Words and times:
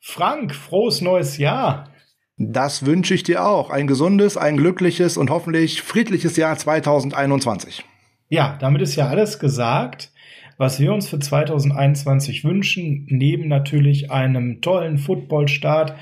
Frank, 0.00 0.54
frohes 0.54 1.02
neues 1.02 1.36
Jahr. 1.36 1.90
Das 2.38 2.86
wünsche 2.86 3.12
ich 3.12 3.22
dir 3.22 3.44
auch. 3.46 3.68
Ein 3.68 3.86
gesundes, 3.86 4.38
ein 4.38 4.56
glückliches 4.56 5.18
und 5.18 5.28
hoffentlich 5.28 5.82
friedliches 5.82 6.36
Jahr 6.36 6.56
2021. 6.56 7.84
Ja, 8.30 8.56
damit 8.58 8.80
ist 8.80 8.96
ja 8.96 9.08
alles 9.08 9.38
gesagt, 9.38 10.10
was 10.56 10.80
wir 10.80 10.92
uns 10.92 11.08
für 11.08 11.18
2021 11.18 12.44
wünschen, 12.44 13.06
neben 13.10 13.48
natürlich 13.48 14.10
einem 14.10 14.62
tollen 14.62 14.96
Footballstart 14.96 15.94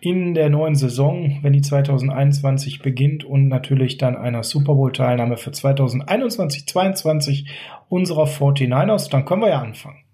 in 0.00 0.34
der 0.34 0.50
neuen 0.50 0.74
Saison, 0.74 1.38
wenn 1.42 1.52
die 1.52 1.62
2021 1.62 2.80
beginnt 2.80 3.24
und 3.24 3.46
natürlich 3.46 3.96
dann 3.96 4.16
einer 4.16 4.42
Super 4.42 4.74
Bowl 4.74 4.92
Teilnahme 4.92 5.36
für 5.36 5.52
2021 5.52 6.66
22 6.66 7.46
unserer 7.88 8.24
49ers, 8.24 9.08
dann 9.10 9.24
können 9.24 9.42
wir 9.42 9.50
ja 9.50 9.60
anfangen. 9.60 10.05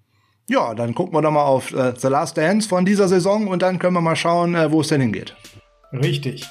Ja, 0.48 0.74
dann 0.74 0.94
gucken 0.94 1.14
wir 1.14 1.22
doch 1.22 1.30
mal 1.30 1.44
auf 1.44 1.72
äh, 1.72 1.94
The 1.96 2.08
Last 2.08 2.36
Dance 2.36 2.68
von 2.68 2.84
dieser 2.84 3.08
Saison 3.08 3.48
und 3.48 3.62
dann 3.62 3.78
können 3.78 3.94
wir 3.94 4.00
mal 4.00 4.16
schauen, 4.16 4.54
äh, 4.54 4.70
wo 4.70 4.80
es 4.80 4.88
denn 4.88 5.00
hingeht. 5.00 5.36
Richtig. 5.92 6.46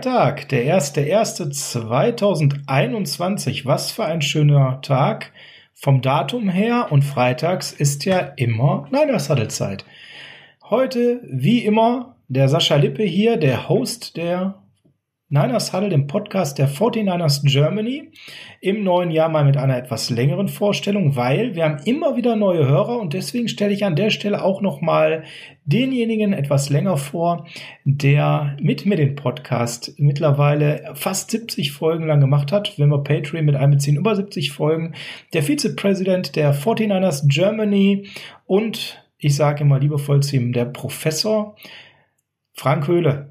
Freitag, 0.00 0.48
der 0.48 0.80
1.1.2021. 0.80 3.66
Was 3.66 3.90
für 3.90 4.06
ein 4.06 4.22
schöner 4.22 4.80
Tag 4.80 5.30
vom 5.74 6.00
Datum 6.00 6.48
her. 6.48 6.86
Und 6.88 7.02
freitags 7.02 7.70
ist 7.70 8.06
ja 8.06 8.32
immer 8.36 8.88
Niners 8.90 9.28
Huddle 9.28 9.48
Zeit. 9.48 9.84
Heute, 10.62 11.20
wie 11.28 11.66
immer, 11.66 12.16
der 12.28 12.48
Sascha 12.48 12.76
Lippe 12.76 13.02
hier, 13.02 13.36
der 13.36 13.68
Host 13.68 14.16
der 14.16 14.62
Niners 15.28 15.74
Huddle, 15.74 15.90
dem 15.90 16.06
Podcast 16.06 16.56
der 16.56 16.70
49ers 16.70 17.44
Germany, 17.44 18.10
im 18.62 18.84
neuen 18.84 19.10
Jahr 19.10 19.30
mal 19.30 19.44
mit 19.44 19.56
einer 19.56 19.78
etwas 19.78 20.10
längeren 20.10 20.48
Vorstellung, 20.48 21.16
weil 21.16 21.54
wir 21.54 21.64
haben 21.64 21.82
immer 21.86 22.16
wieder 22.16 22.36
neue 22.36 22.66
Hörer 22.66 23.00
und 23.00 23.14
deswegen 23.14 23.48
stelle 23.48 23.72
ich 23.72 23.86
an 23.86 23.96
der 23.96 24.10
Stelle 24.10 24.44
auch 24.44 24.60
nochmal 24.60 25.24
denjenigen 25.64 26.34
etwas 26.34 26.68
länger 26.68 26.98
vor, 26.98 27.46
der 27.84 28.58
mit 28.60 28.84
mir 28.84 28.96
den 28.96 29.16
Podcast 29.16 29.94
mittlerweile 29.96 30.92
fast 30.94 31.30
70 31.30 31.72
Folgen 31.72 32.06
lang 32.06 32.20
gemacht 32.20 32.52
hat, 32.52 32.78
wenn 32.78 32.90
wir 32.90 33.02
Patreon 33.02 33.46
mit 33.46 33.56
einbeziehen, 33.56 33.96
über 33.96 34.14
70 34.14 34.52
Folgen, 34.52 34.94
der 35.32 35.42
Vizepräsident 35.42 36.36
der 36.36 36.54
49ers 36.54 37.28
Germany 37.28 38.08
und 38.44 39.02
ich 39.16 39.36
sage 39.36 39.62
immer 39.62 39.78
liebevoll 39.78 40.22
zu 40.22 40.36
ihm, 40.36 40.52
der 40.52 40.66
Professor 40.66 41.56
Frank 42.52 42.88
Höhle. 42.88 43.29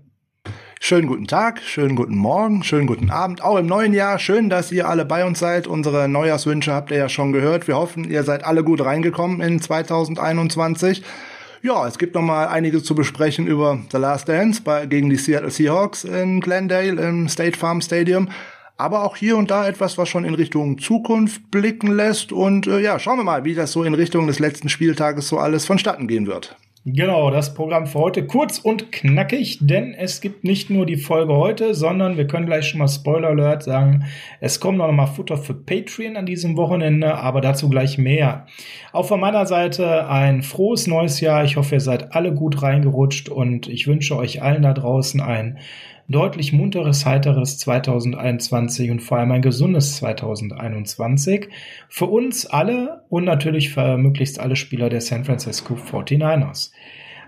Schönen 0.81 1.07
guten 1.07 1.27
Tag, 1.27 1.61
schönen 1.61 1.97
guten 1.97 2.15
Morgen, 2.15 2.63
schönen 2.63 2.87
guten 2.87 3.11
Abend, 3.11 3.43
auch 3.43 3.57
im 3.57 3.67
neuen 3.67 3.93
Jahr. 3.93 4.17
Schön, 4.17 4.49
dass 4.49 4.71
ihr 4.71 4.87
alle 4.87 5.03
bei 5.03 5.25
uns 5.25 5.37
seid. 5.37 5.67
Unsere 5.67 6.07
Neujahrswünsche 6.07 6.71
habt 6.73 6.89
ihr 6.89 6.97
ja 6.97 7.09
schon 7.09 7.33
gehört. 7.33 7.67
Wir 7.67 7.75
hoffen, 7.75 8.09
ihr 8.09 8.23
seid 8.23 8.45
alle 8.45 8.63
gut 8.63 8.83
reingekommen 8.83 9.41
in 9.41 9.61
2021. 9.61 11.03
Ja, 11.61 11.85
es 11.85 11.97
gibt 11.97 12.15
noch 12.15 12.21
mal 12.21 12.47
einiges 12.47 12.85
zu 12.85 12.95
besprechen 12.95 13.45
über 13.45 13.77
The 13.91 13.97
Last 13.97 14.29
Dance 14.29 14.61
bei, 14.63 14.85
gegen 14.85 15.09
die 15.09 15.17
Seattle 15.17 15.51
Seahawks 15.51 16.05
in 16.05 16.39
Glendale 16.39 17.01
im 17.01 17.27
State 17.27 17.57
Farm 17.57 17.81
Stadium. 17.81 18.29
Aber 18.77 19.03
auch 19.03 19.17
hier 19.17 19.35
und 19.35 19.51
da 19.51 19.67
etwas, 19.67 19.97
was 19.97 20.07
schon 20.07 20.23
in 20.23 20.33
Richtung 20.33 20.79
Zukunft 20.79 21.51
blicken 21.51 21.91
lässt. 21.91 22.31
Und 22.31 22.67
äh, 22.67 22.79
ja, 22.79 22.99
schauen 22.99 23.19
wir 23.19 23.25
mal, 23.25 23.43
wie 23.43 23.53
das 23.53 23.73
so 23.73 23.83
in 23.83 23.93
Richtung 23.93 24.27
des 24.27 24.39
letzten 24.39 24.69
Spieltages 24.69 25.27
so 25.27 25.39
alles 25.39 25.65
vonstatten 25.65 26.07
gehen 26.07 26.25
wird. 26.25 26.55
Genau, 26.93 27.29
das 27.29 27.53
Programm 27.53 27.85
für 27.85 27.99
heute 27.99 28.25
kurz 28.25 28.57
und 28.57 28.91
knackig, 28.91 29.59
denn 29.61 29.93
es 29.93 30.21
gibt 30.21 30.43
nicht 30.43 30.71
nur 30.71 30.87
die 30.87 30.97
Folge 30.97 31.35
heute, 31.35 31.75
sondern 31.75 32.17
wir 32.17 32.25
können 32.25 32.47
gleich 32.47 32.67
schon 32.67 32.79
mal 32.79 32.87
Spoiler 32.87 33.27
Alert 33.27 33.61
sagen, 33.63 34.05
es 34.39 34.59
kommt 34.59 34.79
noch 34.79 34.91
mal 34.91 35.05
Futter 35.05 35.37
für 35.37 35.53
Patreon 35.53 36.17
an 36.17 36.25
diesem 36.25 36.57
Wochenende, 36.57 37.15
aber 37.15 37.41
dazu 37.41 37.69
gleich 37.69 37.99
mehr. 37.99 38.47
Auch 38.91 39.05
von 39.05 39.19
meiner 39.19 39.45
Seite 39.45 40.09
ein 40.09 40.41
frohes 40.41 40.87
neues 40.87 41.19
Jahr. 41.21 41.43
Ich 41.43 41.57
hoffe, 41.57 41.75
ihr 41.75 41.81
seid 41.81 42.15
alle 42.15 42.33
gut 42.33 42.63
reingerutscht 42.63 43.29
und 43.29 43.67
ich 43.67 43.85
wünsche 43.85 44.15
euch 44.17 44.41
allen 44.41 44.63
da 44.63 44.73
draußen 44.73 45.21
ein 45.21 45.59
deutlich 46.09 46.51
munteres, 46.53 47.05
heiteres 47.05 47.59
2021 47.59 48.89
und 48.89 48.99
vor 49.01 49.19
allem 49.19 49.31
ein 49.31 49.41
gesundes 49.41 49.97
2021 49.97 51.49
für 51.87 52.05
uns 52.05 52.47
alle 52.47 53.03
und 53.09 53.25
natürlich 53.25 53.69
für 53.69 53.97
möglichst 53.97 54.39
alle 54.39 54.55
Spieler 54.55 54.89
der 54.89 55.01
San 55.01 55.23
Francisco 55.23 55.75
49ers. 55.75 56.71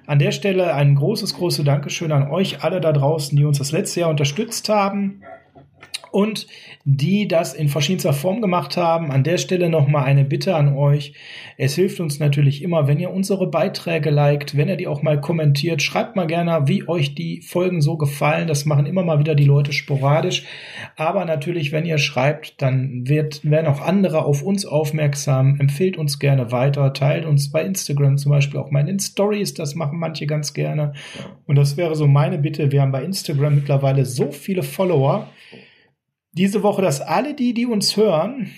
An 0.08 0.18
der 0.18 0.31
Stelle 0.31 0.74
ein 0.74 0.96
großes, 0.96 1.36
großes 1.36 1.64
Dankeschön 1.64 2.12
an 2.12 2.30
euch 2.31 2.64
alle 2.64 2.81
da 2.81 2.92
draußen, 2.92 3.38
die 3.38 3.46
uns 3.46 3.59
das 3.59 3.72
letzte 3.72 4.02
Jahr 4.02 4.09
unterstützt 4.09 4.68
haben 4.68 5.22
und 6.12 6.48
die 6.84 7.28
das 7.28 7.54
in 7.54 7.70
verschiedenster 7.70 8.14
Form 8.14 8.42
gemacht 8.42 8.78
haben. 8.78 9.12
An 9.12 9.24
der 9.24 9.38
Stelle 9.38 9.70
nochmal 9.70 10.06
eine 10.06 10.26
Bitte 10.26 10.56
an 10.56 10.76
euch. 10.76 11.14
Es 11.58 11.76
hilft 11.76 12.00
uns 12.00 12.20
natürlich 12.20 12.64
immer, 12.64 12.88
wenn 12.88 13.00
ihr 13.00 13.12
unsere 13.12 13.48
Beiträge 13.48 14.10
liked, 14.10 14.58
wenn 14.58 14.68
ihr 14.68 14.78
die 14.78 14.88
auch 14.88 15.02
mal 15.02 15.20
kommentiert. 15.22 15.82
Schreibt 15.82 16.16
mal 16.16 16.28
gerne, 16.28 16.68
wie 16.68 16.88
euch 16.88 17.16
die 17.16 17.42
Folgen 17.42 17.82
so 17.82 17.98
gefallen. 17.98 18.48
Das 18.48 18.66
machen 18.66 18.86
immer 18.86 19.04
mal 19.04 19.20
wieder 19.20 19.36
die 19.36 19.46
Leute 19.46 19.74
sporadisch. 19.74 20.46
Aber 20.96 21.26
natürlich, 21.26 21.72
wenn 21.72 21.86
ihr 21.86 21.98
schreibt, 21.98 22.62
dann 22.62 23.08
wird, 23.08 23.50
werden 23.50 23.68
auch 23.68 23.82
andere 23.82 24.26
auf 24.26 24.42
uns 24.42 24.66
aufmerksam. 24.66 25.60
Empfehlt 25.60 25.98
uns 25.98 26.20
gerne 26.20 26.52
weiter. 26.52 26.94
Teilt 26.94 27.26
uns 27.26 27.52
bei 27.52 27.64
Instagram 27.64 28.18
zum 28.18 28.32
Beispiel 28.32 28.60
auch 28.60 28.72
mal 28.72 28.88
in 28.88 29.00
Stories. 29.00 29.54
Das 29.54 29.76
machen 29.76 30.00
manche 30.00 30.26
ganz 30.26 30.54
gerne. 30.54 30.94
Und 31.46 31.56
das 31.58 31.78
wäre 31.78 31.96
so 31.96 32.08
meine 32.08 32.38
Bitte. 32.38 32.72
Wir 32.72 32.82
haben 32.82 32.92
bei 32.92 33.04
Instagram 33.04 33.56
mittlerweile 33.56 34.06
so 34.06 34.32
viele 34.32 34.64
Follower 34.64 35.28
diese 36.34 36.64
Woche, 36.64 36.81
dass 36.81 37.02
alle 37.02 37.34
die, 37.34 37.53
die 37.53 37.66
uns 37.66 37.97
hören 37.97 38.52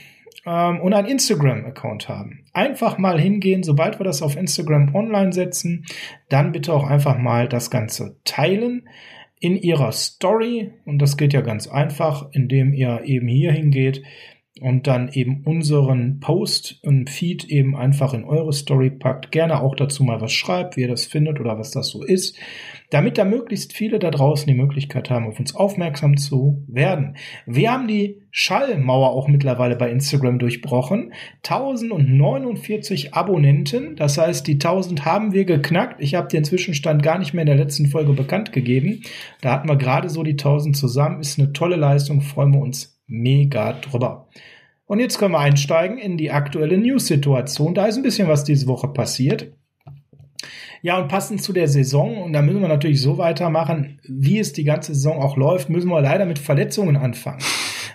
ähm, 0.45 0.79
und 0.81 0.93
einen 0.93 1.07
Instagram-Account 1.07 2.09
haben, 2.09 2.45
einfach 2.53 2.97
mal 2.97 3.19
hingehen, 3.19 3.63
sobald 3.63 3.99
wir 3.99 4.03
das 4.03 4.21
auf 4.21 4.35
Instagram 4.35 4.93
online 4.93 5.33
setzen, 5.33 5.85
dann 6.29 6.51
bitte 6.51 6.73
auch 6.73 6.87
einfach 6.87 7.17
mal 7.17 7.47
das 7.47 7.71
Ganze 7.71 8.17
teilen 8.23 8.87
in 9.39 9.57
ihrer 9.57 9.91
Story. 9.91 10.71
Und 10.85 11.01
das 11.01 11.17
geht 11.17 11.33
ja 11.33 11.41
ganz 11.41 11.67
einfach, 11.67 12.29
indem 12.31 12.73
ihr 12.73 13.01
eben 13.05 13.27
hier 13.27 13.51
hingeht 13.51 14.03
und 14.61 14.85
dann 14.85 15.09
eben 15.09 15.41
unseren 15.45 16.19
Post 16.19 16.79
und 16.83 17.09
Feed 17.09 17.45
eben 17.45 17.75
einfach 17.75 18.13
in 18.13 18.23
eure 18.23 18.53
Story 18.53 18.91
packt. 18.91 19.31
Gerne 19.31 19.61
auch 19.61 19.75
dazu 19.75 20.03
mal 20.03 20.21
was 20.21 20.31
schreibt, 20.31 20.77
wie 20.77 20.81
ihr 20.81 20.87
das 20.87 21.05
findet 21.05 21.39
oder 21.39 21.57
was 21.57 21.71
das 21.71 21.89
so 21.89 22.03
ist, 22.03 22.37
damit 22.93 23.17
da 23.17 23.25
möglichst 23.25 23.73
viele 23.73 23.97
da 23.97 24.11
draußen 24.11 24.45
die 24.45 24.53
Möglichkeit 24.53 25.09
haben, 25.09 25.25
auf 25.25 25.39
uns 25.39 25.55
aufmerksam 25.55 26.15
zu 26.15 26.63
werden. 26.67 27.17
Wir 27.47 27.71
haben 27.71 27.87
die 27.87 28.21
Schallmauer 28.29 29.09
auch 29.09 29.27
mittlerweile 29.27 29.75
bei 29.75 29.89
Instagram 29.89 30.37
durchbrochen. 30.37 31.11
1049 31.43 33.15
Abonnenten, 33.15 33.95
das 33.95 34.19
heißt, 34.19 34.45
die 34.45 34.53
1000 34.53 35.05
haben 35.05 35.33
wir 35.33 35.45
geknackt. 35.45 36.01
Ich 36.01 36.13
habe 36.13 36.27
den 36.27 36.43
Zwischenstand 36.43 37.01
gar 37.01 37.17
nicht 37.17 37.33
mehr 37.33 37.41
in 37.41 37.47
der 37.47 37.55
letzten 37.55 37.87
Folge 37.87 38.13
bekannt 38.13 38.51
gegeben. 38.51 39.01
Da 39.41 39.53
hatten 39.53 39.67
wir 39.67 39.75
gerade 39.75 40.09
so 40.09 40.21
die 40.21 40.31
1000 40.31 40.77
zusammen. 40.77 41.19
Ist 41.19 41.39
eine 41.39 41.51
tolle 41.51 41.77
Leistung, 41.77 42.21
freuen 42.21 42.53
wir 42.53 42.61
uns 42.61 43.01
mega 43.07 43.73
drüber. 43.73 44.29
Und 44.85 44.99
jetzt 44.99 45.17
können 45.17 45.33
wir 45.33 45.39
einsteigen 45.39 45.97
in 45.97 46.17
die 46.17 46.29
aktuelle 46.29 46.77
News-Situation. 46.77 47.73
Da 47.73 47.87
ist 47.87 47.97
ein 47.97 48.03
bisschen 48.03 48.27
was 48.27 48.43
diese 48.43 48.67
Woche 48.67 48.89
passiert. 48.89 49.53
Ja, 50.83 50.99
und 50.99 51.07
passend 51.07 51.41
zu 51.41 51.53
der 51.53 51.69
Saison, 51.69 52.21
und 52.21 52.33
da 52.33 52.41
müssen 52.41 52.59
wir 52.59 52.67
natürlich 52.67 53.01
so 53.01 53.17
weitermachen, 53.17 54.01
wie 54.05 54.37
es 54.37 54.51
die 54.51 54.65
ganze 54.65 54.93
Saison 54.93 55.21
auch 55.21 55.37
läuft, 55.37 55.69
müssen 55.69 55.89
wir 55.89 56.01
leider 56.01 56.25
mit 56.25 56.39
Verletzungen 56.39 56.97
anfangen. 56.97 57.41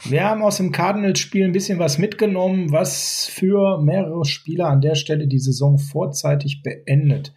Wir 0.04 0.24
haben 0.24 0.40
aus 0.40 0.56
dem 0.56 0.72
Cardinals-Spiel 0.72 1.44
ein 1.44 1.52
bisschen 1.52 1.78
was 1.78 1.98
mitgenommen, 1.98 2.72
was 2.72 3.26
für 3.30 3.78
mehrere 3.82 4.24
Spieler 4.24 4.68
an 4.68 4.80
der 4.80 4.94
Stelle 4.94 5.28
die 5.28 5.38
Saison 5.38 5.76
vorzeitig 5.76 6.62
beendet. 6.62 7.34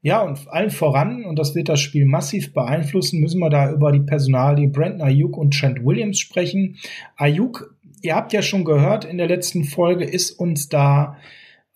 Ja, 0.00 0.22
und 0.22 0.46
allen 0.46 0.70
voran, 0.70 1.24
und 1.24 1.40
das 1.40 1.56
wird 1.56 1.68
das 1.68 1.80
Spiel 1.80 2.06
massiv 2.06 2.52
beeinflussen, 2.52 3.18
müssen 3.18 3.40
wir 3.40 3.50
da 3.50 3.72
über 3.72 3.90
die 3.90 3.98
Personalie 3.98 4.68
Brandon 4.68 5.00
Ayuk 5.00 5.36
und 5.36 5.58
Trent 5.58 5.84
Williams 5.84 6.20
sprechen. 6.20 6.76
Ayuk, 7.16 7.74
ihr 8.00 8.14
habt 8.14 8.32
ja 8.32 8.42
schon 8.42 8.64
gehört 8.64 9.04
in 9.04 9.18
der 9.18 9.26
letzten 9.26 9.64
Folge, 9.64 10.04
ist 10.04 10.30
uns 10.30 10.68
da 10.68 11.16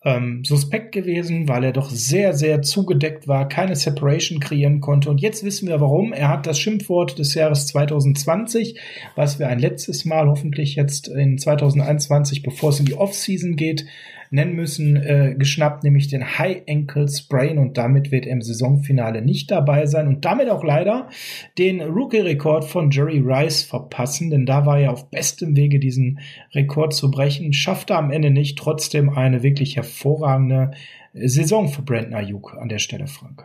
ähm, 0.03 0.43
suspekt 0.45 0.93
gewesen, 0.93 1.49
weil 1.49 1.63
er 1.63 1.73
doch 1.73 1.89
sehr, 1.89 2.33
sehr 2.33 2.61
zugedeckt 2.61 3.27
war, 3.27 3.49
keine 3.49 3.75
Separation 3.75 4.39
kreieren 4.39 4.79
konnte. 4.79 5.09
Und 5.09 5.19
jetzt 5.19 5.43
wissen 5.43 5.67
wir 5.67 5.81
warum. 5.81 6.13
Er 6.13 6.29
hat 6.29 6.47
das 6.47 6.59
Schimpfwort 6.59 7.19
des 7.19 7.33
Jahres 7.33 7.67
2020, 7.67 8.79
was 9.15 9.39
wir 9.39 9.49
ein 9.49 9.59
letztes 9.59 10.05
Mal 10.05 10.29
hoffentlich 10.29 10.75
jetzt 10.75 11.09
in 11.09 11.37
2021, 11.37 12.43
bevor 12.43 12.69
es 12.69 12.79
in 12.79 12.85
die 12.85 12.95
Offseason 12.95 13.57
geht, 13.57 13.85
nennen 14.31 14.55
müssen, 14.55 14.95
äh, 14.95 15.35
geschnappt, 15.37 15.83
nämlich 15.83 16.07
den 16.07 16.37
High 16.37 16.63
Ankle 16.69 17.07
Sprain. 17.07 17.57
Und 17.57 17.77
damit 17.77 18.11
wird 18.11 18.25
er 18.25 18.33
im 18.33 18.41
Saisonfinale 18.41 19.21
nicht 19.21 19.51
dabei 19.51 19.85
sein 19.85 20.07
und 20.07 20.25
damit 20.25 20.49
auch 20.49 20.63
leider 20.63 21.09
den 21.57 21.81
Rookie-Rekord 21.81 22.65
von 22.65 22.91
Jerry 22.91 23.19
Rice 23.19 23.63
verpassen, 23.63 24.29
denn 24.29 24.45
da 24.45 24.65
war 24.65 24.79
er 24.79 24.91
auf 24.91 25.09
bestem 25.09 25.55
Wege, 25.55 25.79
diesen 25.79 26.19
Rekord 26.53 26.93
zu 26.93 27.11
brechen, 27.11 27.53
schaffte 27.53 27.95
am 27.95 28.11
Ende 28.11 28.31
nicht, 28.31 28.57
trotzdem 28.57 29.09
eine 29.09 29.43
wirklich 29.43 29.75
hervorragende 29.75 30.71
Saison 31.13 31.67
für 31.67 31.81
Brandon 31.81 32.13
Ayuk 32.13 32.55
an 32.59 32.69
der 32.69 32.79
Stelle, 32.79 33.07
Frank. 33.07 33.43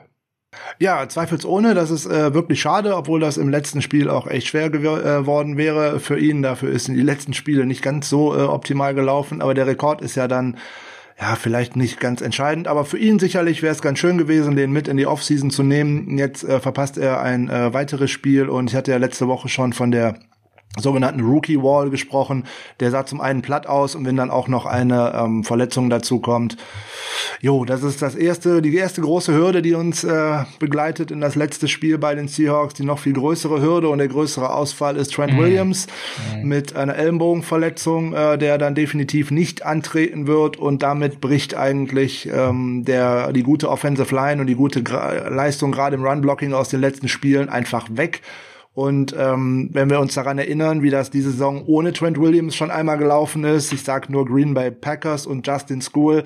Ja, 0.78 1.08
zweifelsohne. 1.08 1.74
Das 1.74 1.90
ist 1.90 2.06
äh, 2.06 2.34
wirklich 2.34 2.60
schade, 2.60 2.96
obwohl 2.96 3.20
das 3.20 3.36
im 3.36 3.48
letzten 3.48 3.82
Spiel 3.82 4.10
auch 4.10 4.26
echt 4.26 4.48
schwer 4.48 4.70
geworden 4.70 5.54
äh, 5.54 5.56
wäre 5.56 6.00
für 6.00 6.18
ihn. 6.18 6.42
Dafür 6.42 6.70
ist 6.70 6.88
in 6.88 6.94
die 6.94 7.02
letzten 7.02 7.34
Spiele 7.34 7.66
nicht 7.66 7.82
ganz 7.82 8.08
so 8.08 8.36
äh, 8.36 8.42
optimal 8.42 8.94
gelaufen. 8.94 9.40
Aber 9.40 9.54
der 9.54 9.66
Rekord 9.66 10.02
ist 10.02 10.14
ja 10.16 10.28
dann 10.28 10.56
ja, 11.20 11.36
vielleicht 11.36 11.76
nicht 11.76 12.00
ganz 12.00 12.20
entscheidend, 12.20 12.66
aber 12.66 12.84
für 12.84 12.98
ihn 12.98 13.18
sicherlich 13.18 13.62
wäre 13.62 13.72
es 13.72 13.82
ganz 13.82 14.00
schön 14.00 14.18
gewesen, 14.18 14.56
den 14.56 14.72
mit 14.72 14.88
in 14.88 14.96
die 14.96 15.06
Offseason 15.06 15.50
zu 15.50 15.62
nehmen. 15.62 16.18
Jetzt 16.18 16.42
äh, 16.42 16.58
verpasst 16.58 16.98
er 16.98 17.20
ein 17.20 17.48
äh, 17.48 17.72
weiteres 17.72 18.10
Spiel 18.10 18.48
und 18.48 18.70
ich 18.70 18.76
hatte 18.76 18.90
ja 18.90 18.96
letzte 18.96 19.28
Woche 19.28 19.48
schon 19.48 19.72
von 19.72 19.92
der 19.92 20.16
sogenannten 20.78 21.20
Rookie 21.20 21.62
Wall 21.62 21.90
gesprochen. 21.90 22.44
Der 22.80 22.90
sah 22.90 23.06
zum 23.06 23.20
einen 23.20 23.42
platt 23.42 23.66
aus 23.66 23.94
und 23.94 24.04
wenn 24.04 24.16
dann 24.16 24.30
auch 24.30 24.48
noch 24.48 24.66
eine 24.66 25.12
ähm, 25.14 25.44
Verletzung 25.44 25.90
dazu 25.90 26.20
kommt. 26.20 26.56
Jo, 27.40 27.64
das 27.64 27.82
ist 27.82 28.02
das 28.02 28.14
erste, 28.14 28.60
die 28.62 28.74
erste 28.74 29.00
große 29.00 29.32
Hürde, 29.32 29.62
die 29.62 29.74
uns 29.74 30.04
äh, 30.04 30.44
begleitet 30.58 31.10
in 31.10 31.20
das 31.20 31.36
letzte 31.36 31.68
Spiel 31.68 31.98
bei 31.98 32.14
den 32.14 32.28
Seahawks. 32.28 32.74
Die 32.74 32.84
noch 32.84 32.98
viel 32.98 33.12
größere 33.12 33.60
Hürde 33.60 33.88
und 33.88 33.98
der 33.98 34.08
größere 34.08 34.52
Ausfall 34.52 34.96
ist 34.96 35.12
Trent 35.12 35.34
mhm. 35.34 35.38
Williams 35.38 35.86
mhm. 36.34 36.48
mit 36.48 36.74
einer 36.76 36.96
Ellenbogenverletzung, 36.96 38.12
äh, 38.12 38.38
der 38.38 38.58
dann 38.58 38.74
definitiv 38.74 39.30
nicht 39.30 39.64
antreten 39.64 40.26
wird 40.26 40.56
und 40.56 40.82
damit 40.82 41.20
bricht 41.20 41.56
eigentlich 41.56 42.28
ähm, 42.32 42.84
der 42.84 43.32
die 43.32 43.42
gute 43.42 43.70
Offensive 43.70 44.14
Line 44.14 44.40
und 44.40 44.46
die 44.46 44.54
gute 44.54 44.82
Gra 44.82 45.28
Leistung 45.28 45.72
gerade 45.72 45.96
im 45.96 46.04
Run 46.04 46.20
Blocking 46.20 46.52
aus 46.52 46.68
den 46.68 46.80
letzten 46.80 47.08
Spielen 47.08 47.48
einfach 47.48 47.86
weg. 47.90 48.22
Und 48.74 49.14
ähm, 49.16 49.70
wenn 49.72 49.88
wir 49.88 50.00
uns 50.00 50.14
daran 50.14 50.38
erinnern, 50.38 50.82
wie 50.82 50.90
das 50.90 51.10
diese 51.10 51.30
Saison 51.30 51.64
ohne 51.66 51.92
Trent 51.92 52.18
Williams 52.18 52.56
schon 52.56 52.72
einmal 52.72 52.98
gelaufen 52.98 53.44
ist, 53.44 53.72
ich 53.72 53.84
sag 53.84 54.10
nur 54.10 54.26
Green 54.26 54.52
Bay 54.52 54.72
Packers 54.72 55.26
und 55.26 55.46
Justin 55.46 55.80
School, 55.80 56.24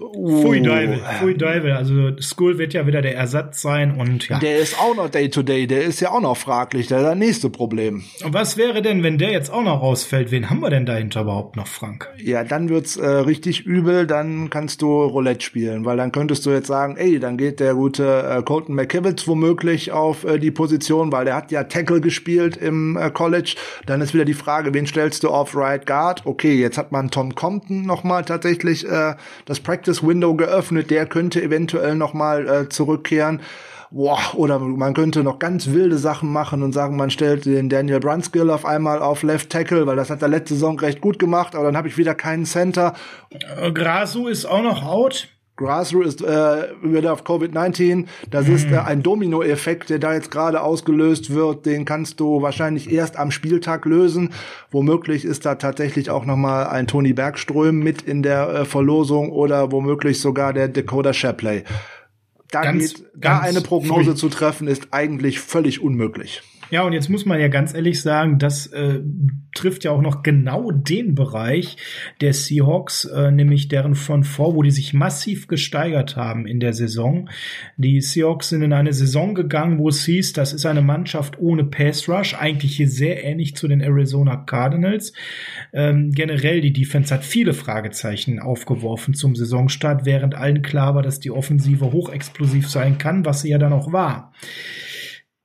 Uh, 0.00 0.42
Pfui 0.42 0.62
Deivel, 0.62 1.00
Pfui 1.18 1.36
Deivel. 1.36 1.72
Also 1.72 2.16
School 2.20 2.58
wird 2.58 2.72
ja 2.72 2.86
wieder 2.86 3.02
der 3.02 3.16
Ersatz 3.16 3.60
sein 3.62 3.96
und 3.98 4.28
ja. 4.28 4.38
Der 4.38 4.58
ist 4.58 4.78
auch 4.78 4.94
noch 4.94 5.10
Day-to-Day, 5.10 5.64
-Day, 5.64 5.66
der 5.66 5.82
ist 5.82 6.00
ja 6.00 6.12
auch 6.12 6.20
noch 6.20 6.36
fraglich, 6.36 6.86
der 6.86 6.98
ist 6.98 7.04
das 7.04 7.16
nächste 7.16 7.50
Problem. 7.50 8.04
Und 8.24 8.32
was 8.32 8.56
wäre 8.56 8.80
denn, 8.80 9.02
wenn 9.02 9.18
der 9.18 9.32
jetzt 9.32 9.52
auch 9.52 9.62
noch 9.62 9.82
rausfällt? 9.82 10.30
Wen 10.30 10.50
haben 10.50 10.60
wir 10.60 10.70
denn 10.70 10.86
dahinter 10.86 11.22
überhaupt 11.22 11.56
noch, 11.56 11.66
Frank? 11.66 12.08
Ja, 12.16 12.44
dann 12.44 12.68
wird's 12.68 12.96
äh, 12.96 13.06
richtig 13.06 13.66
übel, 13.66 14.06
dann 14.06 14.50
kannst 14.50 14.82
du 14.82 15.02
Roulette 15.02 15.44
spielen, 15.44 15.84
weil 15.84 15.96
dann 15.96 16.12
könntest 16.12 16.46
du 16.46 16.50
jetzt 16.50 16.68
sagen, 16.68 16.96
ey, 16.96 17.18
dann 17.18 17.36
geht 17.36 17.58
der 17.58 17.74
gute 17.74 18.38
äh, 18.38 18.42
Colton 18.42 18.76
McKivitz 18.76 19.26
womöglich 19.26 19.90
auf 19.90 20.24
äh, 20.24 20.38
die 20.38 20.52
Position, 20.52 21.10
weil 21.10 21.24
der 21.24 21.34
hat 21.34 21.50
ja 21.50 21.64
Tackle 21.64 22.00
gespielt 22.00 22.56
im 22.56 22.96
äh, 22.96 23.10
College. 23.10 23.56
Dann 23.86 24.00
ist 24.00 24.14
wieder 24.14 24.24
die 24.24 24.34
Frage, 24.34 24.72
wen 24.74 24.86
stellst 24.86 25.24
du 25.24 25.30
auf 25.30 25.56
Right 25.56 25.86
Guard? 25.86 26.24
Okay, 26.24 26.54
jetzt 26.54 26.78
hat 26.78 26.92
man 26.92 27.10
Tom 27.10 27.34
Compton 27.34 27.82
nochmal 27.82 28.24
tatsächlich 28.24 28.88
äh, 28.88 29.14
das 29.44 29.58
Practice 29.58 29.87
Practice 29.88 30.06
Window 30.06 30.34
geöffnet, 30.34 30.90
der 30.90 31.06
könnte 31.06 31.42
eventuell 31.42 31.94
noch 31.94 32.12
mal 32.12 32.46
äh, 32.46 32.68
zurückkehren. 32.68 33.40
Boah, 33.90 34.18
oder 34.34 34.58
man 34.58 34.92
könnte 34.92 35.22
noch 35.22 35.38
ganz 35.38 35.68
wilde 35.68 35.96
Sachen 35.96 36.30
machen 36.30 36.62
und 36.62 36.74
sagen, 36.74 36.94
man 36.96 37.08
stellt 37.08 37.46
den 37.46 37.70
Daniel 37.70 38.00
Brunskill 38.00 38.50
auf 38.50 38.66
einmal 38.66 39.00
auf 39.00 39.22
Left 39.22 39.48
Tackle, 39.48 39.86
weil 39.86 39.96
das 39.96 40.10
hat 40.10 40.20
er 40.20 40.28
letzte 40.28 40.52
Saison 40.54 40.78
recht 40.78 41.00
gut 41.00 41.18
gemacht, 41.18 41.54
aber 41.54 41.64
dann 41.64 41.76
habe 41.78 41.88
ich 41.88 41.96
wieder 41.96 42.14
keinen 42.14 42.44
Center. 42.44 42.92
Äh, 43.30 43.72
Grasu 43.72 44.28
ist 44.28 44.44
auch 44.44 44.62
noch 44.62 44.84
out. 44.84 45.28
Grassroot 45.58 46.06
ist 46.06 46.22
äh, 46.22 46.68
wieder 46.82 47.12
auf 47.12 47.24
Covid-19. 47.24 48.06
Das 48.30 48.46
mhm. 48.46 48.54
ist 48.54 48.70
äh, 48.70 48.78
ein 48.78 49.02
Dominoeffekt, 49.02 49.90
der 49.90 49.98
da 49.98 50.14
jetzt 50.14 50.30
gerade 50.30 50.62
ausgelöst 50.62 51.34
wird. 51.34 51.66
Den 51.66 51.84
kannst 51.84 52.20
du 52.20 52.40
wahrscheinlich 52.40 52.90
erst 52.90 53.18
am 53.18 53.32
Spieltag 53.32 53.84
lösen. 53.84 54.30
Womöglich 54.70 55.24
ist 55.24 55.44
da 55.44 55.56
tatsächlich 55.56 56.10
auch 56.10 56.24
noch 56.24 56.36
mal 56.36 56.68
ein 56.68 56.86
Tony 56.86 57.12
Bergström 57.12 57.80
mit 57.80 58.02
in 58.02 58.22
der 58.22 58.48
äh, 58.48 58.64
Verlosung 58.64 59.30
oder 59.32 59.72
womöglich 59.72 60.20
sogar 60.20 60.52
der 60.52 60.68
Dakota 60.68 61.12
Shapley. 61.12 61.64
Da 62.52 62.62
ganz, 62.62 62.94
geht, 62.94 63.06
da 63.16 63.40
eine 63.40 63.60
Prognose 63.60 64.14
zu 64.14 64.28
treffen, 64.28 64.68
ist 64.68 64.88
eigentlich 64.92 65.40
völlig 65.40 65.82
unmöglich. 65.82 66.42
Ja, 66.70 66.82
und 66.82 66.92
jetzt 66.92 67.08
muss 67.08 67.24
man 67.24 67.40
ja 67.40 67.48
ganz 67.48 67.72
ehrlich 67.72 68.02
sagen, 68.02 68.38
das 68.38 68.66
äh, 68.66 69.00
trifft 69.54 69.84
ja 69.84 69.90
auch 69.90 70.02
noch 70.02 70.22
genau 70.22 70.70
den 70.70 71.14
Bereich 71.14 71.76
der 72.20 72.34
Seahawks, 72.34 73.06
äh, 73.06 73.30
nämlich 73.30 73.68
deren 73.68 73.94
von 73.94 74.22
vor, 74.22 74.54
wo 74.54 74.62
die 74.62 74.70
sich 74.70 74.92
massiv 74.92 75.46
gesteigert 75.46 76.16
haben 76.16 76.46
in 76.46 76.60
der 76.60 76.74
Saison. 76.74 77.30
Die 77.78 78.02
Seahawks 78.02 78.50
sind 78.50 78.62
in 78.62 78.74
eine 78.74 78.92
Saison 78.92 79.34
gegangen, 79.34 79.78
wo 79.78 79.88
es 79.88 80.04
hieß, 80.04 80.34
das 80.34 80.52
ist 80.52 80.66
eine 80.66 80.82
Mannschaft 80.82 81.38
ohne 81.38 81.64
Pass 81.64 82.06
Rush, 82.06 82.34
eigentlich 82.34 82.76
hier 82.76 82.88
sehr 82.88 83.24
ähnlich 83.24 83.56
zu 83.56 83.66
den 83.66 83.80
Arizona 83.80 84.36
Cardinals. 84.36 85.14
Ähm, 85.72 86.12
generell, 86.12 86.60
die 86.60 86.74
Defense 86.74 87.14
hat 87.14 87.24
viele 87.24 87.54
Fragezeichen 87.54 88.40
aufgeworfen 88.40 89.14
zum 89.14 89.34
Saisonstart, 89.34 90.04
während 90.04 90.34
allen 90.34 90.60
klar 90.60 90.94
war, 90.94 91.02
dass 91.02 91.18
die 91.18 91.30
Offensive 91.30 91.92
hochexplosiv 91.92 92.68
sein 92.68 92.98
kann, 92.98 93.24
was 93.24 93.40
sie 93.40 93.50
ja 93.50 93.58
dann 93.58 93.72
auch 93.72 93.90
war. 93.90 94.32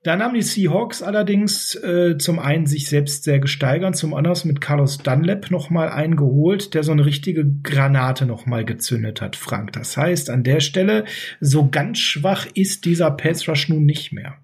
Dann 0.03 0.21
haben 0.21 0.33
die 0.33 0.41
Seahawks 0.41 1.01
allerdings 1.01 1.75
äh, 1.75 2.17
zum 2.17 2.37
einen 2.37 2.65
sich 2.65 2.89
selbst 2.89 3.23
sehr 3.23 3.39
gesteigert, 3.39 3.95
zum 3.95 4.13
anderen 4.13 4.49
mit 4.49 4.59
Carlos 4.59 4.97
Dunlap 4.97 5.49
nochmal 5.49 5.89
eingeholt, 5.89 6.73
der 6.73 6.83
so 6.83 6.91
eine 6.91 7.05
richtige 7.05 7.45
Granate 7.63 8.25
nochmal 8.25 8.65
gezündet 8.65 9.21
hat, 9.21 9.37
Frank. 9.37 9.71
Das 9.71 9.95
heißt, 9.95 10.29
an 10.29 10.43
der 10.43 10.59
Stelle, 10.59 11.05
so 11.39 11.69
ganz 11.69 11.99
schwach 11.99 12.45
ist 12.53 12.83
dieser 12.83 13.11
Pass 13.11 13.47
Rush 13.47 13.69
nun 13.69 13.85
nicht 13.85 14.11
mehr. 14.11 14.35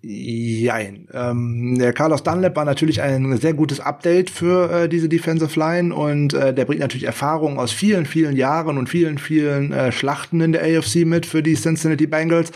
Jein. 0.00 1.08
Ähm, 1.12 1.76
der 1.78 1.92
Carlos 1.92 2.22
Dunlap 2.22 2.56
war 2.56 2.64
natürlich 2.64 3.02
ein 3.02 3.36
sehr 3.36 3.54
gutes 3.54 3.78
Update 3.78 4.30
für 4.30 4.70
äh, 4.84 4.88
diese 4.88 5.08
Defensive 5.08 5.58
Line 5.58 5.94
und 5.94 6.34
äh, 6.34 6.54
der 6.54 6.64
bringt 6.64 6.80
natürlich 6.80 7.06
Erfahrung 7.06 7.58
aus 7.58 7.72
vielen, 7.72 8.06
vielen 8.06 8.36
Jahren 8.36 8.78
und 8.78 8.88
vielen, 8.88 9.18
vielen 9.18 9.72
äh, 9.72 9.92
Schlachten 9.92 10.40
in 10.40 10.52
der 10.52 10.62
AFC 10.62 11.04
mit 11.04 11.26
für 11.26 11.42
die 11.42 11.54
Cincinnati 11.54 12.06
Bengals 12.06 12.52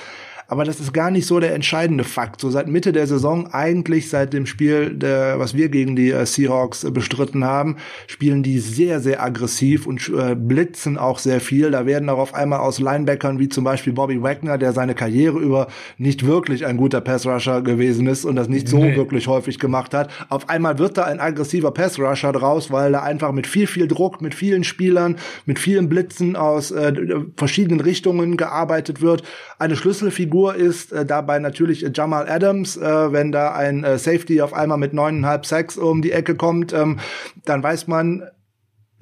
aber 0.48 0.64
das 0.64 0.80
ist 0.80 0.92
gar 0.92 1.10
nicht 1.10 1.26
so 1.26 1.40
der 1.40 1.54
entscheidende 1.54 2.04
Fakt. 2.04 2.40
So 2.40 2.50
seit 2.50 2.68
Mitte 2.68 2.92
der 2.92 3.06
Saison, 3.06 3.48
eigentlich 3.52 4.08
seit 4.10 4.32
dem 4.32 4.46
Spiel, 4.46 4.94
der, 4.94 5.38
was 5.38 5.56
wir 5.56 5.68
gegen 5.68 5.96
die 5.96 6.10
äh, 6.10 6.26
Seahawks 6.26 6.84
äh, 6.84 6.90
bestritten 6.90 7.44
haben, 7.44 7.76
spielen 8.06 8.42
die 8.42 8.58
sehr, 8.58 9.00
sehr 9.00 9.22
aggressiv 9.22 9.86
und 9.86 10.08
äh, 10.08 10.34
blitzen 10.34 10.98
auch 10.98 11.18
sehr 11.18 11.40
viel. 11.40 11.70
Da 11.70 11.86
werden 11.86 12.08
auch 12.08 12.18
auf 12.18 12.34
einmal 12.34 12.60
aus 12.60 12.78
Linebackern 12.78 13.38
wie 13.38 13.48
zum 13.48 13.64
Beispiel 13.64 13.92
Bobby 13.92 14.22
Wagner, 14.22 14.58
der 14.58 14.72
seine 14.72 14.94
Karriere 14.94 15.38
über 15.38 15.68
nicht 15.96 16.26
wirklich 16.26 16.66
ein 16.66 16.76
guter 16.76 17.00
Passrusher 17.00 17.62
gewesen 17.62 18.06
ist 18.06 18.24
und 18.24 18.36
das 18.36 18.48
nicht 18.48 18.68
so 18.68 18.78
nee. 18.78 18.96
wirklich 18.96 19.28
häufig 19.28 19.58
gemacht 19.58 19.94
hat. 19.94 20.10
Auf 20.28 20.48
einmal 20.48 20.78
wird 20.78 20.98
da 20.98 21.04
ein 21.04 21.20
aggressiver 21.20 21.70
Passrusher 21.70 22.32
draus, 22.32 22.70
weil 22.70 22.92
da 22.92 23.02
einfach 23.02 23.32
mit 23.32 23.46
viel, 23.46 23.66
viel 23.66 23.88
Druck, 23.88 24.20
mit 24.20 24.34
vielen 24.34 24.64
Spielern, 24.64 25.16
mit 25.46 25.58
vielen 25.58 25.88
Blitzen 25.88 26.36
aus 26.36 26.70
äh, 26.70 26.92
verschiedenen 27.36 27.80
Richtungen 27.80 28.36
gearbeitet 28.36 29.00
wird. 29.00 29.22
Eine 29.58 29.76
Schlüsselfigur 29.76 30.41
Figur 30.42 30.56
ist 30.56 30.90
äh, 30.90 31.06
dabei 31.06 31.38
natürlich 31.38 31.86
Jamal 31.94 32.28
Adams. 32.28 32.76
Äh, 32.76 33.12
wenn 33.12 33.30
da 33.30 33.52
ein 33.52 33.84
äh, 33.84 33.96
Safety 33.96 34.40
auf 34.40 34.52
einmal 34.52 34.76
mit 34.76 34.92
neuneinhalb 34.92 35.46
Sacks 35.46 35.76
um 35.76 36.02
die 36.02 36.10
Ecke 36.10 36.34
kommt, 36.34 36.72
ähm, 36.72 36.98
dann 37.44 37.62
weiß 37.62 37.86
man, 37.86 38.24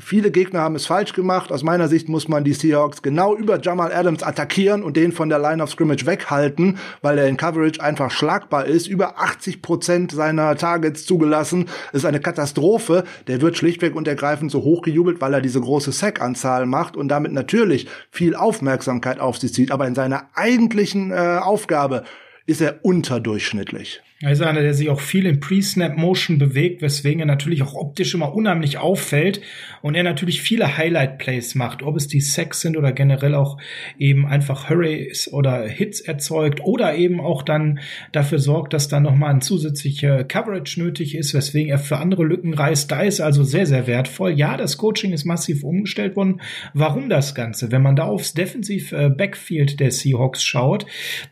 Viele 0.01 0.31
Gegner 0.31 0.61
haben 0.61 0.75
es 0.75 0.87
falsch 0.87 1.13
gemacht. 1.13 1.53
Aus 1.53 1.63
meiner 1.63 1.89
Sicht 1.89 2.09
muss 2.09 2.29
man 2.29 2.43
die 2.43 2.55
Seahawks 2.55 3.03
genau 3.03 3.37
über 3.37 3.61
Jamal 3.61 3.93
Adams 3.93 4.23
attackieren 4.23 4.83
und 4.83 4.97
den 4.97 5.13
von 5.13 5.29
der 5.29 5.39
Line 5.39 5.63
of 5.63 5.71
Scrimmage 5.71 6.07
weghalten, 6.07 6.79
weil 7.03 7.19
er 7.19 7.29
in 7.29 7.37
Coverage 7.37 7.83
einfach 7.83 8.11
schlagbar 8.11 8.67
ist. 8.67 8.87
Über 8.87 9.21
80 9.21 9.63
Prozent 9.63 10.13
seiner 10.13 10.57
Targets 10.57 11.05
zugelassen. 11.05 11.67
ist 11.93 12.05
eine 12.05 12.21
Katastrophe. 12.21 13.05
Der 13.27 13.41
wird 13.41 13.57
schlichtweg 13.57 13.95
und 13.95 14.09
ergreifend 14.09 14.51
so 14.51 14.63
hochgejubelt, 14.63 15.21
weil 15.21 15.35
er 15.35 15.41
diese 15.41 15.61
große 15.61 15.93
Sack-Anzahl 15.93 16.67
macht 16.67 16.97
und 16.97 17.09
damit 17.09 17.33
natürlich 17.33 17.89
viel 18.11 18.35
Aufmerksamkeit 18.35 19.21
auf 19.21 19.39
sich 19.39 19.53
zieht. 19.53 19.71
Aber 19.71 19.87
in 19.87 19.95
seiner 19.95 20.31
eigentlichen 20.35 21.11
äh, 21.11 21.39
Aufgabe 21.43 22.05
ist 22.47 22.61
er 22.61 22.85
unterdurchschnittlich. 22.85 24.03
Er 24.23 24.33
ist 24.33 24.43
einer, 24.43 24.61
der 24.61 24.75
sich 24.75 24.91
auch 24.91 25.01
viel 25.01 25.25
in 25.25 25.41
Pre-Snap-Motion 25.41 26.37
bewegt, 26.37 26.83
weswegen 26.83 27.21
er 27.21 27.27
natürlich 27.27 27.63
auch 27.63 27.73
optisch 27.73 28.13
immer 28.13 28.35
unheimlich 28.35 28.77
auffällt 28.77 29.41
und 29.81 29.95
er 29.95 30.03
natürlich 30.03 30.43
viele 30.43 30.77
Highlight-Plays 30.77 31.55
macht, 31.55 31.83
ob 31.83 31.97
es 31.97 32.07
die 32.07 32.21
Sex 32.21 32.61
sind 32.61 32.77
oder 32.77 32.93
generell 32.93 33.35
auch 33.35 33.57
eben 33.99 34.27
einfach 34.27 34.69
Hurries 34.69 35.33
oder 35.33 35.67
Hits 35.67 36.03
erzeugt 36.03 36.61
oder 36.63 36.95
eben 36.97 37.19
auch 37.19 37.43
dann 37.43 37.81
dafür 38.13 38.41
sorgt, 38.41 38.75
dass 38.75 38.89
dann 38.89 39.05
nochmal 39.05 39.33
ein 39.33 39.41
zusätzlicher 39.41 40.23
Coverage 40.25 40.79
nötig 40.79 41.15
ist, 41.15 41.33
weswegen 41.33 41.71
er 41.71 41.79
für 41.79 41.97
andere 41.97 42.25
Lücken 42.25 42.53
reißt. 42.53 42.91
Da 42.91 43.01
ist 43.01 43.23
also 43.23 43.43
sehr, 43.43 43.65
sehr 43.65 43.87
wertvoll. 43.87 44.33
Ja, 44.33 44.59
das 44.59 44.77
Coaching 44.77 45.15
ist 45.15 45.25
massiv 45.25 45.65
umgestellt 45.65 46.15
worden. 46.15 46.43
Warum 46.75 47.09
das 47.09 47.35
Ganze? 47.35 47.73
Wenn 47.73 47.81
man 47.81 47.97
da 47.97 48.05
aufs 48.05 48.35
Defensiv-Backfield 48.35 49.81
der 49.81 49.93
Seahawks 49.93 50.45
schaut, 50.45 50.85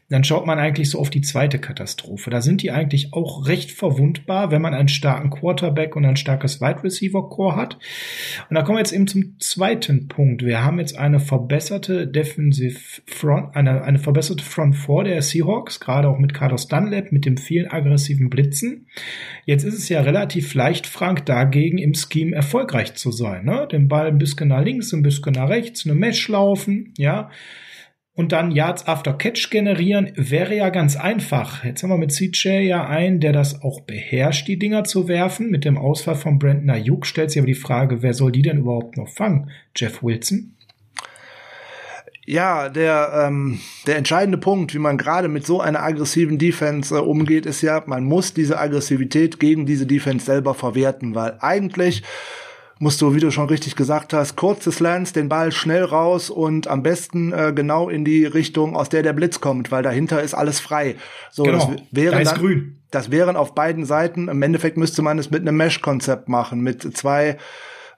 dann 0.08 0.24
schaut 0.24 0.46
man 0.46 0.58
eigentlich 0.58 0.88
so 0.88 0.98
auf 0.98 1.10
die 1.10 1.20
zweite 1.20 1.58
Katastrophe. 1.58 2.30
Da 2.30 2.40
sind 2.40 2.62
die 2.62 2.77
eigentlich 2.78 3.12
auch 3.12 3.46
recht 3.46 3.70
verwundbar, 3.70 4.50
wenn 4.50 4.62
man 4.62 4.74
einen 4.74 4.88
starken 4.88 5.30
Quarterback 5.30 5.96
und 5.96 6.04
ein 6.04 6.16
starkes 6.16 6.60
Wide 6.60 6.82
Receiver 6.82 7.28
Core 7.28 7.56
hat. 7.56 7.78
Und 8.48 8.54
da 8.54 8.62
kommen 8.62 8.76
wir 8.76 8.80
jetzt 8.80 8.92
eben 8.92 9.06
zum 9.06 9.38
zweiten 9.38 10.08
Punkt. 10.08 10.44
Wir 10.44 10.64
haben 10.64 10.78
jetzt 10.78 10.96
eine 10.96 11.20
verbesserte 11.20 12.06
Defensive 12.06 13.02
Front, 13.06 13.54
eine, 13.56 13.82
eine 13.82 13.98
verbesserte 13.98 14.44
Front 14.44 14.76
vor 14.76 15.04
der 15.04 15.20
Seahawks, 15.22 15.80
gerade 15.80 16.08
auch 16.08 16.18
mit 16.18 16.34
Carlos 16.34 16.68
Dunlap, 16.68 17.12
mit 17.12 17.24
dem 17.24 17.36
vielen 17.36 17.70
aggressiven 17.70 18.30
Blitzen. 18.30 18.86
Jetzt 19.44 19.64
ist 19.64 19.78
es 19.78 19.88
ja 19.88 20.00
relativ 20.00 20.54
leicht, 20.54 20.86
Frank, 20.86 21.26
dagegen 21.26 21.78
im 21.78 21.94
Scheme 21.94 22.34
erfolgreich 22.34 22.94
zu 22.94 23.10
sein. 23.10 23.44
Ne? 23.44 23.68
Den 23.70 23.88
Ball 23.88 24.06
ein 24.06 24.18
bisschen 24.18 24.48
nach 24.48 24.64
links, 24.64 24.92
ein 24.92 25.02
bisschen 25.02 25.32
nach 25.32 25.48
rechts, 25.48 25.84
eine 25.86 25.94
Mesh 25.94 26.28
laufen, 26.28 26.94
ja 26.96 27.30
und 28.18 28.32
dann 28.32 28.50
Yards 28.50 28.88
after 28.88 29.12
Catch 29.12 29.48
generieren, 29.48 30.10
wäre 30.16 30.56
ja 30.56 30.70
ganz 30.70 30.96
einfach. 30.96 31.62
Jetzt 31.62 31.84
haben 31.84 31.90
wir 31.90 31.98
mit 31.98 32.10
CJ 32.10 32.66
ja 32.66 32.84
einen, 32.84 33.20
der 33.20 33.32
das 33.32 33.62
auch 33.62 33.82
beherrscht, 33.82 34.48
die 34.48 34.58
Dinger 34.58 34.82
zu 34.82 35.06
werfen. 35.06 35.50
Mit 35.50 35.64
dem 35.64 35.78
Ausfall 35.78 36.16
von 36.16 36.40
Brandon 36.40 36.68
Ayuk 36.68 37.06
stellt 37.06 37.30
sich 37.30 37.38
aber 37.38 37.46
die 37.46 37.54
Frage, 37.54 38.02
wer 38.02 38.14
soll 38.14 38.32
die 38.32 38.42
denn 38.42 38.58
überhaupt 38.58 38.96
noch 38.96 39.08
fangen? 39.08 39.52
Jeff 39.76 40.02
Wilson? 40.02 40.56
Ja, 42.26 42.68
der, 42.68 43.26
ähm, 43.28 43.60
der 43.86 43.96
entscheidende 43.96 44.38
Punkt, 44.38 44.74
wie 44.74 44.80
man 44.80 44.98
gerade 44.98 45.28
mit 45.28 45.46
so 45.46 45.60
einer 45.60 45.84
aggressiven 45.84 46.38
Defense 46.38 46.92
äh, 46.92 46.98
umgeht, 46.98 47.46
ist 47.46 47.62
ja, 47.62 47.84
man 47.86 48.02
muss 48.02 48.34
diese 48.34 48.58
Aggressivität 48.58 49.38
gegen 49.38 49.64
diese 49.64 49.86
Defense 49.86 50.26
selber 50.26 50.54
verwerten, 50.54 51.14
weil 51.14 51.36
eigentlich 51.38 52.02
musst 52.78 53.00
du, 53.00 53.14
wie 53.14 53.20
du 53.20 53.30
schon 53.30 53.48
richtig 53.48 53.76
gesagt 53.76 54.12
hast, 54.12 54.36
kurzes 54.36 54.80
Lance, 54.80 55.12
den 55.12 55.28
Ball 55.28 55.52
schnell 55.52 55.84
raus 55.84 56.30
und 56.30 56.68
am 56.68 56.82
besten 56.82 57.32
äh, 57.32 57.52
genau 57.54 57.88
in 57.88 58.04
die 58.04 58.24
Richtung, 58.24 58.76
aus 58.76 58.88
der 58.88 59.02
der 59.02 59.12
Blitz 59.12 59.40
kommt, 59.40 59.70
weil 59.70 59.82
dahinter 59.82 60.22
ist 60.22 60.34
alles 60.34 60.60
frei. 60.60 60.96
So, 61.30 61.42
genau, 61.42 61.58
das 61.58 61.82
wäre 61.90 62.12
da 62.12 62.20
ist 62.20 62.32
dann, 62.32 62.38
grün. 62.38 62.78
Das 62.90 63.10
wären 63.10 63.36
auf 63.36 63.54
beiden 63.54 63.84
Seiten. 63.84 64.28
Im 64.28 64.42
Endeffekt 64.42 64.76
müsste 64.76 65.02
man 65.02 65.18
es 65.18 65.30
mit 65.30 65.42
einem 65.42 65.56
Mesh-Konzept 65.56 66.28
machen, 66.28 66.60
mit 66.60 66.96
zwei 66.96 67.36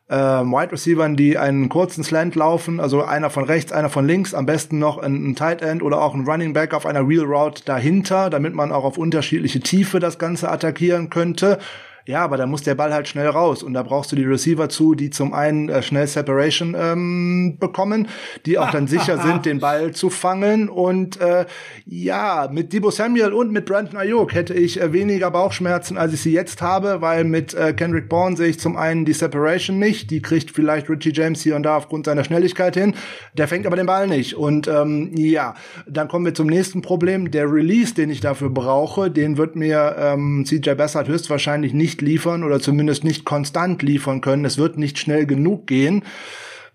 äh, 0.09 0.15
Wide 0.15 0.73
Receivern, 0.73 1.17
die 1.17 1.39
einen 1.39 1.69
kurzen 1.69 2.03
Slant 2.03 2.35
laufen, 2.35 2.81
also 2.81 3.05
einer 3.05 3.31
von 3.31 3.45
rechts, 3.45 3.73
einer 3.73 3.91
von 3.91 4.07
links, 4.07 4.35
am 4.35 4.47
besten 4.47 4.79
noch 4.79 4.99
ein, 4.99 5.31
ein 5.31 5.37
Tight 5.37 5.63
End 5.63 5.83
oder 5.83 6.03
auch 6.03 6.15
ein 6.15 6.27
Running 6.27 6.53
Back 6.53 6.75
auf 6.75 6.87
einer 6.87 7.07
Real 7.07 7.25
Route 7.25 7.63
dahinter, 7.65 8.31
damit 8.31 8.55
man 8.55 8.73
auch 8.73 8.85
auf 8.85 8.99
unterschiedliche 8.99 9.61
Tiefe 9.61 10.01
das 10.01 10.19
Ganze 10.19 10.51
attackieren 10.51 11.11
könnte. 11.11 11.59
Ja, 12.07 12.25
aber 12.25 12.37
da 12.37 12.47
muss 12.47 12.63
der 12.63 12.75
Ball 12.75 12.93
halt 12.95 13.09
schnell 13.09 13.29
raus 13.29 13.63
und 13.63 13.75
da 13.75 13.83
brauchst 13.83 14.11
du 14.11 14.17
die 14.17 14.25
Receiver 14.25 14.69
zu, 14.69 14.95
die 14.95 15.11
zum 15.11 15.35
einen 15.35 15.69
äh, 15.69 15.83
schnell 15.83 16.07
Separation 16.07 16.75
ähm, 16.79 17.57
bekommen, 17.61 18.09
die 18.47 18.59
auch 18.59 18.71
dann 18.71 18.87
sicher 18.87 19.19
sind, 19.23 19.45
den 19.45 19.61
Ball 19.61 19.93
zu 19.93 20.09
fangen 20.09 20.69
und 20.69 21.21
äh, 21.21 21.45
ja, 21.87 22.49
mit 22.51 22.73
Debo 22.73 22.91
Samuel 22.91 23.33
und 23.33 23.53
mit 23.53 23.67
Brandon 23.67 23.99
Ayuk 23.99 24.35
hätte 24.35 24.55
ich 24.55 24.81
äh, 24.81 24.93
weniger 24.93 25.31
Bauchschmerzen, 25.31 25.99
als 25.99 26.15
ich 26.15 26.23
sie 26.23 26.33
jetzt 26.33 26.63
habe, 26.63 27.01
weil 27.01 27.25
mit 27.25 27.53
äh, 27.55 27.75
Kendrick 27.75 28.09
Bourne 28.09 28.37
sehe 28.37 28.49
ich 28.49 28.59
zum 28.59 28.77
einen 28.77 29.05
die 29.05 29.13
Separation 29.13 29.79
nicht, 29.79 30.11
die 30.11 30.23
kriegt 30.23 30.51
vielleicht 30.51 30.89
Richie 30.89 31.13
James 31.13 31.43
hier 31.43 31.55
und 31.55 31.65
da 31.65 31.77
aufgrund 31.77 32.07
seiner 32.07 32.25
Schnelligkeit 32.25 32.77
hin, 32.77 32.95
der 33.35 33.47
fängt 33.47 33.67
aber 33.67 33.77
den 33.77 33.87
Ball 33.87 34.07
nicht 34.07 34.35
und 34.35 34.69
ähm, 34.69 35.11
ja, 35.15 35.55
dann 35.87 36.09
kommen 36.09 36.25
wir 36.25 36.35
zum 36.35 36.47
nächsten 36.47 36.81
Problem, 36.81 37.31
der 37.31 37.51
Release, 37.53 37.95
den 37.95 38.09
ich 38.09 38.21
dafür 38.21 38.49
brauche, 38.49 39.11
den 39.11 39.37
wird 39.37 39.55
mir 39.55 39.97
ähm, 39.99 40.45
CJ 40.47 40.71
Bessert 40.71 41.09
höchstwahrscheinlich 41.09 41.75
nicht 41.75 41.90
nicht 41.91 42.03
liefern 42.03 42.45
oder 42.45 42.61
zumindest 42.61 43.03
nicht 43.03 43.25
konstant 43.25 43.83
liefern 43.83 44.21
können. 44.21 44.45
Es 44.45 44.59
wird 44.59 44.79
nicht 44.79 44.99
schnell 44.99 45.27
genug 45.27 45.67
gehen. 45.67 46.05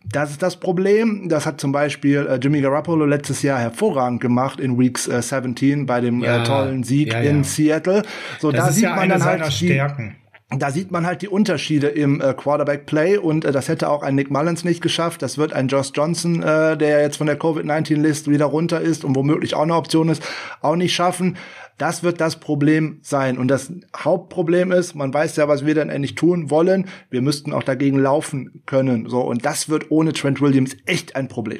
Das 0.04 0.30
ist 0.30 0.44
das 0.44 0.60
Problem. 0.60 1.30
Das 1.30 1.46
hat 1.46 1.60
zum 1.62 1.72
Beispiel 1.72 2.28
äh, 2.28 2.36
Jimmy 2.36 2.62
Garoppolo 2.62 3.06
letztes 3.06 3.42
Jahr 3.42 3.60
hervorragend 3.60 4.20
gemacht 4.22 4.60
in 4.60 4.78
Weeks 4.78 5.08
äh, 5.08 5.22
17 5.22 5.86
bei 5.86 6.02
dem 6.02 6.22
äh, 6.22 6.28
ja, 6.28 6.42
äh, 6.42 6.44
tollen 6.44 6.84
Sieg 6.84 7.14
ja, 7.14 7.22
ja. 7.22 7.30
in 7.30 7.44
Seattle. 7.44 8.04
So, 8.40 8.52
das 8.52 8.66
da 8.66 8.72
sieht 8.72 8.90
man 8.90 9.10
dann 9.10 9.24
halt 9.24 9.48
die, 9.48 9.68
Stärken 9.68 10.18
da 10.50 10.70
sieht 10.70 10.92
man 10.92 11.08
halt 11.08 11.22
die 11.24 11.28
Unterschiede 11.28 11.88
im 11.88 12.22
äh, 12.22 12.34
Quarterback-Play 12.34 13.18
und 13.18 13.46
äh, 13.46 13.52
das 13.52 13.68
hätte 13.68 13.90
auch 13.90 14.04
ein 14.04 14.14
Nick 14.16 14.30
Mullins 14.30 14.64
nicht 14.64 14.82
geschafft. 14.82 15.22
Das 15.22 15.38
wird 15.38 15.54
ein 15.54 15.68
Josh 15.68 15.92
Johnson, 15.94 16.44
äh, 16.44 16.78
der 16.78 17.02
jetzt 17.02 17.18
von 17.18 17.28
der 17.28 17.38
Covid-19-List 17.38 18.30
wieder 18.30 18.46
runter 18.46 18.80
ist 18.80 19.04
und 19.04 19.16
womöglich 19.16 19.56
auch 19.56 19.64
eine 19.64 19.76
Option 19.76 20.10
ist, 20.10 20.24
auch 20.62 20.76
nicht 20.76 20.94
schaffen. 20.94 21.38
Das 21.78 22.04
wird 22.04 22.22
das 22.22 22.40
Problem 22.40 23.00
sein. 23.02 23.38
Und 23.38 23.50
das 23.50 23.72
Hauptproblem 23.96 24.72
ist, 24.72 24.96
man 24.96 25.14
weiß 25.14 25.36
ja, 25.36 25.48
was 25.48 25.66
wir 25.66 25.76
dann 25.76 25.90
endlich 25.90 26.16
tun 26.16 26.50
wollen. 26.50 26.88
Wir 27.10 27.22
müssten 27.22 27.52
auch 27.52 27.64
dagegen 27.64 28.00
laufen 28.00 28.62
können. 28.66 29.10
So. 29.10 29.22
Und 29.22 29.46
das 29.46 29.68
wird 29.68 29.92
ohne 29.92 30.14
Trent 30.14 30.40
Williams 30.40 30.78
echt 30.86 31.16
ein 31.16 31.28
Problem. 31.28 31.60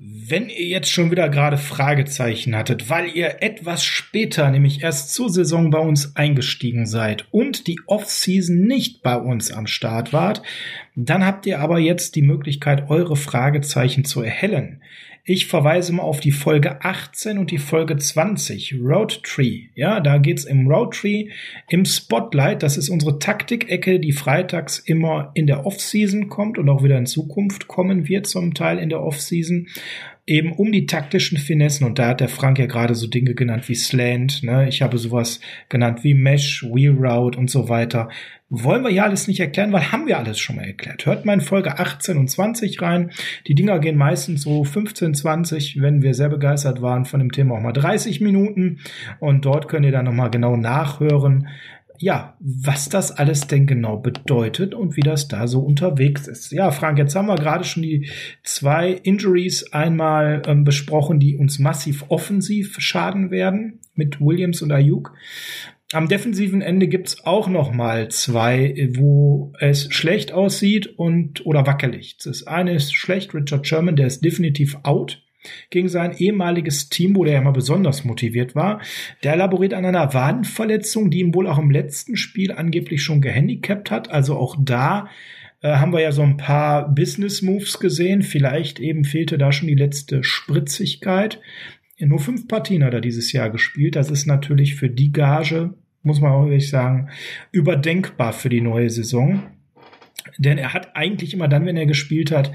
Wenn 0.00 0.48
ihr 0.48 0.66
jetzt 0.66 0.92
schon 0.92 1.10
wieder 1.10 1.28
gerade 1.28 1.56
Fragezeichen 1.56 2.54
hattet, 2.54 2.88
weil 2.88 3.08
ihr 3.08 3.42
etwas 3.42 3.82
später, 3.82 4.48
nämlich 4.48 4.82
erst 4.82 5.12
zur 5.12 5.28
Saison 5.28 5.70
bei 5.70 5.80
uns 5.80 6.14
eingestiegen 6.14 6.86
seid 6.86 7.26
und 7.32 7.66
die 7.66 7.80
Offseason 7.86 8.60
nicht 8.60 9.02
bei 9.02 9.16
uns 9.16 9.50
am 9.50 9.66
Start 9.66 10.12
wart, 10.12 10.42
dann 10.94 11.26
habt 11.26 11.46
ihr 11.46 11.58
aber 11.58 11.80
jetzt 11.80 12.14
die 12.14 12.22
Möglichkeit, 12.22 12.88
eure 12.90 13.16
Fragezeichen 13.16 14.04
zu 14.04 14.22
erhellen. 14.22 14.82
Ich 15.30 15.46
verweise 15.46 15.92
mal 15.92 16.04
auf 16.04 16.20
die 16.20 16.32
Folge 16.32 16.82
18 16.82 17.36
und 17.36 17.50
die 17.50 17.58
Folge 17.58 17.98
20, 17.98 18.76
Road 18.80 19.22
Tree. 19.24 19.64
Ja, 19.74 20.00
da 20.00 20.16
geht's 20.16 20.46
im 20.46 20.66
Road 20.66 20.94
Tree 20.94 21.28
im 21.68 21.84
Spotlight. 21.84 22.62
Das 22.62 22.78
ist 22.78 22.88
unsere 22.88 23.18
Taktikecke, 23.18 24.00
die 24.00 24.12
freitags 24.12 24.78
immer 24.78 25.30
in 25.34 25.46
der 25.46 25.66
Off-Season 25.66 26.30
kommt 26.30 26.56
und 26.56 26.70
auch 26.70 26.82
wieder 26.82 26.96
in 26.96 27.04
Zukunft 27.04 27.68
kommen 27.68 28.08
wird 28.08 28.26
zum 28.26 28.54
Teil 28.54 28.78
in 28.78 28.88
der 28.88 29.02
Off-Season 29.02 29.68
eben 30.28 30.52
um 30.52 30.70
die 30.70 30.86
taktischen 30.86 31.38
Finessen. 31.38 31.86
Und 31.86 31.98
da 31.98 32.08
hat 32.08 32.20
der 32.20 32.28
Frank 32.28 32.58
ja 32.58 32.66
gerade 32.66 32.94
so 32.94 33.06
Dinge 33.06 33.34
genannt 33.34 33.68
wie 33.68 33.74
Slant. 33.74 34.42
Ne? 34.42 34.68
Ich 34.68 34.82
habe 34.82 34.98
sowas 34.98 35.40
genannt 35.68 36.04
wie 36.04 36.14
Mesh, 36.14 36.62
Wheel 36.62 36.96
Route 36.98 37.38
und 37.38 37.50
so 37.50 37.68
weiter. 37.68 38.10
Wollen 38.50 38.82
wir 38.82 38.90
ja 38.90 39.04
alles 39.04 39.28
nicht 39.28 39.40
erklären, 39.40 39.72
weil 39.72 39.92
haben 39.92 40.06
wir 40.06 40.18
alles 40.18 40.38
schon 40.38 40.56
mal 40.56 40.64
erklärt. 40.64 41.04
Hört 41.04 41.24
mal 41.24 41.34
in 41.34 41.40
Folge 41.40 41.78
18 41.78 42.16
und 42.16 42.28
20 42.28 42.80
rein. 42.80 43.10
Die 43.46 43.54
Dinger 43.54 43.78
gehen 43.78 43.96
meistens 43.96 44.42
so 44.42 44.64
15, 44.64 45.14
20, 45.14 45.80
wenn 45.80 46.02
wir 46.02 46.14
sehr 46.14 46.30
begeistert 46.30 46.80
waren 46.80 47.04
von 47.04 47.20
dem 47.20 47.32
Thema 47.32 47.56
auch 47.56 47.60
mal 47.60 47.72
30 47.72 48.20
Minuten. 48.20 48.80
Und 49.20 49.44
dort 49.44 49.68
könnt 49.68 49.84
ihr 49.84 49.92
dann 49.92 50.06
nochmal 50.06 50.30
genau 50.30 50.56
nachhören, 50.56 51.48
ja, 51.98 52.36
was 52.40 52.88
das 52.88 53.12
alles 53.12 53.46
denn 53.46 53.66
genau 53.66 53.96
bedeutet 53.96 54.74
und 54.74 54.96
wie 54.96 55.02
das 55.02 55.28
da 55.28 55.46
so 55.46 55.60
unterwegs 55.60 56.26
ist. 56.28 56.52
Ja, 56.52 56.70
Frank, 56.70 56.98
jetzt 56.98 57.14
haben 57.14 57.26
wir 57.26 57.36
gerade 57.36 57.64
schon 57.64 57.82
die 57.82 58.08
zwei 58.42 58.92
Injuries 58.92 59.72
einmal 59.72 60.42
ähm, 60.46 60.64
besprochen, 60.64 61.18
die 61.18 61.36
uns 61.36 61.58
massiv 61.58 62.04
offensiv 62.08 62.76
schaden 62.78 63.30
werden 63.30 63.80
mit 63.94 64.20
Williams 64.20 64.62
und 64.62 64.72
Ayuk. 64.72 65.14
Am 65.92 66.06
defensiven 66.06 66.60
Ende 66.60 66.86
gibt's 66.86 67.24
auch 67.24 67.48
noch 67.48 67.72
mal 67.72 68.08
zwei, 68.10 68.90
wo 68.94 69.54
es 69.58 69.92
schlecht 69.92 70.32
aussieht 70.32 70.98
und 70.98 71.46
oder 71.46 71.66
wackelig. 71.66 72.18
Das 72.22 72.46
eine 72.46 72.74
ist 72.74 72.94
schlecht, 72.94 73.34
Richard 73.34 73.66
Sherman, 73.66 73.96
der 73.96 74.06
ist 74.06 74.22
definitiv 74.22 74.76
out 74.82 75.22
gegen 75.70 75.88
sein 75.88 76.12
ehemaliges 76.16 76.88
Team, 76.88 77.16
wo 77.16 77.24
der 77.24 77.34
ja 77.34 77.40
mal 77.40 77.52
besonders 77.52 78.04
motiviert 78.04 78.54
war. 78.54 78.80
Der 79.22 79.36
laboriert 79.36 79.74
an 79.74 79.84
einer 79.84 80.14
Wadenverletzung, 80.14 81.10
die 81.10 81.20
ihn 81.20 81.34
wohl 81.34 81.46
auch 81.46 81.58
im 81.58 81.70
letzten 81.70 82.16
Spiel 82.16 82.52
angeblich 82.52 83.02
schon 83.02 83.20
gehandicapt 83.20 83.90
hat. 83.90 84.10
Also 84.10 84.36
auch 84.36 84.56
da 84.58 85.08
äh, 85.60 85.76
haben 85.76 85.92
wir 85.92 86.00
ja 86.00 86.12
so 86.12 86.22
ein 86.22 86.36
paar 86.36 86.88
Business 86.94 87.42
Moves 87.42 87.78
gesehen. 87.78 88.22
Vielleicht 88.22 88.80
eben 88.80 89.04
fehlte 89.04 89.38
da 89.38 89.52
schon 89.52 89.68
die 89.68 89.74
letzte 89.74 90.22
Spritzigkeit. 90.22 91.40
Nur 92.00 92.20
fünf 92.20 92.46
Partien 92.46 92.84
hat 92.84 92.94
er 92.94 93.00
dieses 93.00 93.32
Jahr 93.32 93.50
gespielt. 93.50 93.96
Das 93.96 94.10
ist 94.10 94.26
natürlich 94.26 94.76
für 94.76 94.88
die 94.88 95.10
Gage, 95.10 95.74
muss 96.02 96.20
man 96.20 96.30
auch 96.30 96.44
wirklich 96.44 96.70
sagen, 96.70 97.08
überdenkbar 97.50 98.32
für 98.32 98.48
die 98.48 98.60
neue 98.60 98.88
Saison. 98.88 99.42
denn 100.38 100.58
er 100.58 100.74
hat 100.74 100.94
eigentlich 100.94 101.34
immer 101.34 101.48
dann, 101.48 101.66
wenn 101.66 101.76
er 101.76 101.86
gespielt 101.86 102.30
hat, 102.30 102.52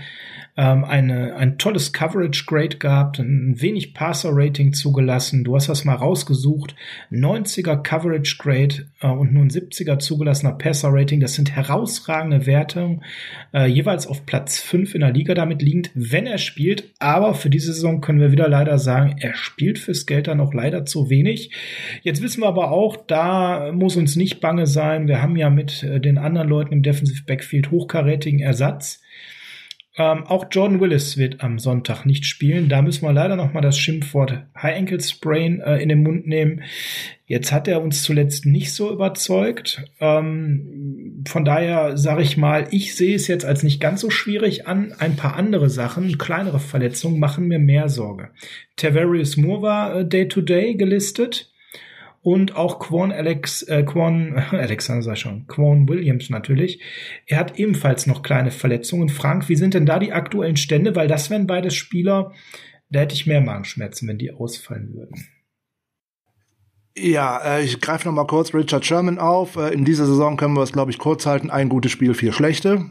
ähm, 0.55 0.83
eine, 0.83 1.35
ein 1.35 1.57
tolles 1.57 1.93
Coverage 1.93 2.45
Grade 2.45 2.77
gehabt, 2.77 3.19
ein 3.19 3.59
wenig 3.59 3.93
Passer 3.93 4.29
Rating 4.33 4.73
zugelassen. 4.73 5.43
Du 5.43 5.55
hast 5.55 5.67
das 5.67 5.83
mal 5.83 5.95
rausgesucht. 5.95 6.75
90er 7.11 7.77
Coverage 7.77 8.37
Grade 8.37 8.85
äh, 9.01 9.07
und 9.07 9.33
nur 9.33 9.43
ein 9.43 9.49
70er 9.49 9.97
zugelassener 9.97 10.53
Passer 10.53 10.89
Rating. 10.91 11.19
Das 11.19 11.33
sind 11.33 11.55
herausragende 11.55 12.45
Wertungen, 12.45 13.03
äh, 13.53 13.65
jeweils 13.65 14.05
auf 14.05 14.25
Platz 14.25 14.59
5 14.59 14.93
in 14.93 15.01
der 15.01 15.11
Liga 15.11 15.33
damit 15.33 15.61
liegend, 15.63 15.89
wenn 15.95 16.27
er 16.27 16.37
spielt. 16.37 16.91
Aber 16.99 17.33
für 17.33 17.49
diese 17.49 17.73
Saison 17.73 18.01
können 18.01 18.19
wir 18.19 18.31
wieder 18.31 18.47
leider 18.47 18.77
sagen, 18.77 19.15
er 19.19 19.33
spielt 19.33 19.79
fürs 19.79 20.05
Geld 20.05 20.27
dann 20.27 20.37
noch 20.37 20.53
leider 20.53 20.85
zu 20.85 21.09
wenig. 21.09 21.51
Jetzt 22.03 22.21
wissen 22.21 22.41
wir 22.41 22.47
aber 22.47 22.71
auch, 22.71 22.95
da 22.95 23.71
muss 23.71 23.95
uns 23.95 24.15
nicht 24.15 24.39
bange 24.39 24.67
sein. 24.67 25.07
Wir 25.07 25.21
haben 25.21 25.35
ja 25.35 25.49
mit 25.49 25.81
äh, 25.81 25.99
den 25.99 26.19
anderen 26.19 26.47
Leuten 26.47 26.73
im 26.73 26.83
Defensive 26.83 27.23
Backfield 27.25 27.71
hochkarätigen 27.71 28.39
Ersatz. 28.39 29.01
Ähm, 29.95 30.25
auch 30.25 30.45
Jordan 30.49 30.79
Willis 30.79 31.17
wird 31.17 31.43
am 31.43 31.59
Sonntag 31.59 32.05
nicht 32.05 32.25
spielen. 32.25 32.67
Da 32.67 32.81
müssen 32.81 33.03
wir 33.03 33.13
leider 33.13 33.35
noch 33.35 33.53
mal 33.53 33.61
das 33.61 33.77
Schimpfwort 33.77 34.43
High 34.59 34.77
Ankle 34.77 34.99
Sprain 34.99 35.61
äh, 35.61 35.77
in 35.77 35.89
den 35.89 36.01
Mund 36.01 36.25
nehmen. 36.25 36.63
Jetzt 37.27 37.51
hat 37.51 37.67
er 37.67 37.81
uns 37.81 38.01
zuletzt 38.01 38.47
nicht 38.47 38.73
so 38.73 38.91
überzeugt. 38.91 39.85
Ähm, 39.99 41.23
von 41.27 41.45
daher 41.45 41.95
sage 41.95 42.23
ich 42.23 42.37
mal, 42.37 42.67
ich 42.71 42.95
sehe 42.95 43.15
es 43.15 43.27
jetzt 43.27 43.45
als 43.45 43.61
nicht 43.61 43.79
ganz 43.79 44.01
so 44.01 44.09
schwierig 44.09 44.67
an. 44.67 44.93
Ein 44.97 45.15
paar 45.15 45.35
andere 45.35 45.69
Sachen, 45.69 46.17
kleinere 46.17 46.59
Verletzungen 46.59 47.19
machen 47.19 47.47
mir 47.47 47.59
mehr 47.59 47.87
Sorge. 47.87 48.31
Tavarius 48.77 49.37
Moore 49.37 49.61
war 49.61 49.95
äh, 49.99 50.05
Day-to-Day 50.07 50.71
-Day 50.71 50.77
gelistet 50.77 51.52
und 52.23 52.55
auch 52.55 52.79
Quan 52.79 53.11
Alex, 53.11 53.63
äh, 53.63 53.83
Quan, 53.83 54.35
Alexander 54.51 55.03
sei 55.03 55.15
schon, 55.15 55.45
Quan 55.47 55.87
Williams 55.87 56.29
natürlich. 56.29 56.81
Er 57.27 57.37
hat 57.37 57.59
ebenfalls 57.59 58.07
noch 58.07 58.23
kleine 58.23 58.49
Verletzungen. 58.49 59.09
Frank, 59.09 59.49
wie 59.49 59.55
sind 59.55 59.73
denn 59.73 59.85
da 59.85 59.99
die 59.99 60.13
aktuellen 60.13 60.55
Stände? 60.55 60.95
Weil 60.95 61.07
das 61.07 61.29
wären 61.29 61.47
beide 61.47 61.69
Spieler, 61.69 62.31
da 62.89 63.01
hätte 63.01 63.13
ich 63.13 63.27
mehr 63.27 63.41
Magenschmerzen, 63.41 64.07
wenn 64.07 64.17
die 64.17 64.31
ausfallen 64.31 64.93
würden. 64.93 65.27
Ja, 66.95 67.57
äh, 67.57 67.63
ich 67.63 67.81
greife 67.81 68.07
noch 68.07 68.13
mal 68.13 68.27
kurz 68.27 68.53
Richard 68.53 68.85
Sherman 68.85 69.19
auf. 69.19 69.57
Äh, 69.57 69.73
in 69.73 69.83
dieser 69.83 70.05
Saison 70.05 70.37
können 70.37 70.53
wir 70.53 70.61
es, 70.61 70.71
glaube 70.71 70.91
ich, 70.91 70.99
kurz 70.99 71.25
halten. 71.25 71.49
Ein 71.49 71.69
gutes 71.69 71.91
Spiel, 71.91 72.13
vier 72.13 72.31
schlechte. 72.31 72.85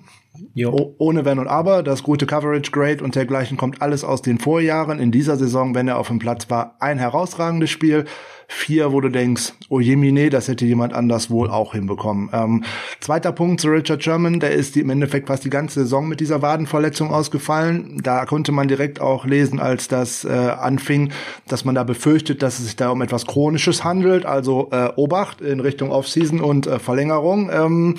Ohne 0.99 1.25
Wenn 1.25 1.39
und 1.39 1.49
Aber. 1.49 1.83
Das 1.83 2.03
gute 2.03 2.27
Coverage 2.27 2.71
Grade 2.71 3.05
und 3.05 3.15
dergleichen 3.15 3.57
kommt 3.57 3.83
alles 3.83 4.03
aus 4.05 4.23
den 4.23 4.39
Vorjahren. 4.39 4.99
In 4.99 5.13
dieser 5.13 5.37
Saison, 5.37 5.75
wenn 5.75 5.89
er 5.89 5.99
auf 5.99 6.09
dem 6.09 6.19
Platz 6.19 6.49
war, 6.49 6.77
ein 6.81 6.99
herausragendes 6.99 7.71
Spiel 7.71 8.07
vier, 8.49 8.93
wo 8.93 9.01
du 9.01 9.09
denkst, 9.09 9.55
oh 9.69 9.81
jemine, 9.81 10.31
das 10.31 10.49
hätte 10.49 10.67
jemand 10.67 10.93
anders 10.93 11.31
wohl 11.31 11.51
auch 11.51 11.73
hinbekommen. 11.73 12.29
Ähm, 12.33 12.65
zweiter 13.01 13.33
Punkt 13.33 13.61
zu 13.61 13.69
Richard 13.69 14.05
Sherman, 14.05 14.41
der 14.41 14.53
ist 14.53 14.77
im 14.77 14.91
Endeffekt 14.91 15.29
fast 15.29 15.45
die 15.45 15.51
ganze 15.51 15.81
Saison 15.81 16.07
mit 16.07 16.21
dieser 16.21 16.43
Wadenverletzung 16.43 17.11
ausgefallen. 17.11 18.01
Da 18.03 18.27
konnte 18.27 18.53
man 18.53 18.69
direkt 18.69 19.01
auch 19.01 19.25
lesen, 19.25 19.59
als 19.59 19.89
das 19.89 20.25
äh, 20.25 20.29
anfing, 20.29 21.13
dass 21.49 21.65
man 21.65 21.75
da 21.75 21.85
befürchtet, 21.85 22.43
dass 22.43 22.59
es 22.59 22.67
sich 22.67 22.77
da 22.77 22.91
um 22.91 23.01
etwas 23.03 23.27
Chronisches 23.27 23.85
handelt. 23.85 24.27
Also 24.27 24.69
äh, 24.71 24.91
Obacht 24.97 25.41
in 25.41 25.61
Richtung 25.61 25.91
Offseason 25.91 26.41
und 26.41 26.67
äh, 26.67 26.79
Verlängerung. 26.79 27.51
Ähm, 27.51 27.95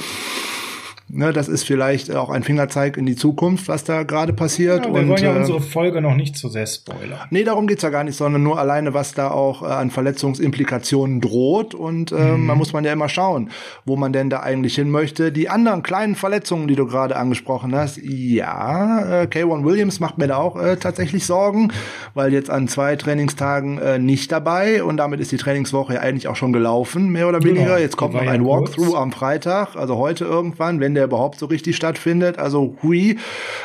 Ne, 1.10 1.32
das 1.34 1.48
ist 1.48 1.64
vielleicht 1.64 2.16
auch 2.16 2.30
ein 2.30 2.44
Fingerzeig 2.44 2.98
in 2.98 3.06
die 3.06 3.16
Zukunft, 3.16 3.68
was 3.68 3.84
da 3.84 4.04
gerade 4.04 4.34
passiert. 4.34 4.86
Ja, 4.86 4.94
wir 4.94 5.02
und, 5.02 5.10
wollen 5.10 5.24
ja 5.24 5.36
äh, 5.36 5.38
unsere 5.38 5.62
Folge 5.62 6.02
noch 6.02 6.16
nicht 6.16 6.38
zu 6.38 6.50
sehr 6.50 6.66
spoilern. 6.66 7.28
Nee, 7.30 7.44
darum 7.44 7.68
geht's 7.68 7.84
ja 7.84 7.90
gar 7.90 8.04
nicht, 8.04 8.16
sondern 8.16 8.42
nur 8.42 8.58
alleine, 8.58 8.94
was 8.94 9.14
da 9.14 9.30
auch 9.30 9.62
äh, 9.62 9.66
an 9.66 9.92
Verletzungsimplikationen 9.92 11.22
droht. 11.22 11.76
Und 11.76 12.12
äh, 12.12 12.16
mhm. 12.16 12.46
man 12.46 12.58
muss 12.58 12.74
man 12.74 12.84
ja 12.84 12.94
immer 12.94 13.10
schauen, 13.10 13.52
wo 13.86 13.96
man 13.96 14.14
denn 14.14 14.30
da 14.30 14.40
eigentlich 14.40 14.76
hin 14.76 14.90
möchte. 14.90 15.32
Die 15.32 15.50
anderen 15.50 15.84
kleinen 15.84 16.16
Verletzungen, 16.16 16.68
die 16.68 16.76
du 16.76 16.88
gerade 16.88 17.16
angesprochen 17.16 17.76
hast, 17.76 18.00
ja, 18.02 19.24
äh, 19.24 19.28
K1 19.28 19.66
Williams 19.66 20.00
macht 20.00 20.18
mir 20.18 20.28
da 20.28 20.38
auch 20.38 20.56
äh, 20.56 20.78
tatsächlich 20.78 21.26
Sorgen, 21.26 21.72
weil 22.16 22.34
jetzt 22.34 22.50
an 22.50 22.68
zwei 22.68 22.96
Trainingstagen 22.96 23.78
äh, 23.78 24.00
nicht 24.00 24.32
dabei 24.32 24.84
und 24.84 24.98
damit 24.98 25.20
ist 25.20 25.32
die 25.32 25.38
Trainingswoche 25.38 25.96
ja 25.96 26.00
eigentlich 26.00 26.28
auch 26.28 26.36
schon 26.36 26.54
gelaufen, 26.54 27.10
mehr 27.10 27.28
oder 27.28 27.44
weniger. 27.44 27.66
Genau. 27.66 27.78
Jetzt 27.78 27.98
kommt 27.98 28.14
noch 28.16 28.26
ein 28.26 28.44
Walkthrough 28.46 28.96
am 28.96 29.12
Freitag, 29.12 29.76
also 29.76 29.98
heute 29.98 30.26
irgendwann, 30.26 30.80
wenn 30.80 30.93
der 30.96 31.04
der 31.04 31.10
überhaupt 31.10 31.38
so 31.38 31.48
richtig 31.48 31.76
stattfindet. 31.76 32.40
Also 32.40 32.78
hui, 32.82 33.18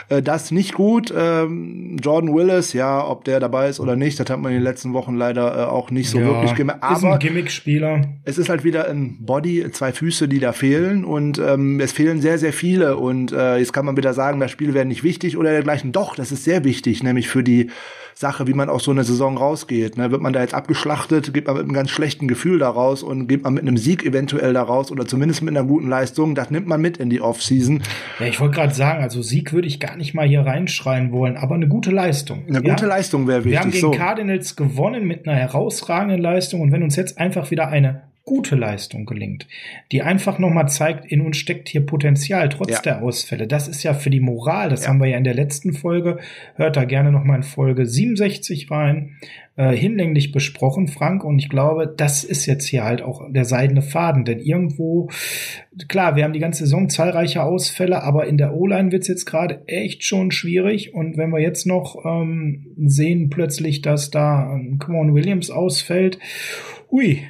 äh, 0.09 0.23
das 0.23 0.51
nicht 0.51 0.75
gut. 0.75 1.13
Ähm, 1.17 1.97
Jordan 2.03 2.35
Willis, 2.35 2.73
ja, 2.73 3.07
ob 3.07 3.25
der 3.25 3.41
dabei 3.41 3.69
ist 3.69 3.81
oder 3.81 3.97
nicht, 3.97 4.19
das 4.19 4.29
hat 4.29 4.41
man 4.41 4.53
in 4.53 4.59
den 4.59 4.65
letzten 4.65 4.93
Wochen 4.93 5.15
leider 5.15 5.57
äh, 5.57 5.65
auch 5.67 5.91
nicht 5.91 6.11
so 6.11 6.19
ja, 6.19 6.27
wirklich 6.27 6.55
gemerkt. 6.55 6.83
Aber 6.83 6.97
ist 6.97 7.05
ein 7.05 7.19
Gimmick-Spieler. 7.19 8.03
Es 8.25 8.39
ist 8.39 8.49
halt 8.49 8.65
wieder 8.65 8.89
ein 8.89 9.17
Body, 9.21 9.71
zwei 9.71 9.93
Füße, 9.93 10.29
die 10.29 10.41
da 10.41 10.53
fehlen 10.53 11.05
und 11.05 11.39
ähm, 11.39 11.81
es 11.81 11.93
fehlen 11.93 12.21
sehr, 12.21 12.39
sehr 12.39 12.53
viele. 12.53 12.97
Und 12.97 13.33
äh, 13.33 13.59
jetzt 13.59 13.73
kann 13.73 13.87
man 13.87 13.97
wieder 13.97 14.15
sagen, 14.15 14.41
das 14.41 14.51
Spiel 14.51 14.75
wäre 14.75 14.85
nicht 14.85 15.05
wichtig 15.05 15.37
oder 15.37 15.51
dergleichen. 15.51 15.93
Doch, 15.93 16.17
das 16.17 16.33
ist 16.33 16.45
sehr 16.45 16.65
wichtig, 16.65 17.03
nämlich 17.03 17.29
für 17.29 17.45
die 17.45 17.71
Sache, 18.19 18.49
wie 18.49 18.53
man 18.53 18.69
aus 18.69 18.83
so 18.83 18.91
einer 18.91 19.05
Saison 19.05 19.37
rausgeht. 19.37 19.97
Ne? 19.97 20.11
Wird 20.11 20.21
man 20.21 20.33
da 20.33 20.41
jetzt 20.41 20.53
abgeschlachtet, 20.53 21.33
geht 21.33 21.47
man 21.47 21.55
mit 21.55 21.63
einem 21.63 21.73
ganz 21.73 21.91
schlechten 21.91 22.27
Gefühl 22.27 22.59
daraus 22.59 23.05
und 23.05 23.29
geht 23.29 23.45
man 23.45 23.55
mit 23.55 23.63
einem 23.63 23.77
Sieg 23.77 24.05
eventuell 24.05 24.53
daraus 24.53 24.91
oder 24.91 25.07
zumindest 25.07 25.43
mit 25.43 25.57
einer 25.57 25.65
guten 25.65 25.89
Leistung, 25.89 26.35
das 26.35 26.51
nimmt 26.51 26.67
man 26.67 26.81
mit 26.81 26.97
in 26.97 27.11
die 27.11 27.21
Offseason. 27.21 27.81
Ja, 28.19 28.27
ich 28.27 28.41
wollte 28.41 28.57
gerade 28.57 28.75
sagen, 28.75 29.05
also 29.05 29.23
Sieg 29.23 29.53
würde 29.53 29.69
ich 29.69 29.79
gar 29.79 29.97
nicht 29.97 30.15
mal 30.15 30.27
hier 30.27 30.41
reinschreien 30.41 31.13
wollen, 31.13 31.37
aber 31.37 31.55
eine 31.55 31.69
gute 31.69 31.93
Leistung. 31.93 32.43
Eine 32.49 32.61
ja? 32.61 32.75
gute 32.75 32.87
Leistung 32.87 33.29
wäre 33.29 33.45
wichtig. 33.45 33.53
Wir 33.53 33.61
haben 33.61 33.71
gegen 33.71 33.83
so. 33.83 33.91
Cardinals 33.93 34.57
gewonnen 34.57 35.07
mit 35.07 35.29
einer 35.29 35.37
herausragenden 35.37 36.21
Leistung 36.21 36.61
und 36.61 36.73
wenn 36.73 36.83
uns 36.83 36.97
jetzt 36.97 37.19
einfach 37.19 37.53
wieder 37.53 37.69
eine 37.69 38.08
gute 38.29 38.57
Leistung 38.57 39.07
gelingt, 39.07 39.47
die 39.91 40.03
einfach 40.03 40.39
nochmal 40.39 40.69
zeigt, 40.69 41.11
in 41.11 41.23
uns 41.23 41.39
steckt 41.39 41.67
hier 41.71 41.87
Potenzial, 41.87 42.51
trotz 42.51 42.73
ja. 42.73 42.81
der 42.83 43.03
Ausfälle. 43.03 43.47
Das 43.47 43.69
ist 43.69 43.83
ja 43.83 43.95
für 43.95 44.11
die 44.11 44.21
Moral, 44.21 44.69
das 44.69 44.83
ja. 44.83 44.89
haben 44.89 45.01
wir 45.01 45.09
ja 45.09 45.17
in 45.17 45.25
der 45.25 45.33
letzten 45.33 45.73
Folge, 45.73 46.19
hört 46.55 46.77
da 46.77 46.85
gerne 46.85 47.11
nochmal 47.11 47.39
in 47.39 47.43
Folge 47.43 47.87
67 47.87 48.71
rein, 48.71 49.17
äh, 49.57 49.75
hinlänglich 49.75 50.31
besprochen, 50.31 50.89
Frank, 50.89 51.25
und 51.25 51.39
ich 51.39 51.49
glaube, 51.49 51.91
das 51.97 52.23
ist 52.23 52.45
jetzt 52.45 52.67
hier 52.67 52.85
halt 52.85 53.01
auch 53.01 53.23
der 53.33 53.47
seidene 53.47 53.81
Faden, 53.81 54.27
denn 54.27 54.41
irgendwo, 54.41 55.09
klar, 55.89 56.15
wir 56.15 56.25
haben 56.25 56.35
die 56.35 56.39
ganze 56.39 56.65
Saison 56.65 56.91
zahlreiche 56.91 57.43
Ausfälle, 57.43 58.03
aber 58.03 58.27
in 58.27 58.37
der 58.37 58.55
O-Line 58.55 58.93
wird's 58.93 59.09
jetzt 59.09 59.25
gerade 59.25 59.63
echt 59.67 60.05
schon 60.05 60.33
schwierig 60.33 60.93
und 60.93 61.17
wenn 61.17 61.31
wir 61.31 61.41
jetzt 61.41 61.67
noch 61.67 62.05
ähm, 62.05 62.67
sehen 62.77 63.31
plötzlich, 63.31 63.81
dass 63.81 64.11
da 64.11 64.53
ein 64.53 64.79
Quon 64.79 65.15
Williams 65.15 65.51
ausfällt, 65.51 66.19
hui, 66.91 67.23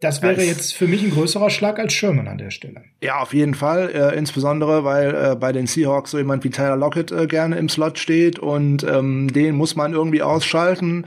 das 0.00 0.22
wäre 0.22 0.42
jetzt 0.42 0.74
für 0.74 0.86
mich 0.86 1.02
ein 1.02 1.10
größerer 1.10 1.50
Schlag 1.50 1.78
als 1.80 1.92
Sherman 1.92 2.28
an 2.28 2.38
der 2.38 2.50
Stelle. 2.50 2.82
Ja, 3.02 3.18
auf 3.18 3.34
jeden 3.34 3.54
Fall. 3.54 3.90
Äh, 3.92 4.16
insbesondere, 4.16 4.84
weil 4.84 5.14
äh, 5.14 5.34
bei 5.34 5.50
den 5.52 5.66
Seahawks 5.66 6.12
so 6.12 6.18
jemand 6.18 6.44
wie 6.44 6.50
Tyler 6.50 6.76
Lockett 6.76 7.10
äh, 7.10 7.26
gerne 7.26 7.56
im 7.56 7.68
Slot 7.68 7.98
steht 7.98 8.38
und 8.38 8.84
ähm, 8.84 9.32
den 9.32 9.56
muss 9.56 9.74
man 9.74 9.94
irgendwie 9.94 10.22
ausschalten. 10.22 11.04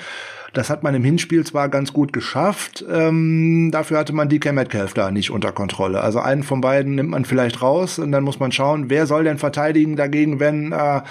Das 0.53 0.69
hat 0.69 0.83
man 0.83 0.93
im 0.93 1.05
Hinspiel 1.05 1.45
zwar 1.45 1.69
ganz 1.69 1.93
gut 1.93 2.11
geschafft, 2.11 2.83
ähm, 2.91 3.69
dafür 3.71 3.99
hatte 3.99 4.11
man 4.11 4.27
DK 4.27 4.51
Metcalf 4.51 4.93
da 4.93 5.09
nicht 5.09 5.31
unter 5.31 5.53
Kontrolle. 5.53 6.01
Also 6.01 6.19
einen 6.19 6.43
von 6.43 6.59
beiden 6.59 6.95
nimmt 6.95 7.11
man 7.11 7.23
vielleicht 7.23 7.61
raus 7.61 7.99
und 7.99 8.11
dann 8.11 8.25
muss 8.25 8.41
man 8.41 8.51
schauen, 8.51 8.89
wer 8.89 9.07
soll 9.07 9.23
denn 9.23 9.37
verteidigen 9.37 9.95
dagegen, 9.95 10.41
wenn 10.41 10.73
äh, 10.73 11.01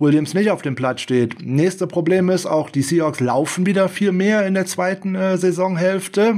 Williams 0.00 0.34
nicht 0.34 0.50
auf 0.50 0.62
dem 0.62 0.74
Platz 0.74 1.02
steht. 1.02 1.36
Nächste 1.40 1.86
Problem 1.86 2.30
ist 2.30 2.46
auch, 2.46 2.68
die 2.68 2.82
Seahawks 2.82 3.20
laufen 3.20 3.64
wieder 3.64 3.88
viel 3.88 4.10
mehr 4.10 4.44
in 4.44 4.54
der 4.54 4.66
zweiten 4.66 5.14
äh, 5.14 5.36
Saisonhälfte 5.36 6.34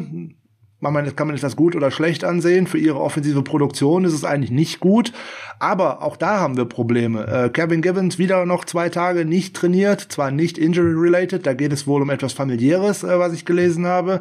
man, 0.90 1.14
kann 1.14 1.28
man 1.28 1.36
das 1.36 1.56
gut 1.56 1.76
oder 1.76 1.90
schlecht 1.90 2.24
ansehen. 2.24 2.66
Für 2.66 2.78
ihre 2.78 3.00
offensive 3.00 3.42
Produktion 3.42 4.04
ist 4.04 4.12
es 4.12 4.24
eigentlich 4.24 4.50
nicht 4.50 4.80
gut. 4.80 5.12
Aber 5.60 6.02
auch 6.02 6.16
da 6.16 6.40
haben 6.40 6.56
wir 6.56 6.64
Probleme. 6.64 7.26
Äh, 7.26 7.50
Kevin 7.50 7.82
Givens 7.82 8.18
wieder 8.18 8.44
noch 8.46 8.64
zwei 8.64 8.88
Tage 8.88 9.24
nicht 9.24 9.54
trainiert, 9.54 10.00
zwar 10.00 10.32
nicht 10.32 10.58
injury-related, 10.58 11.46
da 11.46 11.54
geht 11.54 11.72
es 11.72 11.86
wohl 11.86 12.02
um 12.02 12.10
etwas 12.10 12.32
familiäres, 12.32 13.04
äh, 13.04 13.18
was 13.20 13.32
ich 13.32 13.44
gelesen 13.44 13.86
habe. 13.86 14.18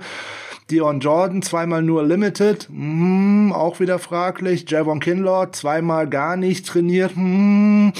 Dion 0.69 0.99
Jordan 0.99 1.41
zweimal 1.41 1.81
nur 1.81 2.03
limited, 2.03 2.69
hm, 2.69 3.51
auch 3.53 3.79
wieder 3.79 3.97
fraglich. 3.97 4.69
Javon 4.69 4.99
Kinlaw 4.99 5.51
zweimal 5.51 6.07
gar 6.07 6.37
nicht 6.37 6.67
trainiert, 6.67 7.15
hm. 7.15 7.91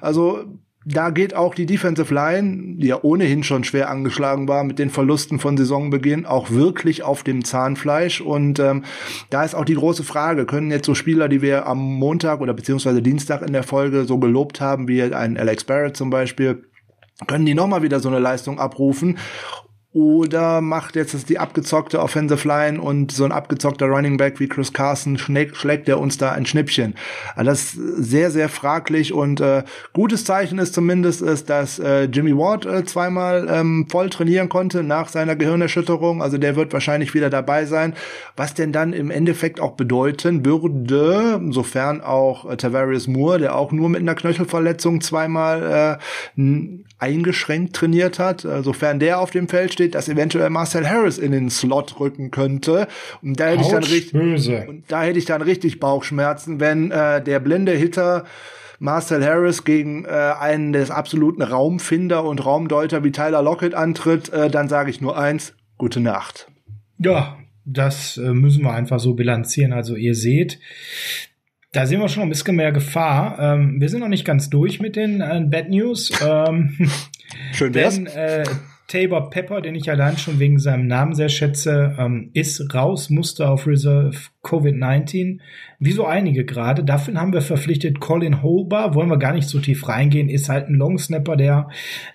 Also 0.00 0.44
da 0.84 1.10
geht 1.10 1.34
auch 1.34 1.54
die 1.54 1.66
Defensive 1.66 2.12
Line, 2.12 2.76
die 2.76 2.88
ja 2.88 2.98
ohnehin 3.02 3.42
schon 3.42 3.64
schwer 3.64 3.88
angeschlagen 3.88 4.48
war 4.48 4.64
mit 4.64 4.78
den 4.78 4.90
Verlusten 4.90 5.38
von 5.38 5.56
Saisonbeginn, 5.56 6.26
auch 6.26 6.50
wirklich 6.50 7.02
auf 7.02 7.22
dem 7.22 7.44
Zahnfleisch. 7.44 8.20
Und 8.20 8.58
ähm, 8.58 8.84
da 9.30 9.44
ist 9.44 9.54
auch 9.54 9.64
die 9.64 9.74
große 9.74 10.04
Frage, 10.04 10.44
können 10.44 10.70
jetzt 10.70 10.86
so 10.86 10.94
Spieler, 10.94 11.28
die 11.28 11.40
wir 11.40 11.66
am 11.66 11.78
Montag 11.78 12.40
oder 12.40 12.52
beziehungsweise 12.52 13.00
Dienstag 13.00 13.42
in 13.42 13.52
der 13.52 13.62
Folge 13.62 14.04
so 14.04 14.18
gelobt 14.18 14.60
haben, 14.60 14.86
wie 14.86 15.02
ein 15.02 15.38
Alex 15.38 15.64
Barrett 15.64 15.96
zum 15.96 16.10
Beispiel, 16.10 16.64
können 17.26 17.46
die 17.46 17.54
nochmal 17.54 17.82
wieder 17.82 18.00
so 18.00 18.08
eine 18.08 18.18
Leistung 18.18 18.58
abrufen? 18.58 19.18
Oder 19.94 20.60
macht 20.60 20.96
jetzt 20.96 21.28
die 21.28 21.38
abgezockte 21.38 22.00
Offensive 22.00 22.48
Line 22.48 22.80
und 22.80 23.12
so 23.12 23.24
ein 23.24 23.30
abgezockter 23.30 23.86
Running 23.86 24.16
Back 24.16 24.40
wie 24.40 24.48
Chris 24.48 24.72
Carson 24.72 25.18
schlägt, 25.18 25.56
schlägt 25.56 25.88
er 25.88 26.00
uns 26.00 26.18
da 26.18 26.32
ein 26.32 26.46
Schnippchen? 26.46 26.96
Also 27.36 27.50
das 27.52 27.60
ist 27.60 27.78
sehr, 28.10 28.32
sehr 28.32 28.48
fraglich 28.48 29.12
und 29.12 29.40
äh, 29.40 29.62
gutes 29.92 30.24
Zeichen 30.24 30.58
ist 30.58 30.74
zumindest, 30.74 31.22
ist, 31.22 31.48
dass 31.48 31.78
äh, 31.78 32.06
Jimmy 32.06 32.36
Ward 32.36 32.66
äh, 32.66 32.84
zweimal 32.84 33.46
ähm, 33.48 33.86
voll 33.88 34.10
trainieren 34.10 34.48
konnte 34.48 34.82
nach 34.82 35.08
seiner 35.08 35.36
Gehirnerschütterung. 35.36 36.22
Also 36.22 36.38
der 36.38 36.56
wird 36.56 36.72
wahrscheinlich 36.72 37.14
wieder 37.14 37.30
dabei 37.30 37.64
sein. 37.64 37.94
Was 38.34 38.52
denn 38.52 38.72
dann 38.72 38.94
im 38.94 39.12
Endeffekt 39.12 39.60
auch 39.60 39.76
bedeuten 39.76 40.44
würde, 40.44 41.40
sofern 41.50 42.00
auch 42.00 42.50
äh, 42.50 42.56
Tavarius 42.56 43.06
Moore, 43.06 43.38
der 43.38 43.54
auch 43.54 43.70
nur 43.70 43.88
mit 43.90 44.00
einer 44.00 44.16
Knöchelverletzung 44.16 45.02
zweimal 45.02 45.98
äh, 46.36 46.52
eingeschränkt 46.98 47.76
trainiert 47.76 48.18
hat, 48.18 48.44
äh, 48.44 48.62
sofern 48.62 48.98
der 48.98 49.20
auf 49.20 49.30
dem 49.30 49.46
Feld 49.46 49.72
steht, 49.72 49.83
steht, 49.84 49.94
dass 49.94 50.08
eventuell 50.08 50.50
Marcel 50.50 50.88
Harris 50.88 51.18
in 51.18 51.32
den 51.32 51.50
Slot 51.50 52.00
rücken 52.00 52.30
könnte. 52.30 52.88
Und 53.22 53.38
da 53.38 53.48
hätte 53.48 53.62
ich 53.62 53.68
dann 53.68 53.84
richtig, 53.84 54.14
und 54.68 54.84
da 54.88 55.02
hätte 55.02 55.18
ich 55.18 55.26
dann 55.26 55.42
richtig 55.42 55.80
Bauchschmerzen, 55.80 56.58
wenn 56.60 56.90
äh, 56.90 57.22
der 57.22 57.40
blinde 57.40 57.72
Hitter 57.72 58.24
Marcel 58.78 59.24
Harris 59.24 59.64
gegen 59.64 60.04
äh, 60.04 60.08
einen 60.08 60.72
des 60.72 60.90
absoluten 60.90 61.42
Raumfinder 61.42 62.24
und 62.24 62.44
Raumdeuter 62.44 63.04
wie 63.04 63.12
Tyler 63.12 63.42
Lockett 63.42 63.74
antritt, 63.74 64.32
äh, 64.32 64.50
dann 64.50 64.68
sage 64.68 64.90
ich 64.90 65.00
nur 65.00 65.18
eins: 65.18 65.54
Gute 65.76 66.00
Nacht. 66.00 66.48
Ja, 66.98 67.38
das 67.64 68.16
äh, 68.16 68.32
müssen 68.32 68.64
wir 68.64 68.72
einfach 68.72 69.00
so 69.00 69.14
bilanzieren. 69.14 69.72
Also 69.72 69.96
ihr 69.96 70.14
seht, 70.14 70.58
da 71.72 71.86
sehen 71.86 72.00
wir 72.00 72.08
schon 72.08 72.22
ein 72.22 72.28
bisschen 72.30 72.56
mehr 72.56 72.72
Gefahr. 72.72 73.38
Ähm, 73.38 73.80
wir 73.80 73.88
sind 73.88 74.00
noch 74.00 74.08
nicht 74.08 74.24
ganz 74.24 74.50
durch 74.50 74.80
mit 74.80 74.96
den 74.96 75.20
äh, 75.20 75.44
Bad 75.46 75.68
News. 75.68 76.10
Ähm, 76.24 76.76
Schön 77.52 77.74
wär's. 77.74 77.94
Denn, 77.96 78.06
äh, 78.06 78.44
Tabor 78.86 79.30
Pepper, 79.30 79.62
den 79.62 79.74
ich 79.74 79.90
allein 79.90 80.18
schon 80.18 80.38
wegen 80.38 80.58
seinem 80.58 80.86
Namen 80.86 81.14
sehr 81.14 81.30
schätze, 81.30 81.96
ähm, 81.98 82.30
ist 82.34 82.74
raus, 82.74 83.08
musste 83.08 83.48
auf 83.48 83.66
Reserve 83.66 84.16
Covid-19. 84.42 85.38
Wie 85.78 85.92
so 85.92 86.04
einige 86.04 86.44
gerade. 86.44 86.84
Dafür 86.84 87.14
haben 87.14 87.32
wir 87.32 87.40
verpflichtet 87.40 87.98
Colin 87.98 88.42
Holbar. 88.42 88.94
Wollen 88.94 89.08
wir 89.08 89.18
gar 89.18 89.32
nicht 89.32 89.48
so 89.48 89.58
tief 89.58 89.88
reingehen. 89.88 90.28
Ist 90.28 90.50
halt 90.50 90.68
ein 90.68 90.74
Longsnapper, 90.74 91.36
der 91.36 91.68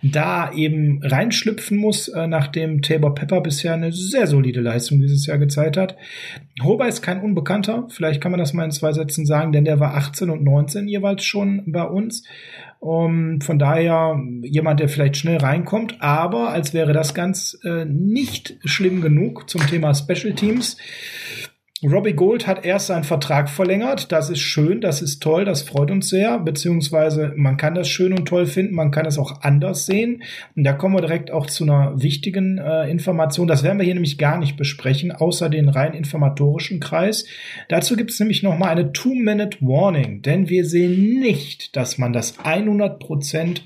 da 0.04 0.52
eben 0.54 1.02
reinschlüpfen 1.04 1.78
muss, 1.78 2.08
äh, 2.08 2.28
nachdem 2.28 2.84
Tabor 2.84 3.16
Pepper 3.16 3.42
bisher 3.42 3.74
eine 3.74 3.92
sehr 3.92 4.28
solide 4.28 4.62
Leistung 4.62 5.00
dieses 5.00 5.26
Jahr 5.26 5.40
gezeigt 5.40 5.76
hat. 5.76 5.98
Holbar 6.62 6.88
ist 6.88 7.02
kein 7.02 7.22
Unbekannter. 7.22 7.88
Vielleicht 7.90 8.22
kann 8.22 8.32
man 8.32 8.40
das 8.40 8.54
mal 8.54 8.66
in 8.66 8.72
zwei 8.72 8.94
Sätzen 8.94 9.26
sagen, 9.26 9.52
denn 9.52 9.66
der 9.66 9.80
war 9.80 9.96
18 9.96 10.30
und 10.30 10.44
19 10.44 10.88
jeweils 10.88 11.24
schon 11.24 11.64
bei 11.66 11.84
uns. 11.84 12.24
Um, 12.82 13.42
von 13.42 13.60
daher 13.60 14.18
jemand, 14.42 14.80
der 14.80 14.88
vielleicht 14.88 15.18
schnell 15.18 15.38
reinkommt, 15.38 15.98
aber 16.00 16.52
als 16.52 16.74
wäre 16.74 16.94
das 16.94 17.14
ganz 17.14 17.60
äh, 17.66 17.84
nicht 17.84 18.58
schlimm 18.64 19.02
genug 19.02 19.50
zum 19.50 19.68
Thema 19.68 19.94
Special 19.94 20.34
Teams. 20.34 20.78
Robbie 21.82 22.12
Gold 22.12 22.46
hat 22.46 22.66
erst 22.66 22.88
seinen 22.88 23.06
Vertrag 23.06 23.50
verlängert. 23.50 24.12
Das 24.12 24.30
ist 24.30 24.42
schön, 24.42 24.82
das 24.82 25.02
ist 25.02 25.24
toll, 25.24 25.46
das 25.46 25.62
freut 25.62 25.92
uns 25.92 26.10
sehr. 26.10 26.38
Beziehungsweise 26.38 27.32
man 27.38 27.56
kann 27.56 27.74
das 27.74 27.88
schön 27.88 28.12
und 28.12 28.26
toll 28.26 28.48
finden, 28.48 28.76
man 28.76 28.92
kann 28.92 29.06
es 29.06 29.18
auch 29.18 29.44
anders 29.44 29.86
sehen. 29.86 30.24
Und 30.58 30.66
da 30.66 30.74
kommen 30.74 30.96
wir 30.96 31.02
direkt 31.02 31.32
auch 31.32 31.46
zu 31.46 31.64
einer 31.64 31.94
wichtigen 32.02 32.58
äh, 32.58 32.90
Information. 32.90 33.48
Das 33.48 33.64
werden 33.64 33.78
wir 33.78 33.86
hier 33.86 33.94
nämlich 33.94 34.18
gar 34.18 34.38
nicht 34.40 34.58
besprechen, 34.58 35.14
außer 35.14 35.48
den 35.48 35.70
rein 35.70 35.94
informatorischen 35.94 36.82
Kreis. 36.82 37.26
Dazu 37.70 37.96
gibt 37.96 38.12
es 38.12 38.20
nämlich 38.20 38.44
noch 38.44 38.58
mal 38.58 38.68
eine 38.68 38.92
Two-Minute-Warning, 38.92 40.22
denn 40.22 40.50
wir 40.50 40.66
sehen 40.66 41.22
nicht, 41.22 41.78
dass 41.78 41.98
man 41.98 42.12
das 42.12 42.40
100 42.44 43.00
Prozent 43.00 43.64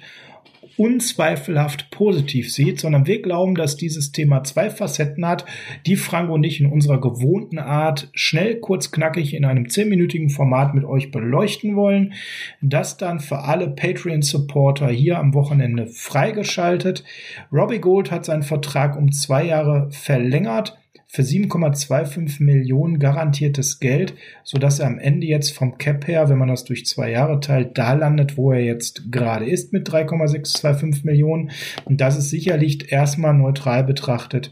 unzweifelhaft 0.77 1.91
positiv 1.91 2.51
sieht, 2.51 2.79
sondern 2.79 3.07
wir 3.07 3.21
glauben, 3.21 3.55
dass 3.55 3.77
dieses 3.77 4.11
Thema 4.11 4.43
zwei 4.43 4.69
Facetten 4.69 5.25
hat, 5.25 5.45
die 5.85 5.95
Frank 5.95 6.29
und 6.29 6.43
ich 6.43 6.59
in 6.59 6.65
unserer 6.65 6.99
gewohnten 6.99 7.59
Art 7.59 8.09
schnell, 8.13 8.59
kurz, 8.59 8.91
knackig 8.91 9.33
in 9.33 9.45
einem 9.45 9.69
zehnminütigen 9.69 10.29
Format 10.29 10.73
mit 10.73 10.83
euch 10.83 11.11
beleuchten 11.11 11.75
wollen. 11.75 12.13
Das 12.61 12.97
dann 12.97 13.19
für 13.19 13.39
alle 13.39 13.69
Patreon-Supporter 13.69 14.89
hier 14.89 15.19
am 15.19 15.33
Wochenende 15.33 15.87
freigeschaltet. 15.87 17.03
Robbie 17.51 17.79
Gold 17.79 18.11
hat 18.11 18.25
seinen 18.25 18.43
Vertrag 18.43 18.97
um 18.97 19.11
zwei 19.11 19.45
Jahre 19.45 19.89
verlängert 19.91 20.77
für 21.13 21.21
7,25 21.21 22.41
Millionen 22.41 22.97
garantiertes 22.97 23.79
Geld, 23.79 24.15
so 24.43 24.57
dass 24.57 24.79
er 24.79 24.87
am 24.87 24.97
Ende 24.97 25.27
jetzt 25.27 25.51
vom 25.51 25.77
Cap 25.77 26.07
her, 26.07 26.27
wenn 26.27 26.39
man 26.39 26.47
das 26.47 26.63
durch 26.63 26.87
zwei 26.87 27.11
Jahre 27.11 27.39
teilt, 27.39 27.77
da 27.77 27.93
landet, 27.93 28.35
wo 28.35 28.51
er 28.51 28.63
jetzt 28.63 29.11
gerade 29.11 29.45
ist 29.45 29.73
mit 29.73 29.87
3,625 29.91 31.03
Millionen. 31.05 31.51
Und 31.85 32.01
das 32.01 32.17
ist 32.17 32.31
sicherlich 32.31 32.91
erstmal 32.91 33.35
neutral 33.35 33.83
betrachtet 33.83 34.51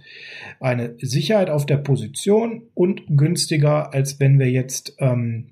eine 0.59 0.93
Sicherheit 0.99 1.49
auf 1.49 1.65
der 1.65 1.77
Position 1.77 2.61
und 2.75 3.01
günstiger, 3.09 3.95
als 3.95 4.19
wenn 4.19 4.37
wir 4.37 4.51
jetzt 4.51 4.95
ähm, 4.99 5.47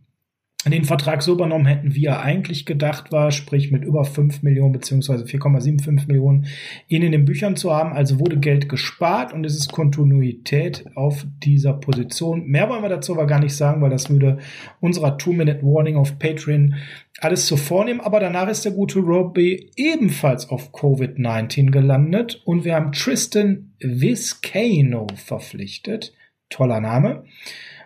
den 0.65 0.83
Vertrag 0.83 1.23
so 1.23 1.31
übernommen 1.31 1.65
hätten, 1.65 1.95
wie 1.95 2.05
er 2.05 2.21
eigentlich 2.21 2.65
gedacht 2.65 3.13
war, 3.13 3.31
sprich 3.31 3.71
mit 3.71 3.85
über 3.85 4.03
5 4.03 4.43
Millionen 4.43 4.73
beziehungsweise 4.73 5.23
4,75 5.23 6.07
Millionen 6.07 6.47
ihn 6.89 7.01
in 7.01 7.13
den 7.13 7.23
Büchern 7.23 7.55
zu 7.55 7.73
haben. 7.73 7.93
Also 7.93 8.19
wurde 8.19 8.37
Geld 8.39 8.67
gespart 8.67 9.31
und 9.31 9.45
es 9.45 9.55
ist 9.55 9.71
Kontinuität 9.71 10.85
auf 10.95 11.25
dieser 11.43 11.71
Position. 11.73 12.45
Mehr 12.45 12.69
wollen 12.69 12.81
wir 12.81 12.89
dazu 12.89 13.13
aber 13.13 13.25
gar 13.25 13.39
nicht 13.39 13.55
sagen, 13.55 13.81
weil 13.81 13.89
das 13.89 14.09
würde 14.09 14.39
unserer 14.81 15.17
Two-Minute-Warning 15.17 15.95
auf 15.95 16.19
Patreon 16.19 16.75
alles 17.21 17.45
zu 17.45 17.55
vornehmen. 17.55 18.01
Aber 18.01 18.19
danach 18.19 18.49
ist 18.49 18.65
der 18.65 18.73
gute 18.73 18.99
Robbie 18.99 19.71
ebenfalls 19.77 20.49
auf 20.49 20.73
Covid-19 20.73 21.71
gelandet 21.71 22.41
und 22.43 22.65
wir 22.65 22.75
haben 22.75 22.91
Tristan 22.91 23.71
Vizcaino 23.79 25.07
verpflichtet. 25.15 26.13
Toller 26.49 26.81
Name. 26.81 27.23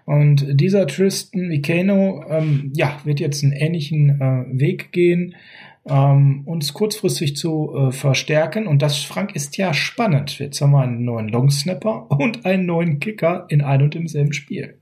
Und 0.06 0.60
dieser 0.60 0.86
Tristan 0.88 1.48
Mikano 1.48 2.26
ähm, 2.30 2.72
ja, 2.76 3.00
wird 3.04 3.20
jetzt 3.20 3.44
einen 3.44 3.54
ähnlichen 3.54 4.22
äh, 4.22 4.60
Weg 4.60 4.92
gehen, 4.92 5.36
ähm, 5.88 6.44
uns 6.46 6.74
kurzfristig 6.74 7.36
zu 7.36 7.74
äh, 7.76 7.92
verstärken. 7.92 8.68
Und 8.68 8.82
das, 8.82 8.98
Frank, 8.98 9.36
ist 9.36 9.58
ja 9.58 9.74
spannend. 9.74 10.40
Jetzt 10.40 10.62
haben 10.62 10.72
wir 10.72 10.82
einen 10.82 11.06
neuen 11.06 11.30
Longsnapper 11.30 12.08
und 12.20 12.46
einen 12.46 12.66
neuen 12.66 13.00
Kicker 13.00 13.46
in 13.50 13.62
ein 13.62 13.82
und 13.82 13.94
demselben 13.94 14.34
Spiel. 14.34 14.80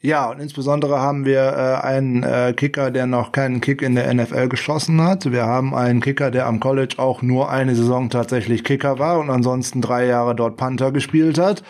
Ja, 0.00 0.30
und 0.30 0.38
insbesondere 0.38 1.00
haben 1.00 1.24
wir 1.24 1.40
äh, 1.40 1.84
einen 1.84 2.22
äh, 2.22 2.54
Kicker, 2.56 2.92
der 2.92 3.06
noch 3.06 3.32
keinen 3.32 3.60
Kick 3.60 3.82
in 3.82 3.96
der 3.96 4.14
NFL 4.14 4.48
geschossen 4.48 5.02
hat. 5.02 5.32
Wir 5.32 5.44
haben 5.46 5.74
einen 5.74 6.00
Kicker, 6.00 6.30
der 6.30 6.46
am 6.46 6.60
College 6.60 6.94
auch 6.98 7.20
nur 7.20 7.50
eine 7.50 7.74
Saison 7.74 8.08
tatsächlich 8.08 8.62
Kicker 8.62 9.00
war 9.00 9.18
und 9.18 9.28
ansonsten 9.28 9.80
drei 9.80 10.06
Jahre 10.06 10.36
dort 10.36 10.56
Panther 10.56 10.92
gespielt 10.92 11.36
hat. 11.36 11.64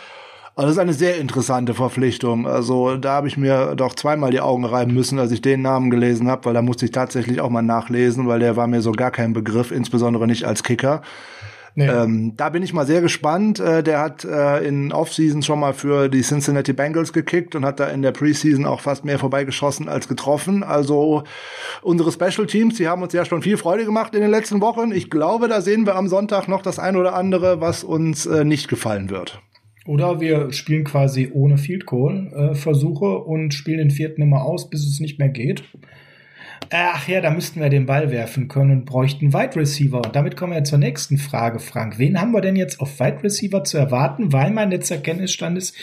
Also 0.58 0.66
das 0.66 0.74
ist 0.74 0.80
eine 0.80 0.92
sehr 0.92 1.18
interessante 1.18 1.72
Verpflichtung. 1.72 2.48
Also 2.48 2.96
da 2.96 3.12
habe 3.12 3.28
ich 3.28 3.36
mir 3.36 3.76
doch 3.76 3.94
zweimal 3.94 4.32
die 4.32 4.40
Augen 4.40 4.64
reiben 4.64 4.92
müssen, 4.92 5.20
als 5.20 5.30
ich 5.30 5.40
den 5.40 5.62
Namen 5.62 5.88
gelesen 5.88 6.26
habe, 6.26 6.46
weil 6.46 6.54
da 6.54 6.62
musste 6.62 6.84
ich 6.84 6.90
tatsächlich 6.90 7.40
auch 7.40 7.48
mal 7.48 7.62
nachlesen, 7.62 8.26
weil 8.26 8.40
der 8.40 8.56
war 8.56 8.66
mir 8.66 8.82
so 8.82 8.90
gar 8.90 9.12
kein 9.12 9.32
Begriff, 9.32 9.70
insbesondere 9.70 10.26
nicht 10.26 10.42
als 10.46 10.64
Kicker. 10.64 11.02
Nee. 11.76 11.86
Ähm, 11.86 12.32
da 12.36 12.48
bin 12.48 12.64
ich 12.64 12.72
mal 12.72 12.88
sehr 12.88 13.00
gespannt. 13.00 13.60
Äh, 13.60 13.84
der 13.84 14.00
hat 14.00 14.24
äh, 14.24 14.66
in 14.66 14.92
Offseason 14.92 15.42
schon 15.42 15.60
mal 15.60 15.74
für 15.74 16.08
die 16.08 16.22
Cincinnati 16.22 16.72
Bengals 16.72 17.12
gekickt 17.12 17.54
und 17.54 17.64
hat 17.64 17.78
da 17.78 17.86
in 17.86 18.02
der 18.02 18.10
Preseason 18.10 18.66
auch 18.66 18.80
fast 18.80 19.04
mehr 19.04 19.20
vorbeigeschossen 19.20 19.88
als 19.88 20.08
getroffen. 20.08 20.64
Also 20.64 21.22
unsere 21.82 22.10
Special 22.10 22.48
Teams, 22.48 22.74
die 22.74 22.88
haben 22.88 23.00
uns 23.00 23.12
ja 23.12 23.24
schon 23.24 23.42
viel 23.42 23.58
Freude 23.58 23.84
gemacht 23.84 24.12
in 24.16 24.22
den 24.22 24.30
letzten 24.32 24.60
Wochen. 24.60 24.90
Ich 24.90 25.08
glaube, 25.08 25.46
da 25.46 25.60
sehen 25.60 25.86
wir 25.86 25.94
am 25.94 26.08
Sonntag 26.08 26.48
noch 26.48 26.62
das 26.62 26.80
ein 26.80 26.96
oder 26.96 27.14
andere, 27.14 27.60
was 27.60 27.84
uns 27.84 28.26
äh, 28.26 28.42
nicht 28.44 28.66
gefallen 28.66 29.08
wird. 29.08 29.40
Oder 29.88 30.20
wir 30.20 30.52
spielen 30.52 30.84
quasi 30.84 31.30
ohne 31.32 31.56
Field 31.56 31.86
Goal 31.86 32.30
äh, 32.36 32.54
Versuche 32.54 33.06
und 33.20 33.54
spielen 33.54 33.78
den 33.78 33.90
vierten 33.90 34.20
immer 34.20 34.42
aus, 34.42 34.68
bis 34.68 34.86
es 34.86 35.00
nicht 35.00 35.18
mehr 35.18 35.30
geht. 35.30 35.64
Ach 36.68 37.08
ja, 37.08 37.22
da 37.22 37.30
müssten 37.30 37.62
wir 37.62 37.70
den 37.70 37.86
Ball 37.86 38.10
werfen 38.10 38.48
können 38.48 38.70
und 38.70 38.84
bräuchten 38.84 39.32
Wide 39.32 39.56
Receiver. 39.56 40.04
Und 40.04 40.14
damit 40.14 40.36
kommen 40.36 40.52
wir 40.52 40.62
zur 40.64 40.76
nächsten 40.76 41.16
Frage, 41.16 41.58
Frank. 41.58 41.98
Wen 41.98 42.20
haben 42.20 42.32
wir 42.32 42.42
denn 42.42 42.56
jetzt 42.56 42.80
auf 42.80 43.00
Wide 43.00 43.24
Receiver 43.24 43.64
zu 43.64 43.78
erwarten? 43.78 44.30
Weil 44.30 44.50
mein 44.50 44.70
letzter 44.70 44.98
Kenntnisstand 44.98 45.56
ist, 45.56 45.74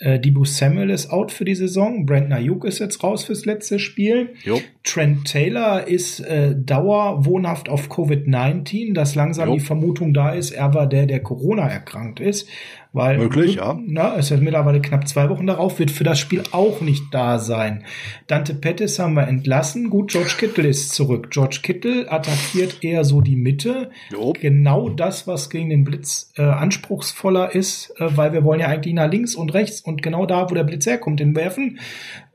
äh, 0.00 0.20
Dibu 0.20 0.44
Samuel 0.44 0.90
ist 0.90 1.10
out 1.10 1.32
für 1.32 1.44
die 1.44 1.54
Saison. 1.54 2.06
Brandon 2.06 2.34
Ayuk 2.34 2.64
ist 2.64 2.78
jetzt 2.78 3.02
raus 3.02 3.24
fürs 3.24 3.46
letzte 3.46 3.78
Spiel. 3.78 4.34
Jo. 4.44 4.60
Trent 4.84 5.24
Taylor 5.24 5.88
ist 5.88 6.20
äh, 6.20 6.54
dauerwohnhaft 6.54 7.68
auf 7.68 7.90
Covid-19, 7.90 8.94
dass 8.94 9.14
langsam 9.14 9.48
jo. 9.48 9.54
die 9.54 9.60
Vermutung 9.60 10.14
da 10.14 10.30
ist, 10.30 10.50
er 10.50 10.72
war 10.74 10.86
der, 10.86 11.06
der 11.06 11.20
Corona 11.20 11.66
erkrankt 11.68 12.20
ist. 12.20 12.48
Weil, 12.92 13.18
Möglich, 13.18 13.56
ja. 13.56 13.78
Na, 13.86 14.16
es 14.16 14.30
ist 14.30 14.40
mittlerweile 14.40 14.80
knapp 14.80 15.06
zwei 15.06 15.28
Wochen 15.28 15.46
darauf, 15.46 15.78
wird 15.78 15.90
für 15.90 16.04
das 16.04 16.18
Spiel 16.18 16.42
auch 16.52 16.80
nicht 16.80 17.04
da 17.12 17.38
sein. 17.38 17.84
Dante 18.26 18.54
Pettis 18.54 18.98
haben 18.98 19.14
wir 19.14 19.28
entlassen. 19.28 19.90
Gut, 19.90 20.10
George 20.10 20.34
Kittle 20.38 20.66
ist 20.66 20.94
zurück. 20.94 21.30
George 21.30 21.60
Kittle 21.62 22.10
attackiert 22.10 22.82
eher 22.82 23.04
so 23.04 23.20
die 23.20 23.36
Mitte. 23.36 23.90
Jo. 24.10 24.32
Genau 24.32 24.88
das, 24.88 25.26
was 25.26 25.50
gegen 25.50 25.68
den 25.68 25.84
Blitz 25.84 26.32
äh, 26.36 26.42
anspruchsvoller 26.42 27.54
ist, 27.54 27.94
äh, 27.98 28.16
weil 28.16 28.32
wir 28.32 28.42
wollen 28.42 28.60
ja 28.60 28.68
eigentlich 28.68 28.94
nach 28.94 29.10
links 29.10 29.34
und 29.34 29.52
rechts 29.52 29.82
und 29.82 30.02
genau 30.02 30.24
da, 30.24 30.50
wo 30.50 30.54
der 30.54 30.64
Blitz 30.64 30.86
herkommt, 30.86 31.20
den 31.20 31.36
werfen. 31.36 31.78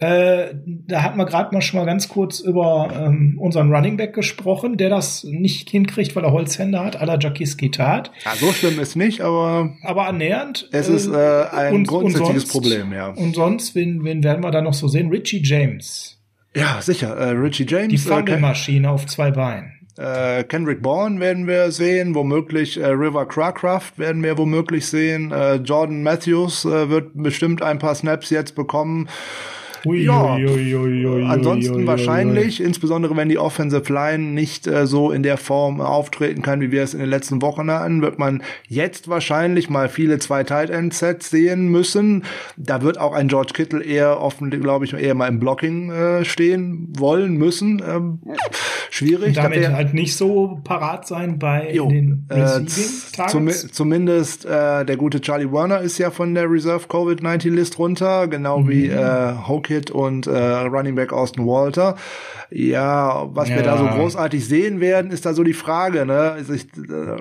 Äh, 0.04 0.56
da 0.66 1.02
hat 1.02 1.16
man 1.16 1.26
gerade 1.26 1.54
mal 1.54 1.62
schon 1.62 1.80
mal 1.80 1.86
ganz 1.86 2.10
kurz 2.10 2.42
über 2.42 2.90
ähm, 2.94 3.38
unseren 3.40 3.74
Running 3.74 3.96
Back 3.96 4.14
gesprochen, 4.14 4.76
der 4.76 4.90
das 4.90 5.24
nicht 5.24 5.70
hinkriegt, 5.70 6.14
weil 6.16 6.26
er 6.26 6.34
Holzhände 6.34 6.84
hat, 6.84 7.00
aller 7.00 7.18
Jakiski 7.18 7.72
tat. 7.72 8.12
Ja, 8.26 8.36
so 8.36 8.52
schlimm 8.52 8.80
ist 8.82 8.98
nicht, 8.98 9.22
aber 9.22 9.74
aber 9.82 10.08
annähernd. 10.08 10.68
Es 10.74 10.90
ist 10.90 11.08
äh, 11.08 11.46
ein 11.52 11.74
und, 11.74 11.88
grundsätzliches 11.88 12.30
und 12.30 12.40
sonst, 12.40 12.52
Problem, 12.52 12.92
ja. 12.92 13.08
Und 13.12 13.36
sonst, 13.36 13.76
wen, 13.76 14.04
wen 14.04 14.24
werden 14.24 14.44
wir 14.44 14.52
da 14.52 14.62
noch 14.62 14.74
so 14.74 14.90
sehen? 14.90 15.10
Richie 15.10 15.42
James. 15.42 16.20
Ja, 16.54 16.82
sicher. 16.82 17.16
Äh, 17.16 17.30
Richie 17.30 17.66
James. 17.66 17.90
Die 17.90 17.98
Fumble-Maschine 17.98 18.88
äh, 18.88 18.92
auf 18.92 19.06
zwei 19.06 19.32
Beinen. 19.32 19.72
Äh, 19.98 20.44
Kendrick 20.44 20.82
Bourne 20.82 21.22
werden 21.22 21.48
wir 21.48 21.72
sehen, 21.72 22.14
womöglich 22.14 22.78
äh, 22.78 22.88
River 22.88 23.26
Cracraft 23.26 23.94
werden 23.98 24.22
wir 24.22 24.38
womöglich 24.38 24.88
sehen. 24.88 25.32
Äh, 25.32 25.56
Jordan 25.56 26.04
Matthews 26.04 26.66
äh, 26.66 26.90
wird 26.90 27.12
bestimmt 27.14 27.62
ein 27.62 27.80
paar 27.80 27.96
Snaps 27.96 28.32
jetzt 28.32 28.56
bekommen. 28.56 29.08
Ui, 29.86 30.04
ja, 30.04 30.36
ui, 30.36 30.76
ui, 30.76 31.26
ansonsten 31.26 31.86
wahrscheinlich, 31.86 32.62
insbesondere 32.62 33.18
wenn 33.18 33.28
die 33.28 33.38
Offensive 33.38 33.92
Line 33.92 34.24
nicht 34.24 34.66
äh, 34.66 34.88
so 34.88 35.12
in 35.12 35.24
der 35.24 35.38
Form 35.38 35.82
auftreten 35.82 36.42
kann, 36.42 36.62
wie 36.62 36.72
wir 36.72 36.84
es 36.84 36.94
in 36.94 37.02
den 37.02 37.10
letzten 37.10 37.42
Wochen 37.42 37.70
hatten, 37.70 38.02
wird 38.02 38.18
man 38.18 38.42
jetzt 38.68 39.10
wahrscheinlich 39.10 39.70
mal 39.70 39.90
viele 39.90 40.20
zwei 40.20 40.44
Tight 40.44 40.70
End 40.70 40.94
Sets 40.94 41.30
sehen 41.30 41.68
müssen. 41.68 42.24
Da 42.56 42.82
wird 42.82 42.98
auch 42.98 43.14
ein 43.14 43.28
George 43.28 43.52
Kittle 43.54 43.84
eher 43.84 44.22
offen, 44.22 44.50
glaube 44.50 44.86
ich, 44.86 44.94
eher 44.94 45.16
mal 45.16 45.28
im 45.28 45.40
Blocking 45.40 45.92
äh, 45.92 46.24
stehen 46.24 46.88
wollen 46.98 47.36
müssen. 47.36 47.84
Ähm, 47.86 48.20
schwierig. 48.90 49.30
Und 49.30 49.38
damit 49.38 49.60
er, 49.60 49.74
halt 49.74 49.94
nicht 49.94 50.16
so 50.16 50.62
parat 50.64 51.08
sein 51.08 51.40
bei 51.40 51.74
jo, 51.74 51.90
den 51.90 52.26
äh, 52.30 52.40
Receiving 52.40 52.66
äh, 53.18 53.28
zum, 53.28 53.50
Zumindest 53.50 54.46
äh, 54.46 54.86
der 54.86 54.96
gute 54.96 55.20
Charlie 55.20 55.52
Werner 55.52 55.82
ist 55.82 55.98
ja 55.98 56.10
von 56.10 56.34
der 56.34 56.50
Reserve 56.50 56.86
Covid-19 56.88 57.50
List 57.50 57.80
runter, 57.80 58.28
genau 58.28 58.60
mhm. 58.60 58.70
wie 58.70 58.88
äh, 58.88 59.34
Hoke 59.48 59.73
Pickett 59.74 59.92
und 59.92 60.28
äh, 60.28 60.38
Running 60.38 60.96
Back 60.96 61.14
Austin 61.14 61.46
Walter. 61.46 61.96
Ja, 62.50 63.28
was 63.34 63.50
ja. 63.50 63.56
wir 63.56 63.64
da 63.64 63.78
so 63.78 63.86
großartig 63.86 64.46
sehen 64.46 64.80
werden, 64.80 65.12
ist 65.12 65.26
da 65.26 65.34
so 65.34 65.44
die 65.44 65.54
Frage. 65.54 66.06
Ne? 66.06 66.38
Ich, 66.54 66.66
äh, 66.78 67.18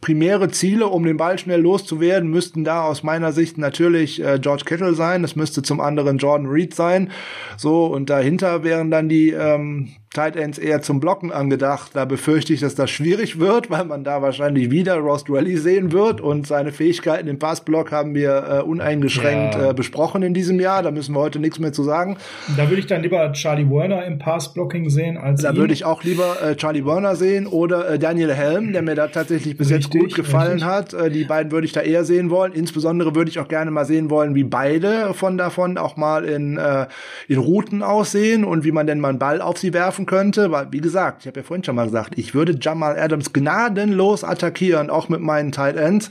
primäre 0.00 0.48
Ziele, 0.50 0.86
um 0.86 1.04
den 1.04 1.16
Ball 1.16 1.38
schnell 1.38 1.60
loszuwerden, 1.60 2.30
müssten 2.30 2.64
da 2.64 2.84
aus 2.84 3.02
meiner 3.02 3.32
Sicht 3.32 3.58
natürlich 3.58 4.22
äh, 4.22 4.38
George 4.40 4.64
Kittle 4.64 4.94
sein. 4.94 5.22
Das 5.22 5.36
müsste 5.36 5.62
zum 5.62 5.80
anderen 5.80 6.18
Jordan 6.18 6.46
Reed 6.46 6.74
sein. 6.74 7.10
So 7.56 7.86
und 7.86 8.08
dahinter 8.08 8.64
wären 8.64 8.90
dann 8.90 9.08
die 9.08 9.30
ähm, 9.30 9.90
Tight 10.12 10.36
Ends 10.36 10.58
eher 10.58 10.82
zum 10.82 11.00
Blocken 11.00 11.32
angedacht. 11.32 11.92
Da 11.94 12.04
befürchte 12.04 12.52
ich, 12.52 12.60
dass 12.60 12.74
das 12.74 12.90
schwierig 12.90 13.40
wird, 13.40 13.70
weil 13.70 13.84
man 13.84 14.04
da 14.04 14.20
wahrscheinlich 14.20 14.70
wieder 14.70 14.96
Ross 14.96 15.24
Rally 15.28 15.56
sehen 15.56 15.92
wird 15.92 16.20
und 16.20 16.46
seine 16.46 16.70
Fähigkeiten 16.70 17.28
im 17.28 17.38
Passblock 17.38 17.92
haben 17.92 18.14
wir 18.14 18.60
äh, 18.60 18.62
uneingeschränkt 18.62 19.54
ja. 19.54 19.70
äh, 19.70 19.74
besprochen 19.74 20.22
in 20.22 20.34
diesem 20.34 20.60
Jahr. 20.60 20.82
Da 20.82 20.90
müssen 20.90 21.14
wir 21.14 21.20
heute 21.20 21.38
nichts 21.38 21.58
mehr 21.58 21.72
zu 21.72 21.82
sagen. 21.82 22.18
Da 22.56 22.68
würde 22.68 22.80
ich 22.80 22.86
dann 22.86 23.02
lieber 23.02 23.32
Charlie 23.32 23.68
Werner 23.70 24.04
im 24.04 24.18
Passblocking 24.18 24.90
sehen 24.90 25.16
als 25.16 25.42
Da 25.42 25.56
würde 25.56 25.72
ich 25.72 25.86
auch 25.86 26.04
lieber 26.04 26.42
äh, 26.42 26.56
Charlie 26.56 26.84
Werner 26.84 27.16
sehen 27.16 27.46
oder 27.46 27.88
äh, 27.88 27.98
Daniel 27.98 28.34
Helm, 28.34 28.74
der 28.74 28.82
mir 28.82 28.94
da 28.94 29.08
tatsächlich 29.08 29.56
bis 29.56 29.70
richtig, 29.70 29.94
jetzt 29.94 30.00
gut 30.00 30.14
gefallen 30.14 30.62
richtig. 30.62 30.68
hat. 30.68 30.92
Äh, 30.92 31.10
die 31.10 31.24
beiden 31.24 31.52
würde 31.52 31.66
ich 31.66 31.72
da 31.72 31.80
eher 31.80 32.04
sehen 32.04 32.28
wollen. 32.28 32.52
Insbesondere 32.52 33.14
würde 33.14 33.30
ich 33.30 33.38
auch 33.38 33.48
gerne 33.48 33.70
mal 33.70 33.86
sehen 33.86 34.10
wollen, 34.10 34.34
wie 34.34 34.44
beide 34.44 35.14
von 35.14 35.38
davon 35.38 35.78
auch 35.78 35.96
mal 35.96 36.24
in, 36.24 36.58
äh, 36.58 36.86
in 37.28 37.38
Routen 37.38 37.82
aussehen 37.82 38.44
und 38.44 38.64
wie 38.64 38.72
man 38.72 38.86
denn 38.86 39.00
mal 39.00 39.08
einen 39.08 39.18
Ball 39.18 39.40
auf 39.40 39.56
sie 39.56 39.72
werfen 39.72 40.01
könnte. 40.06 40.50
Weil, 40.50 40.72
wie 40.72 40.80
gesagt, 40.80 41.22
ich 41.22 41.26
habe 41.26 41.40
ja 41.40 41.44
vorhin 41.44 41.64
schon 41.64 41.76
mal 41.76 41.84
gesagt, 41.84 42.18
ich 42.18 42.34
würde 42.34 42.56
Jamal 42.60 42.98
Adams 42.98 43.32
gnadenlos 43.32 44.24
attackieren, 44.24 44.90
auch 44.90 45.08
mit 45.08 45.20
meinen 45.20 45.52
Tight 45.52 45.76
Ends 45.76 46.10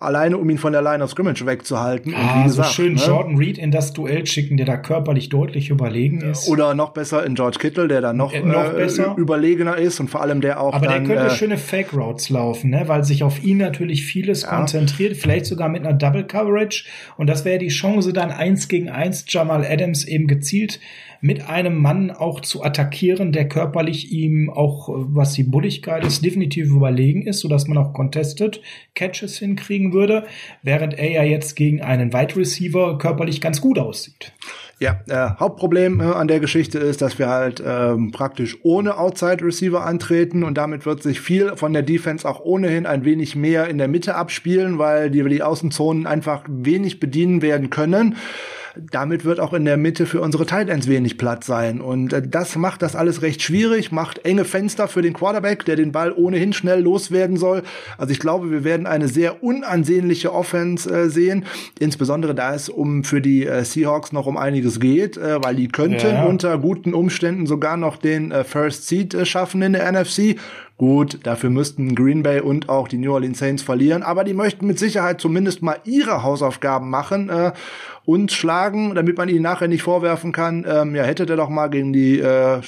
alleine 0.00 0.38
um 0.38 0.48
ihn 0.48 0.58
von 0.58 0.72
der 0.72 0.82
Line 0.82 1.04
of 1.04 1.10
Scrimmage 1.10 1.44
wegzuhalten. 1.44 2.14
Ah, 2.16 2.44
gesagt, 2.44 2.68
so 2.68 2.74
schön 2.74 2.94
ne? 2.94 3.00
Jordan 3.00 3.36
Reed 3.36 3.58
in 3.58 3.70
das 3.70 3.92
Duell 3.92 4.26
schicken, 4.26 4.56
der 4.56 4.64
da 4.64 4.78
körperlich 4.78 5.28
deutlich 5.28 5.68
überlegen 5.68 6.22
ist. 6.22 6.48
Oder 6.48 6.74
noch 6.74 6.90
besser 6.90 7.24
in 7.24 7.34
George 7.34 7.58
Kittle, 7.60 7.86
der 7.86 8.00
da 8.00 8.12
noch, 8.12 8.32
äh, 8.32 8.40
noch 8.40 8.72
äh, 8.74 8.88
überlegener 9.16 9.76
ist 9.76 10.00
und 10.00 10.08
vor 10.08 10.22
allem 10.22 10.40
der 10.40 10.60
auch 10.60 10.72
Aber 10.72 10.86
dann, 10.86 11.04
der 11.04 11.16
könnte 11.16 11.32
äh, 11.32 11.36
schöne 11.36 11.58
Fake 11.58 11.92
Routes 11.92 12.30
laufen, 12.30 12.70
ne? 12.70 12.84
weil 12.86 13.04
sich 13.04 13.22
auf 13.22 13.44
ihn 13.44 13.58
natürlich 13.58 14.04
vieles 14.04 14.42
ja. 14.42 14.56
konzentriert, 14.56 15.16
vielleicht 15.16 15.44
sogar 15.44 15.68
mit 15.68 15.86
einer 15.86 15.92
Double 15.92 16.24
Coverage 16.24 16.84
und 17.18 17.28
das 17.28 17.44
wäre 17.44 17.58
die 17.58 17.68
Chance 17.68 18.12
dann 18.14 18.30
eins 18.30 18.68
gegen 18.68 18.88
eins 18.88 19.26
Jamal 19.28 19.66
Adams 19.66 20.06
eben 20.06 20.26
gezielt 20.26 20.80
mit 21.20 21.48
einem 21.48 21.76
Mann 21.76 22.10
auch 22.10 22.40
zu 22.40 22.62
attackieren, 22.62 23.32
der 23.32 23.48
körperlich 23.48 24.12
ihm 24.12 24.50
auch, 24.50 24.88
was 24.88 25.34
die 25.34 25.44
Bulligkeit 25.44 26.04
ist, 26.04 26.24
definitiv 26.24 26.68
überlegen 26.68 27.22
ist, 27.22 27.40
sodass 27.40 27.68
man 27.68 27.78
auch 27.78 27.92
contested 27.92 28.60
Catches 28.94 29.38
hinkriegen 29.38 29.92
würde, 29.92 30.24
während 30.62 30.98
er 30.98 31.10
ja 31.10 31.22
jetzt 31.22 31.56
gegen 31.56 31.82
einen 31.82 32.12
Wide 32.12 32.36
Receiver 32.36 32.98
körperlich 32.98 33.40
ganz 33.40 33.60
gut 33.60 33.78
aussieht. 33.78 34.32
Ja, 34.78 35.00
äh, 35.08 35.38
Hauptproblem 35.38 36.00
äh, 36.00 36.04
an 36.04 36.26
der 36.26 36.40
Geschichte 36.40 36.78
ist, 36.78 37.02
dass 37.02 37.18
wir 37.18 37.28
halt 37.28 37.62
ähm, 37.64 38.12
praktisch 38.12 38.56
ohne 38.62 38.96
Outside 38.96 39.44
Receiver 39.44 39.84
antreten 39.84 40.42
und 40.42 40.56
damit 40.56 40.86
wird 40.86 41.02
sich 41.02 41.20
viel 41.20 41.54
von 41.56 41.74
der 41.74 41.82
Defense 41.82 42.26
auch 42.26 42.40
ohnehin 42.40 42.86
ein 42.86 43.04
wenig 43.04 43.36
mehr 43.36 43.68
in 43.68 43.76
der 43.76 43.88
Mitte 43.88 44.14
abspielen, 44.14 44.78
weil 44.78 45.10
die, 45.10 45.22
die 45.22 45.42
Außenzonen 45.42 46.06
einfach 46.06 46.44
wenig 46.48 46.98
bedienen 46.98 47.42
werden 47.42 47.68
können 47.68 48.16
damit 48.76 49.24
wird 49.24 49.40
auch 49.40 49.52
in 49.52 49.64
der 49.64 49.76
Mitte 49.76 50.06
für 50.06 50.20
unsere 50.20 50.46
Tight 50.46 50.68
Ends 50.68 50.88
wenig 50.88 51.18
Platz 51.18 51.46
sein. 51.46 51.80
Und 51.80 52.12
äh, 52.12 52.22
das 52.26 52.56
macht 52.56 52.82
das 52.82 52.96
alles 52.96 53.22
recht 53.22 53.42
schwierig, 53.42 53.92
macht 53.92 54.24
enge 54.24 54.44
Fenster 54.44 54.88
für 54.88 55.02
den 55.02 55.12
Quarterback, 55.12 55.64
der 55.64 55.76
den 55.76 55.92
Ball 55.92 56.12
ohnehin 56.12 56.52
schnell 56.52 56.80
loswerden 56.80 57.36
soll. 57.36 57.62
Also 57.98 58.12
ich 58.12 58.20
glaube, 58.20 58.50
wir 58.50 58.64
werden 58.64 58.86
eine 58.86 59.08
sehr 59.08 59.42
unansehnliche 59.42 60.32
Offense 60.32 60.90
äh, 60.90 61.08
sehen, 61.08 61.44
insbesondere 61.78 62.34
da 62.34 62.54
es 62.54 62.68
um 62.68 63.04
für 63.04 63.20
die 63.20 63.46
äh, 63.46 63.64
Seahawks 63.64 64.12
noch 64.12 64.26
um 64.26 64.36
einiges 64.36 64.80
geht, 64.80 65.16
äh, 65.16 65.42
weil 65.42 65.56
die 65.56 65.68
könnten 65.68 66.06
ja. 66.06 66.24
unter 66.24 66.58
guten 66.58 66.94
Umständen 66.94 67.46
sogar 67.46 67.76
noch 67.76 67.96
den 67.96 68.30
äh, 68.30 68.44
First 68.44 68.88
Seed 68.88 69.14
äh, 69.14 69.26
schaffen 69.26 69.62
in 69.62 69.72
der 69.72 69.90
NFC. 69.90 70.36
Gut, 70.80 71.18
dafür 71.24 71.50
müssten 71.50 71.94
Green 71.94 72.22
Bay 72.22 72.40
und 72.40 72.70
auch 72.70 72.88
die 72.88 72.96
New 72.96 73.12
Orleans 73.12 73.38
Saints 73.38 73.62
verlieren, 73.62 74.02
aber 74.02 74.24
die 74.24 74.32
möchten 74.32 74.66
mit 74.66 74.78
Sicherheit 74.78 75.20
zumindest 75.20 75.60
mal 75.60 75.76
ihre 75.84 76.22
Hausaufgaben 76.22 76.88
machen 76.88 77.28
äh, 77.28 77.52
uns 78.06 78.32
schlagen, 78.32 78.94
damit 78.94 79.18
man 79.18 79.28
ihnen 79.28 79.42
nachher 79.42 79.68
nicht 79.68 79.82
vorwerfen 79.82 80.32
kann, 80.32 80.64
ähm, 80.66 80.94
ja, 80.94 81.02
hätte 81.02 81.26
der 81.26 81.36
doch 81.36 81.50
mal 81.50 81.68
gegen 81.68 81.92
die 81.92 82.18
äh, 82.18 82.62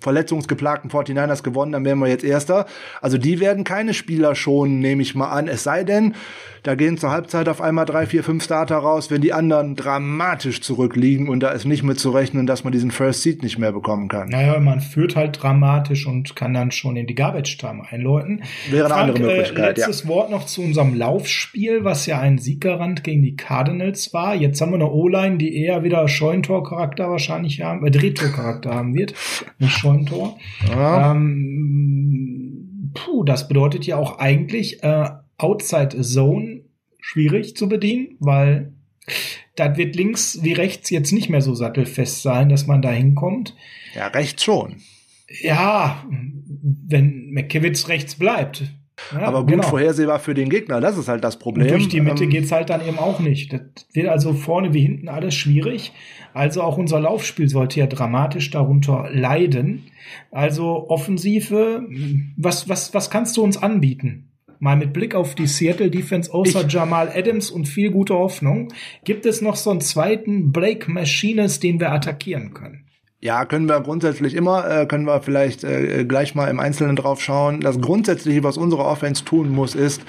verletzungsgeplagten 0.00 0.90
49ers 0.90 1.42
gewonnen, 1.42 1.72
dann 1.72 1.84
wären 1.84 1.98
wir 1.98 2.08
jetzt 2.08 2.24
Erster. 2.24 2.66
Also 3.00 3.18
die 3.18 3.40
werden 3.40 3.64
keine 3.64 3.94
Spieler 3.94 4.34
schonen, 4.34 4.78
nehme 4.78 5.02
ich 5.02 5.14
mal 5.14 5.30
an. 5.30 5.48
Es 5.48 5.64
sei 5.64 5.84
denn, 5.84 6.14
da 6.62 6.74
gehen 6.74 6.98
zur 6.98 7.10
Halbzeit 7.10 7.48
auf 7.48 7.60
einmal 7.60 7.84
drei, 7.84 8.06
vier, 8.06 8.24
fünf 8.24 8.44
Starter 8.44 8.76
raus, 8.76 9.10
wenn 9.10 9.20
die 9.20 9.32
anderen 9.32 9.76
dramatisch 9.76 10.60
zurückliegen 10.60 11.28
und 11.28 11.40
da 11.40 11.50
ist 11.50 11.64
nicht 11.64 11.82
mit 11.82 11.98
zu 11.98 12.10
rechnen, 12.10 12.46
dass 12.46 12.64
man 12.64 12.72
diesen 12.72 12.90
First 12.90 13.22
Seat 13.22 13.42
nicht 13.42 13.58
mehr 13.58 13.72
bekommen 13.72 14.08
kann. 14.08 14.28
Naja, 14.28 14.58
man 14.58 14.80
führt 14.80 15.16
halt 15.16 15.42
dramatisch 15.42 16.06
und 16.06 16.36
kann 16.36 16.54
dann 16.54 16.70
schon 16.70 16.96
in 16.96 17.06
die 17.06 17.14
Garbage 17.14 17.56
Time 17.58 17.84
einläuten. 17.88 18.42
Wäre 18.70 18.86
eine 18.86 18.94
Frank, 18.94 19.08
andere 19.08 19.26
Möglichkeit, 19.26 19.78
äh, 19.78 19.80
letztes 19.80 20.02
ja. 20.02 20.08
Wort 20.08 20.30
noch 20.30 20.46
zu 20.46 20.62
unserem 20.62 20.94
Laufspiel, 20.94 21.84
was 21.84 22.06
ja 22.06 22.18
ein 22.18 22.38
Sieggarant 22.38 23.04
gegen 23.04 23.22
die 23.22 23.36
Cardinals 23.36 24.12
war. 24.12 24.34
Jetzt 24.34 24.60
haben 24.60 24.72
wir 24.72 24.76
eine 24.76 24.90
O-Line, 24.90 25.38
die 25.38 25.62
eher 25.62 25.82
wieder 25.84 26.06
Scheuntor-Charakter 26.06 27.10
wahrscheinlich 27.10 27.62
haben, 27.62 27.86
äh, 27.86 27.90
Drehtor-Charakter 27.90 28.74
haben 28.74 28.94
wird, 28.94 29.14
nicht 29.58 29.84
Scheuntor. 29.88 30.38
Ja. 30.68 31.12
Ähm, 31.12 32.92
puh, 32.94 33.24
das 33.24 33.48
bedeutet 33.48 33.86
ja 33.86 33.96
auch 33.96 34.18
eigentlich, 34.18 34.82
äh, 34.82 35.10
Outside 35.38 36.00
Zone 36.00 36.62
schwierig 37.00 37.56
zu 37.56 37.68
bedienen, 37.68 38.16
weil 38.18 38.72
da 39.54 39.76
wird 39.76 39.96
links 39.96 40.42
wie 40.42 40.52
rechts 40.52 40.90
jetzt 40.90 41.12
nicht 41.12 41.28
mehr 41.28 41.40
so 41.40 41.54
sattelfest 41.54 42.22
sein, 42.22 42.48
dass 42.48 42.66
man 42.66 42.82
da 42.82 42.90
hinkommt. 42.90 43.54
Ja, 43.94 44.08
rechts 44.08 44.44
schon. 44.44 44.76
Ja, 45.42 46.04
wenn 46.86 47.30
McKivitz 47.30 47.88
rechts 47.88 48.16
bleibt. 48.16 48.64
Ja, 49.12 49.20
aber 49.22 49.40
gut 49.40 49.50
genau. 49.50 49.62
vorhersehbar 49.62 50.18
für 50.18 50.34
den 50.34 50.48
Gegner, 50.48 50.80
das 50.80 50.98
ist 50.98 51.08
halt 51.08 51.24
das 51.24 51.38
Problem. 51.38 51.66
Und 51.66 51.72
durch 51.72 51.88
die 51.88 52.00
Mitte 52.00 52.24
ähm, 52.24 52.30
geht's 52.30 52.52
halt 52.52 52.70
dann 52.70 52.86
eben 52.86 52.98
auch 52.98 53.20
nicht. 53.20 53.52
Das 53.52 53.60
wird 53.92 54.08
also 54.08 54.34
vorne 54.34 54.74
wie 54.74 54.82
hinten 54.82 55.08
alles 55.08 55.34
schwierig. 55.34 55.92
Also 56.34 56.62
auch 56.62 56.78
unser 56.78 57.00
Laufspiel 57.00 57.48
sollte 57.48 57.80
ja 57.80 57.86
dramatisch 57.86 58.50
darunter 58.50 59.08
leiden. 59.10 59.84
Also 60.30 60.88
Offensive, 60.88 61.86
was, 62.36 62.68
was, 62.68 62.94
was 62.94 63.10
kannst 63.10 63.36
du 63.36 63.42
uns 63.42 63.56
anbieten? 63.56 64.24
mal 64.60 64.76
mit 64.76 64.92
Blick 64.92 65.14
auf 65.14 65.34
die 65.34 65.46
Seattle 65.46 65.90
Defense 65.90 66.32
außer 66.32 66.66
ich 66.66 66.72
Jamal 66.72 67.10
Adams 67.14 67.50
und 67.50 67.66
viel 67.66 67.90
gute 67.90 68.14
Hoffnung, 68.14 68.72
gibt 69.04 69.26
es 69.26 69.40
noch 69.40 69.56
so 69.56 69.70
einen 69.70 69.80
zweiten 69.80 70.52
Blake 70.52 70.90
Machines, 70.90 71.60
den 71.60 71.78
wir 71.80 71.92
attackieren 71.92 72.54
können? 72.54 72.87
Ja, 73.20 73.44
können 73.46 73.68
wir 73.68 73.80
grundsätzlich 73.80 74.34
immer, 74.34 74.70
äh, 74.70 74.86
können 74.86 75.04
wir 75.04 75.20
vielleicht 75.22 75.64
äh, 75.64 76.04
gleich 76.04 76.36
mal 76.36 76.46
im 76.48 76.60
Einzelnen 76.60 76.94
drauf 76.94 77.20
schauen. 77.20 77.60
Das 77.60 77.80
Grundsätzliche, 77.80 78.44
was 78.44 78.56
unsere 78.56 78.84
Offense 78.84 79.24
tun 79.24 79.50
muss, 79.50 79.74
ist, 79.74 80.02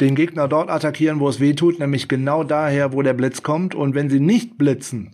den 0.00 0.14
Gegner 0.14 0.46
dort 0.46 0.70
attackieren, 0.70 1.18
wo 1.20 1.28
es 1.28 1.40
weh 1.40 1.54
tut, 1.54 1.78
nämlich 1.78 2.08
genau 2.08 2.44
daher, 2.44 2.92
wo 2.92 3.02
der 3.02 3.14
Blitz 3.14 3.42
kommt. 3.42 3.74
Und 3.74 3.94
wenn 3.94 4.08
sie 4.08 4.20
nicht 4.20 4.58
blitzen, 4.58 5.10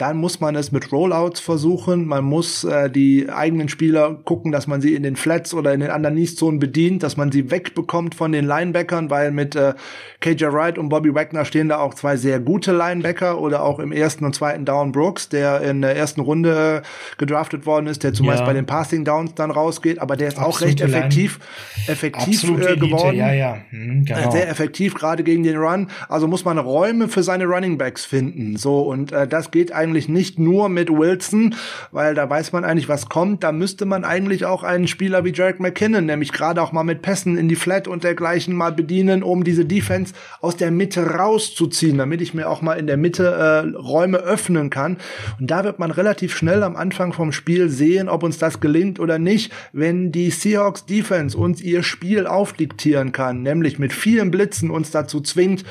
dann 0.00 0.16
muss 0.16 0.40
man 0.40 0.56
es 0.56 0.72
mit 0.72 0.92
Rollouts 0.92 1.40
versuchen. 1.40 2.06
Man 2.06 2.24
muss 2.24 2.64
äh, 2.64 2.90
die 2.90 3.28
eigenen 3.28 3.68
Spieler 3.68 4.18
gucken, 4.24 4.50
dass 4.50 4.66
man 4.66 4.80
sie 4.80 4.94
in 4.94 5.02
den 5.02 5.16
Flats 5.16 5.52
oder 5.52 5.74
in 5.74 5.80
den 5.80 5.90
Underneath-Zonen 5.90 6.58
bedient, 6.58 7.02
dass 7.02 7.18
man 7.18 7.30
sie 7.30 7.50
wegbekommt 7.50 8.14
von 8.14 8.32
den 8.32 8.46
Linebackern, 8.46 9.10
weil 9.10 9.30
mit 9.30 9.56
äh, 9.56 9.74
KJ 10.20 10.46
Wright 10.46 10.78
und 10.78 10.88
Bobby 10.88 11.14
Wagner 11.14 11.44
stehen 11.44 11.68
da 11.68 11.78
auch 11.78 11.94
zwei 11.94 12.16
sehr 12.16 12.40
gute 12.40 12.72
Linebacker 12.72 13.38
oder 13.40 13.62
auch 13.62 13.78
im 13.78 13.92
ersten 13.92 14.24
und 14.24 14.34
zweiten 14.34 14.64
Down 14.64 14.92
Brooks, 14.92 15.28
der 15.28 15.60
in 15.60 15.82
der 15.82 15.96
ersten 15.96 16.20
Runde 16.20 16.82
äh, 16.82 17.18
gedraftet 17.18 17.66
worden 17.66 17.86
ist, 17.86 18.02
der 18.02 18.14
zumeist 18.14 18.40
ja. 18.40 18.46
bei 18.46 18.54
den 18.54 18.64
Passing 18.64 19.04
Downs 19.04 19.34
dann 19.34 19.50
rausgeht, 19.50 19.98
aber 19.98 20.16
der 20.16 20.28
ist 20.28 20.38
Absolute 20.38 20.48
auch 20.48 20.60
recht 20.62 20.80
effektiv, 20.80 21.40
effektiv 21.86 22.44
äh, 22.44 22.76
geworden. 22.76 23.16
Ja, 23.16 23.32
ja. 23.32 23.58
Hm, 23.70 24.04
genau. 24.06 24.30
Sehr 24.30 24.48
effektiv, 24.48 24.94
gerade 24.94 25.24
gegen 25.24 25.42
den 25.42 25.56
Run. 25.56 25.88
Also 26.08 26.26
muss 26.26 26.44
man 26.44 26.58
Räume 26.58 27.08
für 27.08 27.22
seine 27.22 27.44
Running 27.44 27.76
Backs 27.76 28.04
finden. 28.04 28.56
So, 28.56 28.80
und 28.80 29.12
äh, 29.12 29.26
das 29.26 29.50
geht 29.50 29.72
eigentlich 29.72 29.89
nicht 30.08 30.38
nur 30.38 30.68
mit 30.68 30.90
Wilson, 30.90 31.54
weil 31.92 32.14
da 32.14 32.28
weiß 32.28 32.52
man 32.52 32.64
eigentlich, 32.64 32.88
was 32.88 33.08
kommt. 33.08 33.42
Da 33.42 33.52
müsste 33.52 33.84
man 33.84 34.04
eigentlich 34.04 34.44
auch 34.44 34.62
einen 34.62 34.88
Spieler 34.88 35.24
wie 35.24 35.32
Jarek 35.32 35.60
McKinnon, 35.60 36.06
nämlich 36.06 36.32
gerade 36.32 36.62
auch 36.62 36.72
mal 36.72 36.84
mit 36.84 37.02
Pässen 37.02 37.36
in 37.36 37.48
die 37.48 37.56
Flat 37.56 37.88
und 37.88 38.04
dergleichen 38.04 38.54
mal 38.54 38.72
bedienen, 38.72 39.22
um 39.22 39.44
diese 39.44 39.64
Defense 39.64 40.14
aus 40.40 40.56
der 40.56 40.70
Mitte 40.70 41.06
rauszuziehen, 41.14 41.98
damit 41.98 42.20
ich 42.20 42.34
mir 42.34 42.48
auch 42.48 42.62
mal 42.62 42.74
in 42.74 42.86
der 42.86 42.96
Mitte 42.96 43.24
äh, 43.24 43.76
Räume 43.76 44.18
öffnen 44.18 44.70
kann. 44.70 44.98
Und 45.38 45.50
da 45.50 45.64
wird 45.64 45.78
man 45.78 45.90
relativ 45.90 46.36
schnell 46.36 46.62
am 46.62 46.76
Anfang 46.76 47.12
vom 47.12 47.32
Spiel 47.32 47.68
sehen, 47.68 48.08
ob 48.08 48.22
uns 48.22 48.38
das 48.38 48.60
gelingt 48.60 49.00
oder 49.00 49.18
nicht, 49.18 49.52
wenn 49.72 50.12
die 50.12 50.30
Seahawks 50.30 50.86
Defense 50.86 51.36
uns 51.36 51.60
ihr 51.60 51.82
Spiel 51.82 52.26
aufdiktieren 52.26 53.12
kann, 53.12 53.42
nämlich 53.42 53.78
mit 53.78 53.92
vielen 53.92 54.30
Blitzen 54.30 54.70
uns 54.70 54.90
dazu 54.90 55.20
zwingt, 55.20 55.64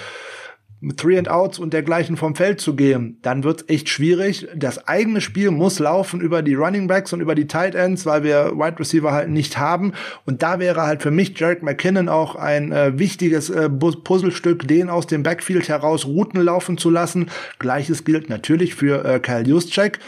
Three 0.95 1.17
and 1.17 1.29
Outs 1.29 1.59
und 1.59 1.73
dergleichen 1.73 2.15
vom 2.15 2.35
Feld 2.35 2.61
zu 2.61 2.75
gehen, 2.75 3.17
dann 3.21 3.43
wird's 3.43 3.65
echt 3.67 3.89
schwierig. 3.89 4.47
Das 4.55 4.87
eigene 4.87 5.19
Spiel 5.19 5.51
muss 5.51 5.79
laufen 5.79 6.21
über 6.21 6.41
die 6.41 6.55
Running 6.55 6.87
Backs 6.87 7.11
und 7.11 7.19
über 7.19 7.35
die 7.35 7.47
Tight 7.47 7.75
Ends, 7.75 8.05
weil 8.05 8.23
wir 8.23 8.53
Wide 8.55 8.79
Receiver 8.79 9.11
halt 9.11 9.29
nicht 9.29 9.57
haben. 9.57 9.91
Und 10.25 10.41
da 10.41 10.59
wäre 10.59 10.83
halt 10.83 11.01
für 11.01 11.11
mich 11.11 11.37
Jarek 11.37 11.63
McKinnon 11.63 12.07
auch 12.07 12.35
ein 12.35 12.71
äh, 12.71 12.97
wichtiges 12.97 13.49
äh, 13.49 13.69
Puzzlestück, 13.69 14.67
den 14.67 14.89
aus 14.89 15.05
dem 15.05 15.21
Backfield 15.21 15.67
heraus 15.67 16.05
Routen 16.05 16.41
laufen 16.41 16.77
zu 16.77 16.89
lassen. 16.89 17.29
Gleiches 17.59 18.05
gilt 18.05 18.29
natürlich 18.29 18.73
für 18.73 19.03
äh, 19.03 19.19
Kyle 19.19 19.45
Juszczyk, 19.45 19.99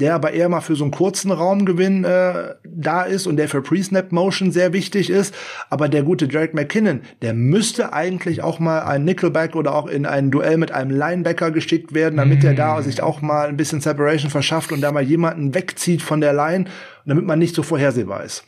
der 0.00 0.14
aber 0.14 0.32
eher 0.32 0.48
mal 0.48 0.60
für 0.60 0.76
so 0.76 0.84
einen 0.84 0.92
kurzen 0.92 1.30
Raumgewinn 1.30 2.04
äh, 2.04 2.54
da 2.64 3.02
ist 3.02 3.26
und 3.26 3.36
der 3.36 3.48
für 3.48 3.62
Pre-Snap 3.62 4.12
Motion 4.12 4.52
sehr 4.52 4.72
wichtig 4.72 5.10
ist. 5.10 5.34
Aber 5.70 5.88
der 5.88 6.02
gute 6.02 6.26
Jarek 6.26 6.54
McKinnon, 6.54 7.00
der 7.22 7.34
müsste 7.34 7.92
eigentlich 7.92 8.42
auch 8.42 8.58
mal 8.60 8.80
ein 8.80 9.04
Nickelback 9.04 9.56
oder 9.56 9.74
auch 9.74 9.86
in 9.86 10.06
ein 10.06 10.30
Duell 10.30 10.56
mit 10.56 10.72
einem 10.72 10.90
Linebacker 10.90 11.50
geschickt 11.50 11.94
werden, 11.94 12.16
damit 12.16 12.42
mm. 12.42 12.46
er 12.46 12.54
da 12.54 12.82
sich 12.82 13.02
auch 13.02 13.20
mal 13.22 13.48
ein 13.48 13.56
bisschen 13.56 13.80
Separation 13.80 14.30
verschafft 14.30 14.72
und 14.72 14.80
da 14.80 14.92
mal 14.92 15.02
jemanden 15.02 15.54
wegzieht 15.54 16.02
von 16.02 16.20
der 16.20 16.32
Line, 16.32 16.66
damit 17.04 17.24
man 17.24 17.38
nicht 17.38 17.54
so 17.54 17.62
vorhersehbar 17.62 18.24
ist. 18.24 18.44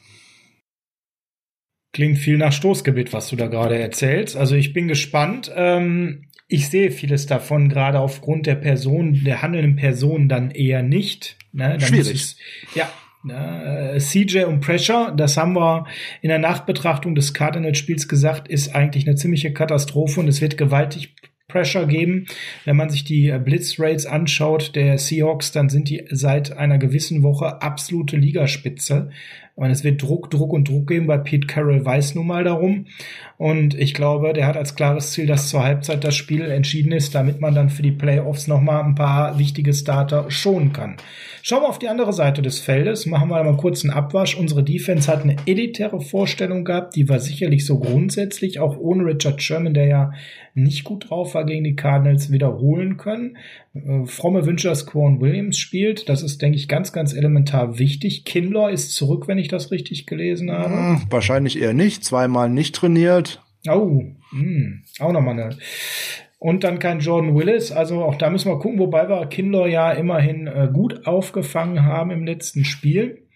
Klingt 1.92 2.18
viel 2.18 2.38
nach 2.38 2.52
Stoßgebiet, 2.52 3.12
was 3.12 3.28
du 3.28 3.36
da 3.36 3.48
gerade 3.48 3.76
erzählst. 3.76 4.36
Also 4.36 4.54
ich 4.54 4.72
bin 4.72 4.86
gespannt. 4.86 5.50
Ähm, 5.56 6.26
ich 6.50 6.68
sehe 6.68 6.90
vieles 6.90 7.26
davon, 7.26 7.68
gerade 7.68 8.00
aufgrund 8.00 8.46
der 8.46 8.56
Person, 8.56 9.22
der 9.24 9.40
handelnden 9.40 9.76
Person 9.76 10.28
dann 10.28 10.50
eher 10.50 10.82
nicht. 10.82 11.36
Ne? 11.52 11.78
Dann 11.78 11.80
Schwierig. 11.80 12.36
ja, 12.74 12.90
äh, 13.28 13.98
CJ 13.98 14.44
und 14.44 14.60
Pressure, 14.60 15.14
das 15.16 15.36
haben 15.36 15.54
wir 15.54 15.86
in 16.22 16.28
der 16.28 16.38
Nachbetrachtung 16.38 17.14
des 17.14 17.34
Cardinals-Spiels 17.34 18.08
gesagt, 18.08 18.48
ist 18.48 18.74
eigentlich 18.74 19.06
eine 19.06 19.16
ziemliche 19.16 19.52
Katastrophe 19.52 20.20
und 20.20 20.28
es 20.28 20.40
wird 20.40 20.58
gewaltig 20.58 21.14
Pressure 21.46 21.86
geben. 21.86 22.26
Wenn 22.64 22.76
man 22.76 22.90
sich 22.90 23.04
die 23.04 23.28
äh, 23.28 23.38
Blitzrates 23.38 24.06
anschaut 24.06 24.74
der 24.74 24.98
Seahawks, 24.98 25.52
dann 25.52 25.68
sind 25.68 25.88
die 25.88 26.04
seit 26.10 26.56
einer 26.56 26.78
gewissen 26.78 27.22
Woche 27.22 27.60
absolute 27.62 28.16
Ligaspitze. 28.16 29.10
Und 29.60 29.70
es 29.70 29.84
wird 29.84 30.00
Druck, 30.00 30.30
Druck 30.30 30.54
und 30.54 30.70
Druck 30.70 30.86
geben, 30.86 31.06
weil 31.06 31.18
Pete 31.18 31.46
Carroll 31.46 31.84
weiß 31.84 32.14
nun 32.14 32.26
mal 32.26 32.44
darum. 32.44 32.86
Und 33.36 33.74
ich 33.74 33.92
glaube, 33.92 34.32
der 34.32 34.46
hat 34.46 34.56
als 34.56 34.74
klares 34.74 35.12
Ziel, 35.12 35.26
dass 35.26 35.50
zur 35.50 35.62
Halbzeit 35.62 36.02
das 36.02 36.16
Spiel 36.16 36.50
entschieden 36.50 36.92
ist, 36.92 37.14
damit 37.14 37.42
man 37.42 37.54
dann 37.54 37.68
für 37.68 37.82
die 37.82 37.92
Playoffs 37.92 38.46
nochmal 38.46 38.82
ein 38.82 38.94
paar 38.94 39.38
wichtige 39.38 39.74
Starter 39.74 40.30
schonen 40.30 40.72
kann. 40.72 40.96
Schauen 41.42 41.60
wir 41.60 41.68
auf 41.68 41.78
die 41.78 41.90
andere 41.90 42.14
Seite 42.14 42.40
des 42.40 42.58
Feldes, 42.58 43.04
machen 43.04 43.28
wir 43.28 43.44
mal 43.44 43.56
kurz 43.58 43.84
einen 43.84 43.92
Abwasch. 43.92 44.34
Unsere 44.34 44.64
Defense 44.64 45.12
hat 45.12 45.24
eine 45.24 45.36
elitäre 45.44 46.00
Vorstellung 46.00 46.64
gehabt, 46.64 46.96
die 46.96 47.10
war 47.10 47.18
sicherlich 47.18 47.66
so 47.66 47.80
grundsätzlich, 47.80 48.60
auch 48.60 48.78
ohne 48.78 49.04
Richard 49.04 49.42
Sherman, 49.42 49.74
der 49.74 49.86
ja 49.86 50.12
nicht 50.62 50.84
gut 50.84 51.10
drauf 51.10 51.34
war 51.34 51.44
gegen 51.44 51.64
die 51.64 51.76
Cardinals, 51.76 52.30
wiederholen 52.30 52.96
können. 52.96 53.36
Äh, 53.74 54.04
fromme 54.06 54.46
Wünsche, 54.46 54.68
dass 54.68 54.86
Quan 54.86 55.20
Williams 55.20 55.58
spielt. 55.58 56.08
Das 56.08 56.22
ist, 56.22 56.42
denke 56.42 56.56
ich, 56.56 56.68
ganz, 56.68 56.92
ganz 56.92 57.12
elementar 57.12 57.78
wichtig. 57.78 58.24
Kinlaw 58.24 58.72
ist 58.72 58.94
zurück, 58.94 59.28
wenn 59.28 59.38
ich 59.38 59.48
das 59.48 59.70
richtig 59.70 60.06
gelesen 60.06 60.50
habe. 60.50 60.74
Hm, 60.74 61.02
wahrscheinlich 61.10 61.60
eher 61.60 61.74
nicht. 61.74 62.04
Zweimal 62.04 62.48
nicht 62.48 62.74
trainiert. 62.74 63.42
Oh, 63.68 64.02
mh, 64.32 64.40
hm, 64.40 64.82
auch 65.00 65.12
nochmal 65.12 65.40
eine. 65.40 65.56
Und 66.38 66.64
dann 66.64 66.78
kein 66.78 67.00
Jordan 67.00 67.36
Willis. 67.36 67.70
Also 67.70 68.02
auch 68.02 68.16
da 68.16 68.30
müssen 68.30 68.50
wir 68.50 68.58
gucken, 68.58 68.78
wobei 68.78 69.08
wir 69.08 69.26
Kinlaw 69.26 69.68
ja 69.68 69.92
immerhin 69.92 70.46
äh, 70.46 70.68
gut 70.72 71.06
aufgefangen 71.06 71.84
haben 71.84 72.10
im 72.10 72.24
letzten 72.24 72.64
Spiel. 72.64 73.26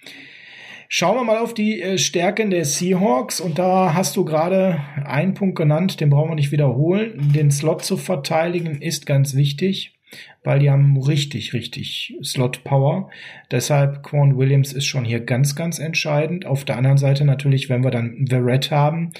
Schauen 0.96 1.16
wir 1.16 1.24
mal 1.24 1.38
auf 1.38 1.54
die 1.54 1.82
äh, 1.82 1.98
Stärken 1.98 2.50
der 2.50 2.64
Seahawks 2.64 3.40
und 3.40 3.58
da 3.58 3.94
hast 3.94 4.14
du 4.14 4.24
gerade 4.24 4.80
einen 5.04 5.34
Punkt 5.34 5.56
genannt, 5.56 5.98
den 6.00 6.08
brauchen 6.08 6.30
wir 6.30 6.36
nicht 6.36 6.52
wiederholen. 6.52 7.32
Den 7.34 7.50
Slot 7.50 7.84
zu 7.84 7.96
verteidigen 7.96 8.80
ist 8.80 9.04
ganz 9.04 9.34
wichtig 9.34 9.98
weil 10.44 10.60
die 10.60 10.70
haben 10.70 10.96
richtig, 10.96 11.54
richtig 11.54 12.16
Slot-Power. 12.22 13.10
Deshalb 13.50 14.04
Quan 14.04 14.36
Williams 14.36 14.72
ist 14.72 14.84
schon 14.84 15.04
hier 15.04 15.18
ganz, 15.18 15.56
ganz 15.56 15.80
entscheidend. 15.80 16.46
Auf 16.46 16.64
der 16.64 16.76
anderen 16.76 16.98
Seite 16.98 17.24
natürlich, 17.24 17.68
wenn 17.68 17.82
wir 17.82 17.90
dann 17.90 18.26
Verrett 18.28 18.70
haben, 18.70 19.10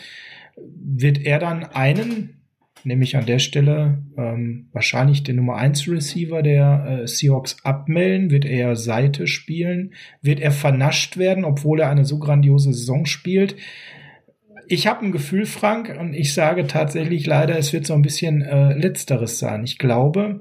wird 0.57 1.19
er 1.25 1.41
dann 1.41 1.65
einen, 1.65 2.44
nämlich 2.85 3.17
an 3.17 3.27
der 3.27 3.39
Stelle 3.39 4.03
ähm, 4.17 4.69
wahrscheinlich 4.73 5.23
den 5.23 5.37
Nummer 5.37 5.57
1 5.57 5.89
Receiver 5.89 6.43
der 6.43 7.03
äh, 7.03 7.07
Seahawks 7.07 7.57
abmelden, 7.65 8.31
wird 8.31 8.45
er 8.45 8.77
Seite 8.77 9.27
spielen, 9.27 9.95
wird 10.23 10.41
er 10.41 10.53
vernascht 10.53 11.17
werden, 11.17 11.45
obwohl 11.45 11.81
er 11.81 11.91
eine 11.91 12.05
so 12.05 12.19
grandiose 12.19 12.73
Saison 12.73 13.07
spielt? 13.07 13.57
Ich 14.67 14.87
habe 14.87 15.05
ein 15.05 15.13
Gefühl, 15.13 15.45
Frank, 15.45 15.95
und 15.99 16.15
ich 16.15 16.33
sage 16.33 16.67
tatsächlich 16.67 17.27
leider, 17.27 17.59
es 17.59 17.73
wird 17.73 17.87
so 17.87 17.93
ein 17.93 18.03
bisschen 18.03 18.41
äh, 18.41 18.73
letzteres 18.73 19.39
sein. 19.39 19.63
Ich 19.65 19.79
glaube, 19.79 20.41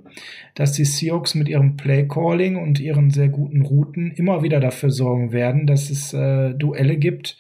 dass 0.55 0.71
die 0.71 0.85
Seahawks 0.85 1.35
mit 1.35 1.49
ihrem 1.49 1.75
Playcalling 1.75 2.55
und 2.55 2.79
ihren 2.79 3.09
sehr 3.09 3.27
guten 3.27 3.61
Routen 3.63 4.11
immer 4.11 4.41
wieder 4.41 4.61
dafür 4.61 4.91
sorgen 4.91 5.33
werden, 5.33 5.67
dass 5.67 5.89
es 5.89 6.13
äh, 6.13 6.53
Duelle 6.53 6.97
gibt, 6.97 7.37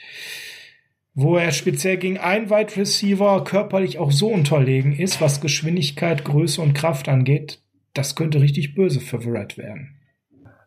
wo 1.15 1.37
er 1.37 1.51
speziell 1.51 1.97
gegen 1.97 2.17
einen 2.17 2.49
Wide 2.49 2.75
Receiver 2.75 3.43
körperlich 3.43 3.99
auch 3.99 4.11
so 4.11 4.29
unterlegen 4.29 4.97
ist, 4.97 5.21
was 5.21 5.41
Geschwindigkeit, 5.41 6.25
Größe 6.25 6.61
und 6.61 6.73
Kraft 6.73 7.07
angeht. 7.07 7.59
Das 7.93 8.15
könnte 8.15 8.41
richtig 8.41 8.73
böse 8.73 8.99
für 8.99 9.21
Verrett 9.21 9.57
werden. 9.57 9.99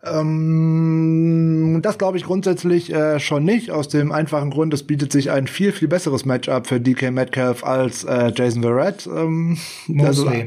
Ähm, 0.06 1.80
das 1.82 1.98
glaube 1.98 2.18
ich 2.18 2.24
grundsätzlich 2.24 2.92
äh, 2.92 3.18
schon 3.20 3.44
nicht, 3.44 3.70
aus 3.70 3.88
dem 3.88 4.12
einfachen 4.12 4.50
Grund, 4.50 4.72
es 4.74 4.82
bietet 4.82 5.12
sich 5.12 5.30
ein 5.30 5.46
viel, 5.46 5.72
viel 5.72 5.88
besseres 5.88 6.24
Matchup 6.24 6.66
für 6.66 6.80
DK 6.80 7.10
Metcalf 7.10 7.64
als 7.64 8.04
äh, 8.04 8.32
Jason 8.34 8.62
Verrett. 8.62 9.06
Ähm, 9.06 9.58
also, 9.98 10.28
äh, 10.28 10.46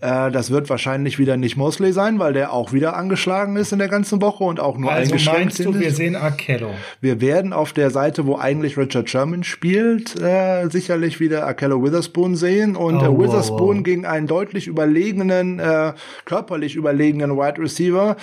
das 0.00 0.50
wird 0.50 0.70
wahrscheinlich 0.70 1.18
wieder 1.18 1.36
nicht 1.36 1.56
Mosley 1.56 1.92
sein, 1.92 2.18
weil 2.18 2.32
der 2.32 2.52
auch 2.52 2.72
wieder 2.72 2.96
angeschlagen 2.96 3.56
ist 3.56 3.72
in 3.72 3.78
der 3.78 3.88
ganzen 3.88 4.20
Woche 4.20 4.44
und 4.44 4.60
auch 4.60 4.76
nur 4.78 4.92
also 4.92 5.10
eingeschränkt 5.12 5.58
meinst 5.58 5.64
du, 5.64 5.78
wir 5.78 5.92
sehen 5.92 6.16
Akello? 6.16 6.70
Wir 7.00 7.20
werden 7.20 7.52
auf 7.52 7.72
der 7.72 7.90
Seite, 7.90 8.26
wo 8.26 8.36
eigentlich 8.36 8.76
Richard 8.76 9.10
Sherman 9.10 9.44
spielt, 9.44 10.20
äh, 10.20 10.68
sicherlich 10.68 11.20
wieder 11.20 11.46
Akello 11.46 11.82
Witherspoon 11.82 12.36
sehen 12.36 12.76
und 12.76 13.02
äh, 13.02 13.06
oh, 13.06 13.20
Witherspoon 13.20 13.68
wow, 13.68 13.76
wow. 13.76 13.84
gegen 13.84 14.06
einen 14.06 14.26
deutlich 14.26 14.66
überlegenen, 14.66 15.58
äh, 15.58 15.92
körperlich 16.24 16.76
überlegenen 16.76 17.36
Wide 17.36 17.60
Receiver. 17.60 18.16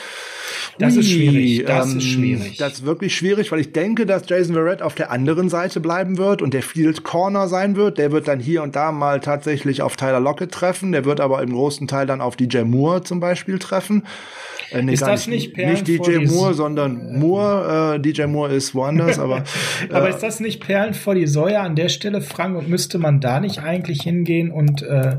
Das 0.80 0.94
Ui, 0.94 1.00
ist 1.00 1.12
schwierig. 1.12 1.66
Das 1.66 1.92
ähm, 1.92 1.98
ist 1.98 2.04
schwierig. 2.06 2.58
Das 2.58 2.74
ist 2.74 2.86
wirklich 2.86 3.16
schwierig, 3.16 3.52
weil 3.52 3.60
ich 3.60 3.72
denke, 3.72 4.06
dass 4.06 4.28
Jason 4.28 4.56
Verrett 4.56 4.82
auf 4.82 4.96
der 4.96 5.12
anderen 5.12 5.50
Seite 5.50 5.80
bleiben 5.80 6.18
wird 6.18 6.42
und 6.42 6.54
der 6.54 6.64
Field 6.64 7.04
Corner 7.04 7.48
sein 7.48 7.76
wird. 7.76 7.98
Der 7.98 8.12
wird 8.12 8.28
dann 8.28 8.40
hier 8.40 8.64
und 8.64 8.76
da 8.76 8.92
mal 8.92 9.20
tatsächlich 9.20 9.82
auf 9.82 9.96
Tyler 9.96 10.20
Lockett 10.20 10.52
treffen. 10.52 10.92
Der 10.92 11.06
wird 11.06 11.20
aber 11.20 11.42
im 11.42 11.54
großen 11.54 11.88
Teil 11.88 12.06
dann 12.06 12.22
auf 12.22 12.36
DJ 12.36 12.60
Moore 12.62 13.04
zum 13.04 13.20
Beispiel 13.20 13.60
treffen. 13.60 14.04
Äh, 14.74 14.82
nee, 14.82 14.94
ist 14.94 15.02
das 15.02 15.28
nicht 15.28 15.54
Perlen 15.54 15.74
Nicht 15.74 15.88
DJ 15.88 16.26
Moore, 16.26 16.54
sondern 16.54 17.20
Moore. 17.20 17.96
Äh, 17.96 18.00
DJ 18.00 18.26
Moore 18.26 18.54
ist 18.54 18.74
woanders, 18.74 19.20
aber. 19.20 19.44
aber 19.90 20.08
äh, 20.08 20.10
ist 20.10 20.24
das 20.24 20.40
nicht 20.40 20.60
Perlen 20.60 20.94
vor 20.94 21.16
die 21.16 21.28
Säue 21.28 21.60
an 21.60 21.76
der 21.76 21.90
Stelle, 21.90 22.22
Frank? 22.22 22.58
Und 22.58 22.70
müsste 22.70 22.98
man 22.98 23.20
da 23.22 23.40
nicht 23.40 23.60
eigentlich 23.60 24.02
hingehen 24.02 24.52
und 24.52 24.82
äh, 24.82 25.18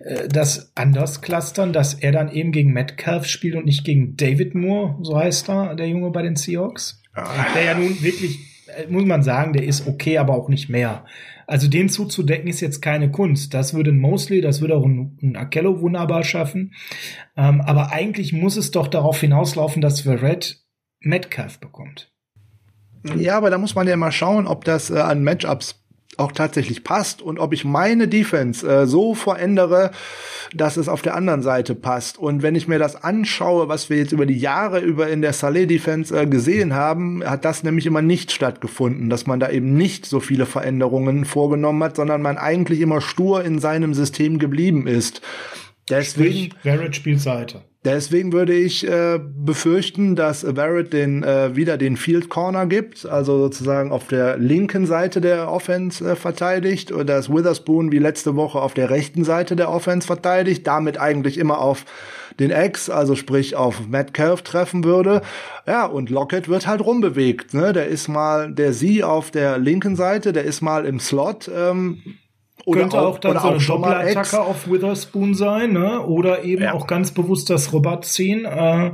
äh, 0.00 0.28
das 0.28 0.72
anders 0.74 1.22
clustern, 1.22 1.72
dass 1.72 1.94
er 1.94 2.12
dann 2.12 2.30
eben 2.30 2.52
gegen 2.52 2.72
Metcalf 2.72 3.26
spielt 3.26 3.56
und 3.56 3.64
nicht 3.64 3.84
gegen 3.84 4.16
David 4.16 4.54
Moore, 4.54 4.96
so 5.02 5.16
heißt 5.16 5.48
er, 5.48 5.74
der 5.74 5.88
Junge 5.88 6.10
bei 6.10 6.22
den 6.22 6.36
Seahawks? 6.36 7.02
Der 7.54 7.64
ja 7.64 7.74
nun 7.74 8.02
wirklich 8.02 8.50
muss 8.88 9.04
man 9.04 9.22
sagen, 9.22 9.52
der 9.52 9.64
ist 9.64 9.86
okay, 9.86 10.18
aber 10.18 10.34
auch 10.34 10.48
nicht 10.48 10.68
mehr. 10.68 11.04
Also 11.50 11.66
den 11.66 11.88
zuzudecken 11.88 12.48
ist 12.48 12.60
jetzt 12.60 12.80
keine 12.80 13.10
Kunst. 13.10 13.54
Das 13.54 13.74
würde 13.74 13.90
ein 13.90 13.98
Mosley, 13.98 14.40
das 14.40 14.60
würde 14.60 14.76
auch 14.76 14.84
ein, 14.84 15.18
ein 15.20 15.36
Akello 15.36 15.80
wunderbar 15.80 16.22
schaffen. 16.22 16.74
Ähm, 17.36 17.60
aber 17.60 17.90
eigentlich 17.90 18.32
muss 18.32 18.56
es 18.56 18.70
doch 18.70 18.86
darauf 18.86 19.20
hinauslaufen, 19.20 19.82
dass 19.82 20.02
Verrett 20.02 20.64
Metcalf 21.00 21.58
bekommt. 21.58 22.12
Ja, 23.16 23.36
aber 23.36 23.50
da 23.50 23.58
muss 23.58 23.74
man 23.74 23.88
ja 23.88 23.96
mal 23.96 24.12
schauen, 24.12 24.46
ob 24.46 24.64
das 24.64 24.90
äh, 24.90 24.98
an 24.98 25.24
Matchups 25.24 25.82
auch 26.16 26.32
tatsächlich 26.32 26.84
passt 26.84 27.22
und 27.22 27.38
ob 27.38 27.52
ich 27.52 27.64
meine 27.64 28.08
Defense 28.08 28.66
äh, 28.66 28.86
so 28.86 29.14
verändere, 29.14 29.90
dass 30.54 30.76
es 30.76 30.88
auf 30.88 31.02
der 31.02 31.14
anderen 31.14 31.42
Seite 31.42 31.74
passt. 31.74 32.18
Und 32.18 32.42
wenn 32.42 32.54
ich 32.54 32.68
mir 32.68 32.78
das 32.78 33.02
anschaue, 33.02 33.68
was 33.68 33.88
wir 33.88 33.98
jetzt 33.98 34.12
über 34.12 34.26
die 34.26 34.38
Jahre 34.38 34.80
über 34.80 35.08
in 35.08 35.22
der 35.22 35.32
Saleh 35.32 35.66
Defense 35.66 36.14
äh, 36.18 36.26
gesehen 36.26 36.74
haben, 36.74 37.24
hat 37.24 37.44
das 37.44 37.62
nämlich 37.62 37.86
immer 37.86 38.02
nicht 38.02 38.32
stattgefunden, 38.32 39.08
dass 39.08 39.26
man 39.26 39.40
da 39.40 39.50
eben 39.50 39.74
nicht 39.74 40.04
so 40.04 40.20
viele 40.20 40.46
Veränderungen 40.46 41.24
vorgenommen 41.24 41.82
hat, 41.84 41.96
sondern 41.96 42.22
man 42.22 42.38
eigentlich 42.38 42.80
immer 42.80 43.00
stur 43.00 43.44
in 43.44 43.58
seinem 43.58 43.94
System 43.94 44.38
geblieben 44.38 44.86
ist. 44.86 45.22
Deswegen, 45.88 46.50
Sprich, 46.50 46.54
Barrett 46.62 46.96
spielt 46.96 47.20
Seite. 47.20 47.62
Deswegen 47.82 48.34
würde 48.34 48.52
ich 48.52 48.86
äh, 48.86 49.18
befürchten, 49.18 50.14
dass 50.14 50.44
Barrett 50.44 50.92
den 50.92 51.22
äh, 51.22 51.56
wieder 51.56 51.78
den 51.78 51.96
Field 51.96 52.28
Corner 52.28 52.66
gibt, 52.66 53.06
also 53.06 53.38
sozusagen 53.38 53.90
auf 53.90 54.06
der 54.06 54.36
linken 54.36 54.84
Seite 54.84 55.22
der 55.22 55.50
Offense 55.50 56.06
äh, 56.06 56.14
verteidigt 56.14 56.92
und 56.92 57.06
dass 57.06 57.30
Witherspoon 57.30 57.90
wie 57.90 57.98
letzte 57.98 58.36
Woche 58.36 58.60
auf 58.60 58.74
der 58.74 58.90
rechten 58.90 59.24
Seite 59.24 59.56
der 59.56 59.70
Offense 59.70 60.06
verteidigt, 60.06 60.66
damit 60.66 61.00
eigentlich 61.00 61.38
immer 61.38 61.58
auf 61.58 61.86
den 62.38 62.50
Ex, 62.50 62.90
also 62.90 63.16
sprich 63.16 63.56
auf 63.56 63.88
Metcalf 63.88 64.42
treffen 64.42 64.84
würde. 64.84 65.22
Ja, 65.66 65.86
und 65.86 66.10
Lockett 66.10 66.50
wird 66.50 66.66
halt 66.66 66.82
rumbewegt. 66.82 67.54
Ne? 67.54 67.72
Der 67.72 67.86
ist 67.86 68.08
mal 68.08 68.52
der 68.52 68.74
Sie 68.74 69.02
auf 69.02 69.30
der 69.30 69.56
linken 69.56 69.96
Seite, 69.96 70.34
der 70.34 70.44
ist 70.44 70.60
mal 70.60 70.84
im 70.84 71.00
Slot. 71.00 71.50
Ähm, 71.54 72.02
oder 72.64 72.80
Könnte 72.80 73.00
auch, 73.00 73.14
auch 73.14 73.18
dann 73.18 73.38
so 73.38 73.48
eine 73.48 73.58
Doppelattacke 73.58 74.40
auf 74.40 74.70
Witherspoon 74.70 75.34
sein, 75.34 75.72
ne? 75.72 76.00
Oder 76.02 76.44
eben 76.44 76.62
ja. 76.62 76.74
auch 76.74 76.86
ganz 76.86 77.10
bewusst 77.10 77.50
das 77.50 77.72
Robot 77.72 78.04
ziehen. 78.04 78.44
Äh, 78.44 78.92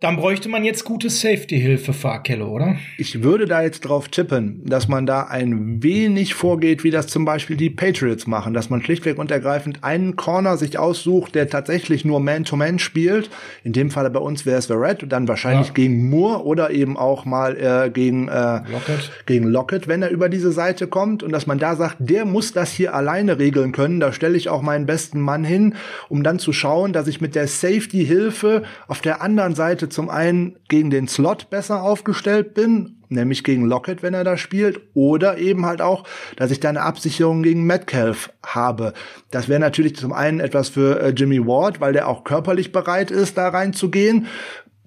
dann 0.00 0.16
bräuchte 0.16 0.48
man 0.48 0.64
jetzt 0.64 0.84
gute 0.86 1.10
Safety-Hilfe 1.10 1.92
für 1.92 2.10
Akello, 2.10 2.48
oder? 2.48 2.76
Ich 2.96 3.22
würde 3.22 3.44
da 3.44 3.62
jetzt 3.62 3.80
drauf 3.80 4.08
tippen, 4.08 4.62
dass 4.64 4.88
man 4.88 5.04
da 5.04 5.24
ein 5.24 5.82
wenig 5.82 6.32
vorgeht, 6.32 6.84
wie 6.84 6.90
das 6.90 7.06
zum 7.06 7.26
Beispiel 7.26 7.58
die 7.58 7.68
Patriots 7.68 8.26
machen, 8.26 8.54
dass 8.54 8.70
man 8.70 8.82
schlichtweg 8.82 9.18
und 9.18 9.30
ergreifend 9.30 9.84
einen 9.84 10.16
Corner 10.16 10.56
sich 10.56 10.78
aussucht, 10.78 11.34
der 11.34 11.50
tatsächlich 11.50 12.06
nur 12.06 12.18
Man-to-Man 12.18 12.76
-Man 12.76 12.78
spielt. 12.78 13.28
In 13.62 13.74
dem 13.74 13.90
Falle 13.90 14.08
bei 14.08 14.20
uns 14.20 14.46
wäre 14.46 14.58
es 14.58 14.66
Verrett, 14.66 15.04
dann 15.06 15.28
wahrscheinlich 15.28 15.68
ja. 15.68 15.74
gegen 15.74 16.08
Moore 16.08 16.46
oder 16.46 16.70
eben 16.70 16.96
auch 16.96 17.26
mal 17.26 17.58
äh, 17.58 17.90
gegen, 17.90 18.28
äh, 18.28 18.60
Lockett. 18.70 19.10
gegen 19.26 19.48
Lockett, 19.48 19.86
wenn 19.86 20.00
er 20.00 20.08
über 20.08 20.30
diese 20.30 20.50
Seite 20.50 20.86
kommt 20.86 21.22
und 21.22 21.30
dass 21.30 21.46
man 21.46 21.58
da 21.58 21.76
sagt, 21.76 21.96
der 21.98 22.24
muss 22.24 22.54
das 22.54 22.72
hier 22.72 22.94
alleine 22.94 23.38
regeln 23.38 23.72
können. 23.72 24.00
Da 24.00 24.14
stelle 24.14 24.38
ich 24.38 24.48
auch 24.48 24.62
meinen 24.62 24.86
besten 24.86 25.20
Mann 25.20 25.44
hin, 25.44 25.74
um 26.08 26.22
dann 26.22 26.38
zu 26.38 26.54
schauen, 26.54 26.94
dass 26.94 27.06
ich 27.06 27.20
mit 27.20 27.34
der 27.34 27.46
Safety-Hilfe 27.46 28.62
auf 28.88 29.02
der 29.02 29.20
anderen 29.20 29.54
Seite 29.54 29.89
zum 29.90 30.08
einen 30.08 30.56
gegen 30.68 30.90
den 30.90 31.08
Slot 31.08 31.50
besser 31.50 31.82
aufgestellt 31.82 32.54
bin, 32.54 32.96
nämlich 33.08 33.44
gegen 33.44 33.66
Lockett, 33.66 34.02
wenn 34.02 34.14
er 34.14 34.24
da 34.24 34.36
spielt, 34.36 34.80
oder 34.94 35.38
eben 35.38 35.66
halt 35.66 35.82
auch, 35.82 36.04
dass 36.36 36.50
ich 36.50 36.60
da 36.60 36.68
eine 36.68 36.82
Absicherung 36.82 37.42
gegen 37.42 37.64
Metcalf 37.64 38.32
habe. 38.44 38.92
Das 39.30 39.48
wäre 39.48 39.60
natürlich 39.60 39.96
zum 39.96 40.12
einen 40.12 40.40
etwas 40.40 40.68
für 40.68 41.00
äh, 41.00 41.10
Jimmy 41.10 41.46
Ward, 41.46 41.80
weil 41.80 41.92
der 41.92 42.08
auch 42.08 42.24
körperlich 42.24 42.72
bereit 42.72 43.10
ist, 43.10 43.36
da 43.36 43.48
reinzugehen 43.48 44.26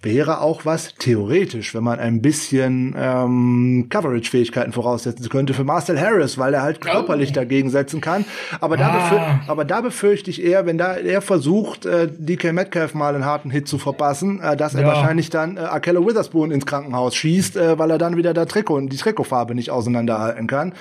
wäre 0.03 0.41
auch 0.41 0.65
was 0.65 0.95
theoretisch, 0.95 1.73
wenn 1.73 1.83
man 1.83 1.99
ein 1.99 2.21
bisschen 2.21 2.95
ähm, 2.97 3.87
Coverage-Fähigkeiten 3.89 4.73
voraussetzen 4.73 5.29
könnte 5.29 5.53
für 5.53 5.63
Marcel 5.63 5.99
Harris, 5.99 6.37
weil 6.37 6.53
er 6.53 6.61
halt 6.61 6.81
körperlich 6.81 7.29
oh. 7.31 7.33
dagegen 7.33 7.69
setzen 7.69 8.01
kann. 8.01 8.25
Aber 8.59 8.77
da, 8.77 8.89
ah. 8.89 9.39
aber 9.47 9.65
da 9.65 9.81
befürchte 9.81 10.29
ich 10.29 10.43
eher, 10.43 10.65
wenn 10.65 10.77
da 10.77 10.95
er 10.95 11.21
versucht, 11.21 11.85
äh, 11.85 12.07
DK 12.11 12.53
Metcalf 12.53 12.93
mal 12.93 13.15
einen 13.15 13.25
harten 13.25 13.49
Hit 13.49 13.67
zu 13.67 13.77
verpassen, 13.77 14.41
äh, 14.41 14.57
dass 14.57 14.75
er 14.75 14.81
ja. 14.81 14.87
wahrscheinlich 14.87 15.29
dann 15.29 15.57
äh, 15.57 15.61
Akello 15.61 16.05
Witherspoon 16.05 16.51
ins 16.51 16.65
Krankenhaus 16.65 17.15
schießt, 17.15 17.57
äh, 17.57 17.79
weil 17.79 17.91
er 17.91 17.97
dann 17.97 18.17
wieder 18.17 18.33
der 18.33 18.47
Trikot 18.47 18.81
die 18.81 18.97
Trikotfarbe 18.97 19.55
nicht 19.55 19.71
auseinanderhalten 19.71 20.47
kann. 20.47 20.73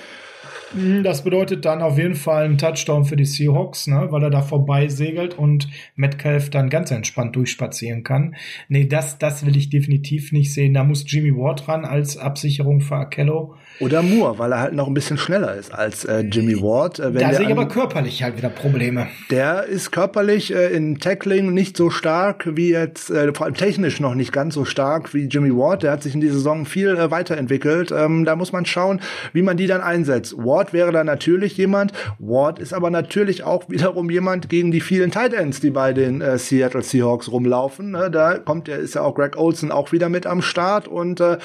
Das 1.03 1.23
bedeutet 1.23 1.65
dann 1.65 1.81
auf 1.81 1.97
jeden 1.97 2.15
Fall 2.15 2.45
einen 2.45 2.57
Touchdown 2.57 3.05
für 3.05 3.15
die 3.15 3.25
Seahawks, 3.25 3.87
ne, 3.87 4.07
weil 4.09 4.23
er 4.23 4.29
da 4.31 4.41
vorbei 4.41 4.87
segelt 4.87 5.37
und 5.37 5.67
Metcalf 5.95 6.49
dann 6.49 6.69
ganz 6.69 6.89
entspannt 6.89 7.35
durchspazieren 7.35 8.03
kann. 8.03 8.35
Nee, 8.69 8.85
das, 8.85 9.19
das 9.19 9.45
will 9.45 9.55
ich 9.55 9.69
definitiv 9.69 10.31
nicht 10.31 10.53
sehen. 10.53 10.73
Da 10.73 10.83
muss 10.83 11.05
Jimmy 11.07 11.35
Ward 11.35 11.67
ran 11.67 11.85
als 11.85 12.17
Absicherung 12.17 12.81
für 12.81 12.95
Akello. 12.95 13.55
Oder 13.83 14.01
Moore, 14.01 14.39
weil 14.39 14.51
er 14.53 14.59
halt 14.61 14.73
noch 14.73 14.87
ein 14.87 14.93
bisschen 14.93 15.17
schneller 15.17 15.55
ist 15.55 15.73
als 15.73 16.05
äh, 16.05 16.21
Jimmy 16.21 16.61
Ward. 16.61 16.99
Äh, 16.99 17.11
da 17.11 17.33
sehe 17.33 17.45
ich 17.45 17.51
aber 17.51 17.67
körperlich 17.67 18.23
halt 18.23 18.37
wieder 18.37 18.49
Probleme. 18.49 19.07
Der 19.29 19.65
ist 19.65 19.91
körperlich 19.91 20.55
äh, 20.55 20.73
in 20.73 20.99
Tackling 20.99 21.53
nicht 21.53 21.75
so 21.75 21.89
stark 21.89 22.55
wie 22.55 22.69
jetzt, 22.69 23.09
äh, 23.09 23.33
vor 23.33 23.45
allem 23.45 23.55
technisch 23.55 23.99
noch 23.99 24.15
nicht 24.15 24.31
ganz 24.31 24.53
so 24.53 24.63
stark 24.63 25.13
wie 25.13 25.25
Jimmy 25.25 25.51
Ward. 25.51 25.83
Der 25.83 25.91
hat 25.91 26.03
sich 26.03 26.15
in 26.15 26.21
dieser 26.21 26.35
Saison 26.35 26.65
viel 26.65 26.95
äh, 26.95 27.11
weiterentwickelt. 27.11 27.91
Ähm, 27.91 28.23
da 28.23 28.37
muss 28.37 28.53
man 28.53 28.65
schauen, 28.65 29.01
wie 29.33 29.41
man 29.41 29.57
die 29.57 29.67
dann 29.67 29.81
einsetzt. 29.81 30.37
Ward 30.37 30.71
wäre 30.71 30.93
da 30.93 31.03
natürlich 31.03 31.57
jemand. 31.57 31.91
Ward 32.19 32.59
ist 32.59 32.73
aber 32.73 32.89
natürlich 32.89 33.43
auch 33.43 33.69
wiederum 33.69 34.09
jemand 34.09 34.47
gegen 34.47 34.71
die 34.71 34.81
vielen 34.81 35.11
Tight 35.11 35.33
Ends, 35.33 35.59
die 35.59 35.71
bei 35.71 35.91
den 35.91 36.21
äh, 36.21 36.37
Seattle 36.37 36.83
Seahawks 36.83 37.29
rumlaufen. 37.29 37.91
Ne? 37.91 38.09
Da 38.09 38.37
kommt, 38.37 38.67
der 38.67 38.77
ist 38.77 38.95
ja 38.95 39.01
auch 39.01 39.15
Greg 39.15 39.37
Olson 39.37 39.71
auch 39.71 39.91
wieder 39.91 40.07
mit 40.07 40.25
am 40.25 40.41
Start 40.41 40.87
und 40.87 41.19
äh, 41.19 41.37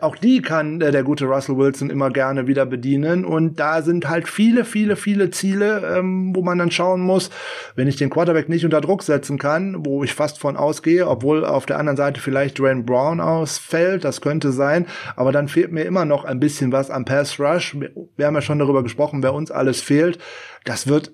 auch 0.00 0.16
die 0.16 0.40
kann 0.40 0.80
äh, 0.80 0.90
der 0.90 1.02
gute 1.02 1.26
Russell 1.26 1.56
Wilson 1.56 1.65
immer 1.74 2.10
gerne 2.10 2.46
wieder 2.46 2.66
bedienen. 2.66 3.24
Und 3.24 3.58
da 3.58 3.82
sind 3.82 4.08
halt 4.08 4.28
viele, 4.28 4.64
viele, 4.64 4.96
viele 4.96 5.30
Ziele, 5.30 5.96
ähm, 5.98 6.34
wo 6.34 6.42
man 6.42 6.58
dann 6.58 6.70
schauen 6.70 7.00
muss, 7.00 7.30
wenn 7.74 7.88
ich 7.88 7.96
den 7.96 8.10
Quarterback 8.10 8.48
nicht 8.48 8.64
unter 8.64 8.80
Druck 8.80 9.02
setzen 9.02 9.38
kann, 9.38 9.84
wo 9.84 10.04
ich 10.04 10.14
fast 10.14 10.38
von 10.38 10.56
ausgehe, 10.56 11.08
obwohl 11.08 11.44
auf 11.44 11.66
der 11.66 11.78
anderen 11.78 11.96
Seite 11.96 12.20
vielleicht 12.20 12.58
Dwayne 12.58 12.82
Brown 12.82 13.20
ausfällt, 13.20 14.04
das 14.04 14.20
könnte 14.20 14.52
sein, 14.52 14.86
aber 15.16 15.32
dann 15.32 15.48
fehlt 15.48 15.72
mir 15.72 15.84
immer 15.84 16.04
noch 16.04 16.24
ein 16.24 16.40
bisschen 16.40 16.72
was 16.72 16.90
am 16.90 17.04
Pass 17.04 17.40
Rush. 17.40 17.76
Wir 18.16 18.26
haben 18.26 18.34
ja 18.34 18.42
schon 18.42 18.58
darüber 18.58 18.82
gesprochen, 18.82 19.22
wer 19.22 19.34
uns 19.34 19.50
alles 19.50 19.80
fehlt. 19.80 20.18
Das 20.64 20.86
wird 20.86 21.12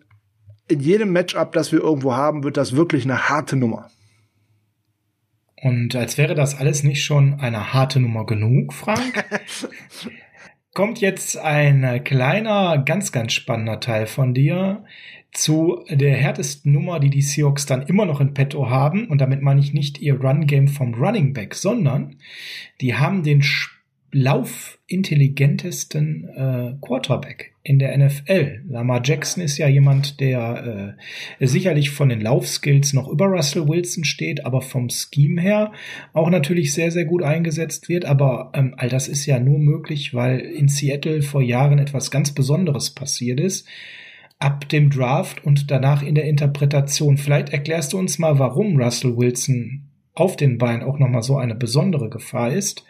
in 0.68 0.80
jedem 0.80 1.12
Matchup, 1.12 1.52
das 1.52 1.72
wir 1.72 1.80
irgendwo 1.80 2.14
haben, 2.14 2.44
wird 2.44 2.56
das 2.56 2.76
wirklich 2.76 3.04
eine 3.04 3.28
harte 3.28 3.56
Nummer. 3.56 3.90
Und 5.62 5.94
als 5.94 6.18
wäre 6.18 6.34
das 6.34 6.58
alles 6.58 6.82
nicht 6.82 7.04
schon 7.04 7.34
eine 7.34 7.72
harte 7.72 8.00
Nummer 8.00 8.26
genug, 8.26 8.72
Frank, 8.72 9.24
kommt 10.74 11.00
jetzt 11.00 11.36
ein 11.36 12.02
kleiner, 12.04 12.78
ganz, 12.78 13.12
ganz 13.12 13.32
spannender 13.32 13.80
Teil 13.80 14.06
von 14.06 14.34
dir 14.34 14.84
zu 15.32 15.84
der 15.88 16.14
härtesten 16.14 16.72
Nummer, 16.72 17.00
die 17.00 17.10
die 17.10 17.22
Seahawks 17.22 17.66
dann 17.66 17.82
immer 17.82 18.04
noch 18.04 18.20
in 18.20 18.34
petto 18.34 18.68
haben. 18.68 19.08
Und 19.08 19.20
damit 19.20 19.42
meine 19.42 19.60
ich 19.60 19.72
nicht 19.72 20.00
ihr 20.00 20.20
Run-Game 20.20 20.68
vom 20.68 20.94
Running 20.94 21.32
Back, 21.32 21.54
sondern 21.54 22.16
die 22.80 22.94
haben 22.94 23.22
den 23.22 23.42
laufintelligentesten 24.12 26.28
äh, 26.28 26.74
Quarterback 26.82 27.54
in 27.62 27.78
der 27.78 27.96
NFL. 27.96 28.60
Lamar 28.68 29.00
Jackson 29.02 29.42
ist 29.42 29.56
ja 29.56 29.68
jemand, 29.68 30.20
der 30.20 30.96
äh, 31.40 31.46
sicherlich 31.46 31.88
von 31.90 32.10
den 32.10 32.20
Laufskills 32.20 32.92
noch 32.92 33.08
über 33.08 33.24
Russell 33.26 33.68
Wilson 33.68 34.04
steht, 34.04 34.44
aber 34.44 34.60
vom 34.60 34.90
Scheme 34.90 35.40
her 35.40 35.72
auch 36.12 36.28
natürlich 36.28 36.74
sehr, 36.74 36.90
sehr 36.90 37.06
gut 37.06 37.22
eingesetzt 37.22 37.88
wird. 37.88 38.04
Aber 38.04 38.52
ähm, 38.54 38.74
all 38.76 38.90
das 38.90 39.08
ist 39.08 39.24
ja 39.24 39.40
nur 39.40 39.58
möglich, 39.58 40.12
weil 40.12 40.40
in 40.40 40.68
Seattle 40.68 41.22
vor 41.22 41.40
Jahren 41.40 41.78
etwas 41.78 42.10
ganz 42.10 42.32
Besonderes 42.32 42.90
passiert 42.90 43.40
ist. 43.40 43.66
Ab 44.38 44.68
dem 44.68 44.90
Draft 44.90 45.42
und 45.44 45.70
danach 45.70 46.02
in 46.02 46.16
der 46.16 46.24
Interpretation. 46.24 47.16
Vielleicht 47.16 47.48
erklärst 47.50 47.94
du 47.94 47.98
uns 47.98 48.18
mal, 48.18 48.38
warum 48.38 48.76
Russell 48.76 49.16
Wilson 49.16 49.84
auf 50.14 50.36
den 50.36 50.58
Beinen 50.58 50.82
auch 50.82 50.98
nochmal 50.98 51.22
so 51.22 51.38
eine 51.38 51.54
besondere 51.54 52.10
Gefahr 52.10 52.52
ist 52.52 52.84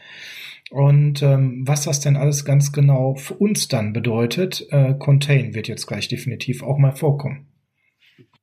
und 0.73 1.23
ähm, 1.23 1.65
was 1.67 1.85
das 1.85 2.01
denn 2.01 2.17
alles 2.17 2.47
ganz 2.47 2.73
genau 2.73 3.15
für 3.15 3.35
uns 3.35 3.69
dann 3.69 3.93
bedeutet, 3.93 4.67
äh, 4.71 4.95
Contain 4.99 5.55
wird 5.55 5.69
jetzt 5.69 5.87
gleich 5.87 6.09
definitiv 6.09 6.63
auch 6.63 6.79
mal 6.79 6.93
vorkommen. 6.93 7.47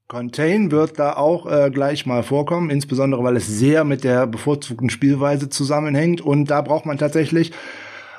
Contain 0.07 0.69
wird 0.71 0.99
da 0.99 1.13
auch 1.13 1.51
äh, 1.51 1.71
gleich 1.71 2.05
mal 2.05 2.21
vorkommen, 2.21 2.69
insbesondere 2.69 3.23
weil 3.23 3.35
es 3.35 3.47
sehr 3.47 3.83
mit 3.83 4.03
der 4.03 4.27
bevorzugten 4.27 4.91
Spielweise 4.91 5.49
zusammenhängt 5.49 6.21
und 6.21 6.51
da 6.51 6.61
braucht 6.61 6.85
man 6.85 6.99
tatsächlich 6.99 7.51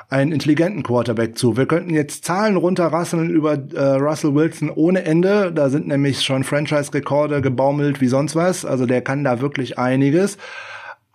einen 0.09 0.33
intelligenten 0.33 0.83
Quarterback 0.83 1.39
zu. 1.39 1.57
Wir 1.57 1.67
könnten 1.67 1.95
jetzt 1.95 2.25
Zahlen 2.25 2.57
runterrasseln 2.57 3.31
über 3.31 3.53
äh, 3.53 3.93
Russell 3.95 4.35
Wilson 4.35 4.71
ohne 4.71 5.05
Ende. 5.05 5.53
Da 5.53 5.71
sind 5.71 5.87
nämlich 5.87 6.23
schon 6.23 6.43
Franchise-Rekorde 6.43 7.41
gebaumelt 7.41 8.01
wie 8.01 8.09
sonst 8.09 8.35
was. 8.35 8.65
Also 8.65 8.87
der 8.87 9.03
kann 9.03 9.23
da 9.23 9.41
wirklich 9.41 9.79
einiges. 9.79 10.37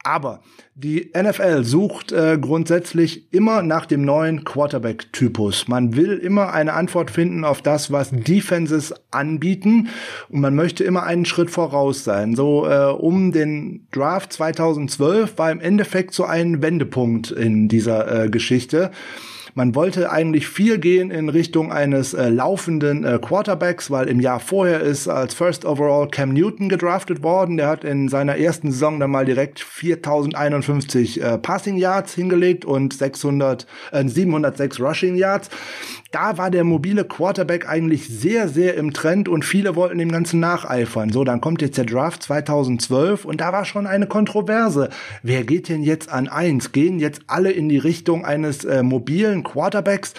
Aber 0.05 0.39
die 0.77 1.09
NFL 1.15 1.63
sucht 1.63 2.11
äh, 2.11 2.37
grundsätzlich 2.37 3.31
immer 3.33 3.61
nach 3.63 3.85
dem 3.85 4.03
neuen 4.03 4.43
Quarterback-Typus. 4.43 5.69
Man 5.69 5.95
will 5.95 6.17
immer 6.17 6.51
eine 6.51 6.73
Antwort 6.73 7.11
finden 7.11 7.45
auf 7.45 7.61
das, 7.61 7.93
was 7.93 8.11
Defenses 8.11 8.93
anbieten 9.09 9.87
und 10.27 10.41
man 10.41 10.53
möchte 10.53 10.83
immer 10.83 11.03
einen 11.03 11.23
Schritt 11.23 11.49
voraus 11.49 12.03
sein. 12.03 12.35
So 12.35 12.67
äh, 12.67 12.91
um 12.91 13.31
den 13.31 13.87
Draft 13.93 14.33
2012 14.33 15.37
war 15.37 15.49
im 15.49 15.61
Endeffekt 15.61 16.13
so 16.13 16.25
ein 16.25 16.61
Wendepunkt 16.61 17.31
in 17.31 17.69
dieser 17.69 18.25
äh, 18.25 18.29
Geschichte. 18.29 18.91
Man 19.57 19.73
wollte 19.73 20.11
eigentlich 20.11 20.49
viel 20.49 20.79
gehen 20.79 21.11
in 21.11 21.29
Richtung 21.29 21.71
eines 21.71 22.13
äh, 22.13 22.27
laufenden 22.27 23.05
äh, 23.05 23.19
Quarterbacks, 23.21 23.89
weil 23.89 24.09
im 24.09 24.19
Jahr 24.19 24.41
vorher 24.41 24.81
ist 24.81 25.07
als 25.07 25.33
First 25.33 25.63
Overall 25.63 26.09
Cam 26.09 26.33
Newton 26.33 26.67
gedraftet 26.67 27.23
worden. 27.23 27.55
Der 27.55 27.69
hat 27.69 27.85
in 27.85 28.09
seiner 28.09 28.35
ersten 28.35 28.73
Saison 28.73 28.99
dann 28.99 29.11
mal 29.11 29.23
direkt 29.23 29.61
4051 29.61 31.21
äh, 31.21 31.37
Passing 31.37 31.77
Yards 31.77 32.13
hingelegt 32.13 32.65
und 32.65 32.93
600, 32.95 33.65
äh, 33.93 34.05
706 34.05 34.81
Rushing 34.81 35.15
Yards 35.15 35.49
da 36.15 36.37
war 36.37 36.49
der 36.49 36.63
mobile 36.63 37.03
Quarterback 37.03 37.67
eigentlich 37.67 38.07
sehr, 38.07 38.47
sehr 38.47 38.75
im 38.75 38.93
Trend 38.93 39.27
und 39.27 39.43
viele 39.43 39.75
wollten 39.75 39.97
dem 39.97 40.13
Ganzen 40.13 40.39
nacheifern. 40.39 41.11
So, 41.11 41.25
dann 41.25 41.41
kommt 41.41 41.61
jetzt 41.61 41.77
der 41.77 41.83
Draft 41.83 42.23
2012 42.23 43.25
und 43.25 43.41
da 43.41 43.51
war 43.51 43.65
schon 43.65 43.85
eine 43.85 44.07
Kontroverse. 44.07 44.87
Wer 45.23 45.43
geht 45.43 45.67
denn 45.67 45.83
jetzt 45.83 46.09
an 46.09 46.29
eins? 46.29 46.71
Gehen 46.71 46.99
jetzt 46.99 47.23
alle 47.27 47.51
in 47.51 47.67
die 47.67 47.79
Richtung 47.79 48.23
eines 48.23 48.63
äh, 48.63 48.81
mobilen 48.81 49.43
Quarterbacks? 49.43 50.13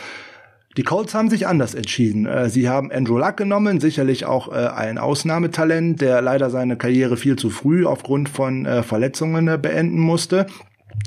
Die 0.77 0.83
Colts 0.83 1.15
haben 1.15 1.31
sich 1.31 1.47
anders 1.47 1.75
entschieden. 1.75 2.27
Äh, 2.27 2.51
sie 2.51 2.69
haben 2.69 2.93
Andrew 2.93 3.17
Luck 3.17 3.39
genommen, 3.39 3.81
sicherlich 3.81 4.27
auch 4.27 4.53
äh, 4.53 4.67
ein 4.67 4.99
Ausnahmetalent, 4.99 6.03
der 6.03 6.21
leider 6.21 6.51
seine 6.51 6.77
Karriere 6.77 7.17
viel 7.17 7.37
zu 7.37 7.49
früh 7.49 7.87
aufgrund 7.87 8.29
von 8.29 8.67
äh, 8.67 8.83
Verletzungen 8.83 9.47
beenden 9.63 9.99
musste. 9.99 10.47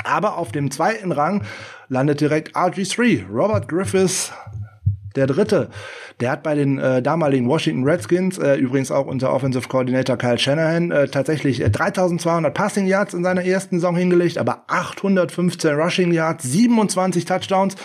Aber 0.04 0.40
auf 0.40 0.52
dem 0.52 0.72
zweiten 0.72 1.12
Rang 1.12 1.44
landet 1.90 2.22
direkt 2.22 2.56
RG3, 2.56 3.28
Robert 3.32 3.68
Griffiths, 3.68 4.32
der 5.16 5.28
dritte, 5.28 5.70
der 6.20 6.32
hat 6.32 6.44
bei 6.44 6.56
den 6.56 6.78
äh, 6.78 7.02
damaligen 7.02 7.48
Washington 7.48 7.84
Redskins, 7.84 8.38
äh, 8.38 8.56
übrigens 8.56 8.92
auch 8.92 9.08
unser 9.08 9.34
Offensive 9.34 9.68
Coordinator 9.68 10.18
Kyle 10.18 10.38
Shanahan, 10.38 10.92
äh, 10.92 11.08
tatsächlich 11.08 11.62
äh, 11.62 11.70
3200 11.70 12.54
Passing 12.54 12.88
Yards 12.88 13.14
in 13.14 13.24
seiner 13.24 13.44
ersten 13.44 13.78
Saison 13.78 13.96
hingelegt, 13.96 14.38
aber 14.38 14.64
815 14.68 15.72
Rushing 15.76 16.12
Yards, 16.12 16.44
27 16.44 17.26
Touchdowns. 17.26 17.76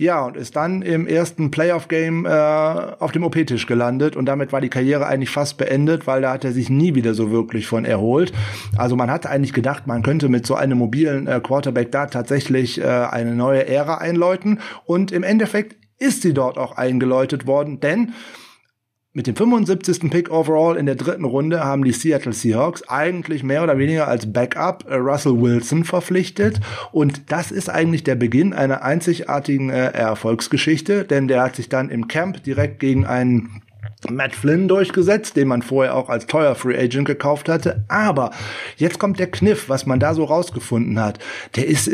Ja, 0.00 0.24
und 0.24 0.38
ist 0.38 0.56
dann 0.56 0.80
im 0.80 1.06
ersten 1.06 1.50
Playoff-Game 1.50 2.24
äh, 2.24 2.30
auf 2.30 3.12
dem 3.12 3.22
OP-Tisch 3.22 3.66
gelandet 3.66 4.16
und 4.16 4.24
damit 4.24 4.50
war 4.50 4.62
die 4.62 4.70
Karriere 4.70 5.06
eigentlich 5.06 5.28
fast 5.28 5.58
beendet, 5.58 6.06
weil 6.06 6.22
da 6.22 6.32
hat 6.32 6.42
er 6.42 6.52
sich 6.52 6.70
nie 6.70 6.94
wieder 6.94 7.12
so 7.12 7.30
wirklich 7.30 7.66
von 7.66 7.84
erholt. 7.84 8.32
Also 8.78 8.96
man 8.96 9.10
hat 9.10 9.26
eigentlich 9.26 9.52
gedacht, 9.52 9.86
man 9.86 10.02
könnte 10.02 10.30
mit 10.30 10.46
so 10.46 10.54
einem 10.54 10.78
mobilen 10.78 11.26
äh, 11.26 11.38
Quarterback 11.42 11.92
da 11.92 12.06
tatsächlich 12.06 12.80
äh, 12.80 12.84
eine 12.86 13.34
neue 13.34 13.68
Ära 13.68 13.98
einläuten 13.98 14.60
und 14.86 15.12
im 15.12 15.22
Endeffekt 15.22 15.76
ist 16.00 16.22
sie 16.22 16.34
dort 16.34 16.58
auch 16.58 16.76
eingeläutet 16.76 17.46
worden, 17.46 17.78
denn 17.78 18.12
mit 19.12 19.26
dem 19.26 19.34
75. 19.34 20.08
Pick 20.08 20.30
overall 20.30 20.76
in 20.76 20.86
der 20.86 20.94
dritten 20.94 21.24
Runde 21.24 21.64
haben 21.64 21.82
die 21.82 21.90
Seattle 21.90 22.32
Seahawks 22.32 22.88
eigentlich 22.88 23.42
mehr 23.42 23.64
oder 23.64 23.76
weniger 23.76 24.06
als 24.06 24.32
Backup 24.32 24.84
äh, 24.88 24.94
Russell 24.94 25.40
Wilson 25.40 25.82
verpflichtet. 25.82 26.60
Und 26.92 27.32
das 27.32 27.50
ist 27.50 27.68
eigentlich 27.68 28.04
der 28.04 28.14
Beginn 28.14 28.52
einer 28.52 28.84
einzigartigen 28.84 29.68
äh, 29.68 29.88
Erfolgsgeschichte, 29.88 31.04
denn 31.04 31.26
der 31.26 31.42
hat 31.42 31.56
sich 31.56 31.68
dann 31.68 31.90
im 31.90 32.06
Camp 32.06 32.44
direkt 32.44 32.78
gegen 32.78 33.04
einen 33.04 33.62
Matt 34.08 34.36
Flynn 34.36 34.68
durchgesetzt, 34.68 35.36
den 35.36 35.48
man 35.48 35.62
vorher 35.62 35.96
auch 35.96 36.08
als 36.08 36.26
teuer 36.26 36.54
Free 36.54 36.78
Agent 36.78 37.06
gekauft 37.06 37.48
hatte. 37.48 37.84
Aber 37.88 38.30
jetzt 38.76 39.00
kommt 39.00 39.18
der 39.18 39.30
Kniff, 39.30 39.68
was 39.68 39.86
man 39.86 39.98
da 39.98 40.14
so 40.14 40.22
rausgefunden 40.22 41.00
hat. 41.00 41.18
Der 41.56 41.66
ist 41.66 41.88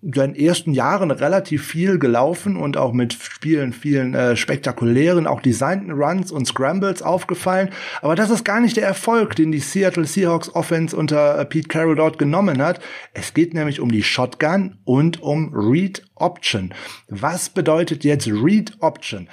in 0.00 0.12
seinen 0.12 0.34
ersten 0.36 0.72
Jahren 0.72 1.10
relativ 1.10 1.66
viel 1.66 1.98
gelaufen 1.98 2.56
und 2.56 2.76
auch 2.76 2.92
mit 2.92 3.14
Spielen 3.14 3.72
vielen 3.72 4.14
äh, 4.14 4.36
spektakulären, 4.36 5.26
auch 5.26 5.40
designten 5.40 5.90
Runs 5.90 6.30
und 6.30 6.46
Scrambles 6.46 7.02
aufgefallen. 7.02 7.70
Aber 8.00 8.14
das 8.14 8.30
ist 8.30 8.44
gar 8.44 8.60
nicht 8.60 8.76
der 8.76 8.86
Erfolg, 8.86 9.34
den 9.34 9.50
die 9.50 9.58
Seattle 9.58 10.06
Seahawks 10.06 10.54
Offense 10.54 10.96
unter 10.96 11.38
äh, 11.38 11.44
Pete 11.44 11.68
Carroll 11.68 11.96
dort 11.96 12.18
genommen 12.18 12.62
hat. 12.62 12.80
Es 13.12 13.34
geht 13.34 13.54
nämlich 13.54 13.80
um 13.80 13.90
die 13.90 14.04
Shotgun 14.04 14.78
und 14.84 15.20
um 15.20 15.52
Read 15.52 16.04
Option. 16.14 16.72
Was 17.08 17.48
bedeutet 17.48 18.04
jetzt 18.04 18.28
Read 18.28 18.76
Option? 18.80 19.28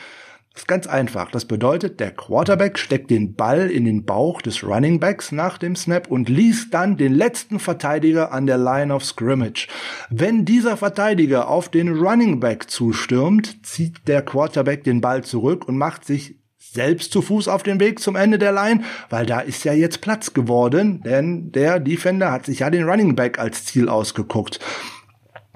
Das 0.55 0.61
ist 0.61 0.67
ganz 0.69 0.87
einfach. 0.87 1.31
Das 1.31 1.43
bedeutet, 1.43 1.99
der 1.99 2.11
Quarterback 2.11 2.79
steckt 2.79 3.11
den 3.11 3.35
Ball 3.35 3.69
in 3.69 3.83
den 3.83 4.05
Bauch 4.05 4.41
des 4.41 4.63
Running 4.63 5.01
Backs 5.01 5.33
nach 5.33 5.57
dem 5.57 5.75
Snap 5.75 6.07
und 6.07 6.29
liest 6.29 6.73
dann 6.73 6.95
den 6.95 7.13
letzten 7.13 7.59
Verteidiger 7.59 8.31
an 8.31 8.47
der 8.47 8.57
Line 8.57 8.95
of 8.95 9.03
Scrimmage. 9.03 9.67
Wenn 10.09 10.45
dieser 10.45 10.77
Verteidiger 10.77 11.49
auf 11.49 11.67
den 11.67 11.89
Running 11.89 12.39
Back 12.39 12.69
zustürmt, 12.69 13.65
zieht 13.65 14.07
der 14.07 14.21
Quarterback 14.21 14.85
den 14.85 15.01
Ball 15.01 15.25
zurück 15.25 15.67
und 15.67 15.77
macht 15.77 16.05
sich 16.05 16.39
selbst 16.57 17.11
zu 17.11 17.21
Fuß 17.21 17.49
auf 17.49 17.63
den 17.63 17.81
Weg 17.81 17.99
zum 17.99 18.15
Ende 18.15 18.37
der 18.37 18.53
Line, 18.53 18.85
weil 19.09 19.25
da 19.25 19.41
ist 19.41 19.65
ja 19.65 19.73
jetzt 19.73 19.99
Platz 19.99 20.33
geworden, 20.33 21.01
denn 21.03 21.51
der 21.51 21.81
Defender 21.81 22.31
hat 22.31 22.45
sich 22.45 22.59
ja 22.59 22.69
den 22.69 22.87
Running 22.87 23.17
Back 23.17 23.39
als 23.39 23.65
Ziel 23.65 23.89
ausgeguckt. 23.89 24.61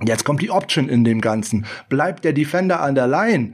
Jetzt 0.01 0.25
kommt 0.25 0.41
die 0.41 0.51
Option 0.51 0.89
in 0.89 1.05
dem 1.05 1.21
Ganzen. 1.21 1.65
Bleibt 1.87 2.25
der 2.25 2.33
Defender 2.33 2.81
an 2.81 2.95
der 2.95 3.07
Line, 3.07 3.53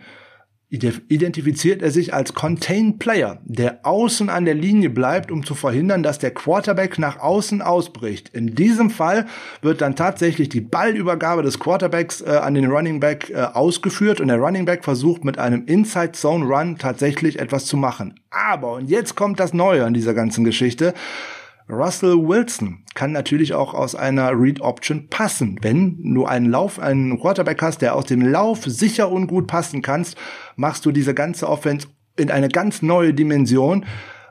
identifiziert 0.75 1.81
er 1.81 1.91
sich 1.91 2.13
als 2.13 2.33
Contained 2.33 2.99
Player, 2.99 3.39
der 3.43 3.79
außen 3.85 4.29
an 4.29 4.45
der 4.45 4.53
Linie 4.53 4.89
bleibt, 4.89 5.31
um 5.31 5.45
zu 5.45 5.55
verhindern, 5.55 6.03
dass 6.03 6.19
der 6.19 6.31
Quarterback 6.31 6.99
nach 6.99 7.19
außen 7.19 7.61
ausbricht. 7.61 8.29
In 8.33 8.55
diesem 8.55 8.89
Fall 8.89 9.25
wird 9.61 9.81
dann 9.81 9.95
tatsächlich 9.95 10.49
die 10.49 10.61
Ballübergabe 10.61 11.43
des 11.43 11.59
Quarterbacks 11.59 12.21
äh, 12.21 12.29
an 12.29 12.53
den 12.53 12.69
Running 12.69 12.99
Back 12.99 13.29
äh, 13.29 13.35
ausgeführt 13.35 14.21
und 14.21 14.27
der 14.27 14.37
Running 14.37 14.65
Back 14.65 14.83
versucht 14.83 15.23
mit 15.23 15.37
einem 15.37 15.65
Inside 15.65 16.13
Zone 16.13 16.45
Run 16.45 16.77
tatsächlich 16.77 17.39
etwas 17.39 17.65
zu 17.65 17.77
machen. 17.77 18.19
Aber, 18.29 18.73
und 18.73 18.89
jetzt 18.89 19.15
kommt 19.15 19.39
das 19.39 19.53
Neue 19.53 19.85
an 19.85 19.93
dieser 19.93 20.13
ganzen 20.13 20.43
Geschichte, 20.43 20.93
Russell 21.67 22.27
Wilson 22.27 22.83
kann 22.93 23.11
natürlich 23.11 23.53
auch 23.53 23.73
aus 23.73 23.95
einer 23.95 24.31
Read 24.39 24.61
Option 24.61 25.07
passen. 25.09 25.57
Wenn 25.61 26.13
du 26.13 26.25
einen 26.25 26.49
Lauf, 26.49 26.79
einen 26.79 27.19
Quarterback 27.19 27.61
hast, 27.61 27.81
der 27.81 27.95
aus 27.95 28.05
dem 28.05 28.21
Lauf 28.21 28.63
sicher 28.65 29.11
und 29.11 29.27
gut 29.27 29.47
passen 29.47 29.81
kannst, 29.81 30.15
machst 30.55 30.85
du 30.85 30.91
diese 30.91 31.15
ganze 31.15 31.49
Offense 31.49 31.87
in 32.17 32.29
eine 32.29 32.49
ganz 32.49 32.81
neue 32.81 33.13
Dimension, 33.13 33.85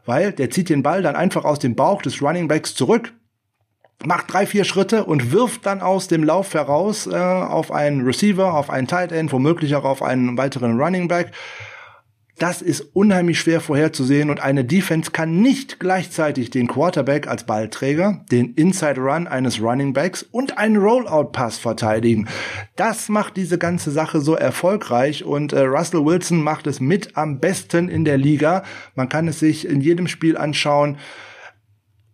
weil 0.06 0.32
der 0.32 0.50
zieht 0.50 0.68
den 0.68 0.82
Ball 0.82 1.02
dann 1.02 1.16
einfach 1.16 1.44
aus 1.44 1.58
dem 1.58 1.74
Bauch 1.74 2.02
des 2.02 2.22
Running 2.22 2.46
Backs 2.46 2.74
zurück, 2.74 3.12
macht 4.04 4.32
drei, 4.32 4.46
vier 4.46 4.64
Schritte 4.64 5.04
und 5.04 5.32
wirft 5.32 5.66
dann 5.66 5.80
aus 5.80 6.08
dem 6.08 6.22
Lauf 6.22 6.54
heraus 6.54 7.06
äh, 7.06 7.14
auf 7.16 7.72
einen 7.72 8.02
Receiver, 8.02 8.54
auf 8.54 8.70
einen 8.70 8.86
Tight 8.86 9.12
End, 9.12 9.32
womöglich 9.32 9.74
auch 9.74 9.84
auf 9.84 10.02
einen 10.02 10.38
weiteren 10.38 10.80
Running 10.80 11.08
Back 11.08 11.32
das 12.38 12.62
ist 12.62 12.80
unheimlich 12.94 13.38
schwer 13.38 13.60
vorherzusehen 13.60 14.28
und 14.28 14.40
eine 14.40 14.64
Defense 14.64 15.12
kann 15.12 15.40
nicht 15.40 15.78
gleichzeitig 15.78 16.50
den 16.50 16.66
Quarterback 16.66 17.28
als 17.28 17.44
Ballträger, 17.44 18.24
den 18.32 18.54
Inside 18.54 19.00
Run 19.00 19.28
eines 19.28 19.60
Running 19.60 19.92
Backs 19.92 20.24
und 20.24 20.58
einen 20.58 20.76
Rollout 20.76 21.30
Pass 21.30 21.58
verteidigen. 21.58 22.26
Das 22.74 23.08
macht 23.08 23.36
diese 23.36 23.56
ganze 23.56 23.92
Sache 23.92 24.20
so 24.20 24.34
erfolgreich 24.34 25.24
und 25.24 25.52
äh, 25.52 25.60
Russell 25.60 26.04
Wilson 26.04 26.42
macht 26.42 26.66
es 26.66 26.80
mit 26.80 27.16
am 27.16 27.38
besten 27.38 27.88
in 27.88 28.04
der 28.04 28.18
Liga. 28.18 28.64
Man 28.96 29.08
kann 29.08 29.28
es 29.28 29.38
sich 29.38 29.68
in 29.68 29.80
jedem 29.80 30.08
Spiel 30.08 30.36
anschauen 30.36 30.98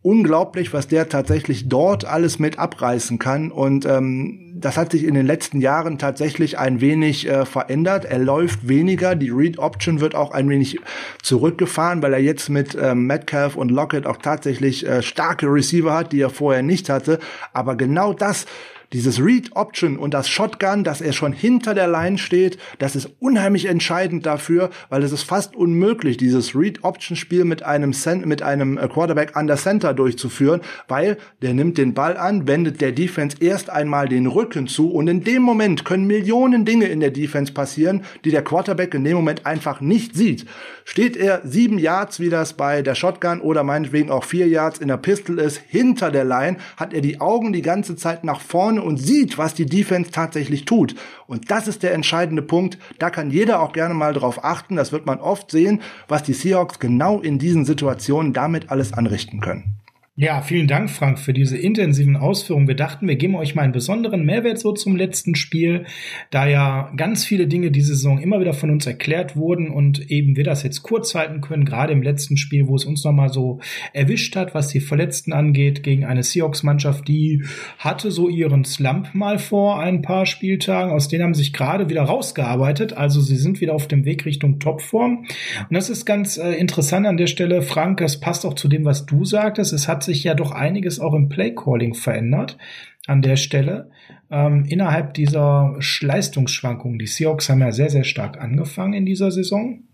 unglaublich, 0.03 0.73
was 0.73 0.89
der 0.89 1.09
tatsächlich 1.09 1.69
dort 1.69 2.07
alles 2.07 2.39
mit 2.39 2.59
abreißen 2.59 3.19
kann. 3.19 3.51
Und 3.51 3.85
ähm, 3.85 4.55
das 4.55 4.77
hat 4.77 4.93
sich 4.93 5.05
in 5.05 5.15
den 5.15 5.27
letzten 5.27 5.61
Jahren 5.61 5.99
tatsächlich 5.99 6.59
ein 6.59 6.81
wenig 6.81 7.29
äh, 7.29 7.45
verändert. 7.45 8.07
Er 8.07 8.19
läuft 8.19 8.67
weniger, 8.67 9.15
die 9.15 9.31
Read 9.31 9.59
Option 9.59 10.01
wird 10.01 10.15
auch 10.15 10.31
ein 10.31 10.49
wenig 10.49 10.79
zurückgefahren, 11.23 12.03
weil 12.03 12.15
er 12.15 12.21
jetzt 12.21 12.49
mit 12.49 12.77
ähm, 12.81 13.07
Metcalf 13.07 13.57
und 13.57 13.71
Lockett 13.71 14.07
auch 14.07 14.17
tatsächlich 14.17 14.87
äh, 14.87 15.03
starke 15.03 15.47
Receiver 15.47 15.93
hat, 15.93 16.13
die 16.13 16.21
er 16.21 16.31
vorher 16.31 16.63
nicht 16.63 16.89
hatte. 16.89 17.19
Aber 17.53 17.77
genau 17.77 18.15
das 18.15 18.47
dieses 18.93 19.21
Read 19.21 19.51
Option 19.55 19.97
und 19.97 20.15
das 20.15 20.29
Shotgun, 20.29 20.83
dass 20.83 21.01
er 21.01 21.13
schon 21.13 21.33
hinter 21.33 21.75
der 21.75 21.87
Line 21.87 22.19
steht, 22.19 22.59
das 22.79 22.97
ist 22.97 23.11
unheimlich 23.21 23.67
entscheidend 23.67 24.27
dafür, 24.27 24.71
weil 24.89 25.03
es 25.05 25.13
ist 25.13 25.23
fast 25.23 25.55
unmöglich, 25.55 26.17
dieses 26.17 26.57
Read 26.57 26.83
Option 26.83 27.17
Spiel 27.17 27.45
mit 27.45 27.63
einem 27.63 27.93
Cent 27.93 28.27
mit 28.27 28.43
einem 28.43 28.79
äh, 28.79 28.89
Quarterback 28.89 29.37
an 29.37 29.47
der 29.47 29.57
Center 29.57 29.95
durchzuführen, 29.95 30.61
weil 30.89 31.19
der 31.43 31.55
nimmt 31.55 31.79
den 31.79 31.95
Ball 31.95 32.17
an, 32.17 32.49
wendet 32.49 32.81
der 32.81 32.93
Defense 32.93 33.37
erst 33.41 33.71
einmal 33.71 34.09
den 34.09 34.27
Rücken 34.27 34.67
zu 34.67 34.91
und 34.91 35.07
in 35.09 35.23
dem 35.23 35.43
Moment 35.43 35.85
können 35.85 36.07
Millionen 36.07 36.65
Dinge 36.65 36.87
in 36.87 37.01
der 37.01 37.11
Defense 37.11 37.53
passieren, 37.53 38.03
die 38.25 38.31
der 38.31 38.43
Quarterback 38.43 38.95
in 38.95 39.05
dem 39.05 39.17
Moment 39.17 39.47
einfach 39.47 39.81
nicht 39.81 40.17
sieht. 40.17 40.47
Steht 40.85 41.17
er 41.17 41.43
sieben 41.45 41.79
Yards, 41.79 42.19
wie 42.19 42.31
das 42.31 42.55
bei 42.55 42.83
der 42.83 42.97
Shotgun 42.97 43.41
oder 43.41 43.63
meinetwegen 43.63 44.11
auch 44.11 44.25
vier 44.25 44.49
Yards 44.49 44.81
in 44.81 44.89
der 44.89 44.97
Pistol 44.97 45.39
ist, 45.39 45.61
hinter 45.69 46.11
der 46.11 46.25
Line, 46.25 46.57
hat 46.77 46.93
er 46.93 47.01
die 47.01 47.21
Augen 47.21 47.53
die 47.53 47.63
ganze 47.63 47.95
Zeit 47.95 48.25
nach 48.25 48.41
vorne 48.41 48.80
und 48.81 48.97
sieht, 48.99 49.39
was 49.39 49.55
die 49.55 49.67
Defense 49.67 50.11
tatsächlich 50.11 50.65
tut. 50.65 50.95
Und 51.27 51.51
das 51.51 51.69
ist 51.69 51.83
der 51.83 51.95
entscheidende 51.95 52.43
Punkt. 52.43 52.79
Da 52.99 53.11
kann 53.11 53.31
jeder 53.31 53.61
auch 53.61 53.73
gerne 53.73 53.95
mal 53.95 54.13
drauf 54.13 54.45
achten. 54.45 54.77
Das 54.77 54.93
wird 54.93 55.07
man 55.07 55.21
oft 55.21 55.51
sehen, 55.51 55.81
was 56.09 56.23
die 56.23 56.35
Seahawks 56.35 56.79
genau 56.79 57.21
in 57.21 57.39
diesen 57.39 57.65
Situationen 57.65 58.33
damit 58.33 58.71
alles 58.71 58.93
anrichten 58.93 59.41
können. 59.41 59.80
Ja, 60.23 60.43
vielen 60.43 60.67
Dank, 60.69 60.91
Frank, 60.91 61.19
für 61.19 61.33
diese 61.33 61.57
intensiven 61.57 62.15
Ausführungen. 62.15 62.69
Wir 62.69 62.77
dachten, 62.77 63.09
wir 63.09 63.17
geben 63.17 63.37
euch 63.37 63.55
mal 63.55 63.63
einen 63.63 63.73
besonderen 63.73 64.23
Mehrwert 64.23 64.59
so 64.59 64.73
zum 64.73 64.95
letzten 64.95 65.35
Spiel, 65.35 65.87
da 66.31 66.47
ja 66.47 66.93
ganz 66.95 67.25
viele 67.25 67.47
Dinge 67.47 67.71
diese 67.71 67.95
Saison 67.95 68.19
immer 68.19 68.39
wieder 68.39 68.53
von 68.53 68.69
uns 68.69 68.85
erklärt 68.85 69.35
wurden 69.35 69.71
und 69.71 70.11
eben 70.11 70.37
wir 70.37 70.45
das 70.45 70.63
jetzt 70.63 70.83
kurz 70.83 71.15
halten 71.15 71.41
können, 71.41 71.65
gerade 71.65 71.95
im 71.95 72.03
letzten 72.03 72.37
Spiel, 72.37 72.69
wo 72.69 72.77
es 72.77 72.85
uns 72.85 73.03
nochmal 73.03 73.33
so 73.33 73.61
erwischt 73.95 74.37
hat, 74.37 74.55
was 74.55 74.69
die 74.69 74.81
Verletzten 74.81 75.33
angeht, 75.33 75.83
gegen 75.83 76.05
eine 76.05 76.23
Seahawks-Mannschaft, 76.23 77.09
die 77.09 77.43
hatte 77.79 78.11
so 78.11 78.29
ihren 78.29 78.67
Slump 78.67 79.15
mal 79.15 79.39
vor 79.39 79.81
ein 79.81 80.03
paar 80.03 80.27
Spieltagen, 80.27 80.93
aus 80.93 81.09
denen 81.09 81.25
haben 81.25 81.33
sich 81.33 81.55
gerade 81.55 81.89
wieder 81.89 82.03
rausgearbeitet, 82.03 82.93
also 82.93 83.23
sie 83.23 83.37
sind 83.37 83.63
wieder 83.63 83.75
auf 83.75 83.89
dem 83.89 84.05
Weg 84.05 84.27
Richtung 84.27 84.59
Topform. 84.59 85.25
Und 85.67 85.75
das 85.75 85.89
ist 85.89 86.05
ganz 86.05 86.37
äh, 86.37 86.53
interessant 86.53 87.07
an 87.07 87.17
der 87.17 87.27
Stelle, 87.27 87.63
Frank, 87.63 88.01
das 88.01 88.21
passt 88.21 88.45
auch 88.45 88.53
zu 88.53 88.69
dem, 88.69 88.85
was 88.85 89.07
du 89.07 89.25
sagtest. 89.25 89.73
Es 89.73 89.89
hat 89.89 90.10
sich 90.11 90.25
ja 90.25 90.35
doch 90.35 90.51
einiges 90.51 91.01
auch 91.01 91.15
im 91.15 91.29
Playcalling 91.29 91.95
verändert 91.95 92.59
an 93.07 93.23
der 93.23 93.37
Stelle. 93.37 93.91
Ähm, 94.31 94.65
innerhalb 94.69 95.15
dieser 95.15 95.77
Leistungsschwankungen, 96.01 96.99
die 96.99 97.07
Seahawks 97.07 97.49
haben 97.49 97.61
ja 97.61 97.73
sehr, 97.73 97.91
sehr 97.91 98.05
stark 98.05 98.41
angefangen 98.41 98.95
in 98.95 99.07
dieser 99.07 99.31
Saison. 99.31 99.85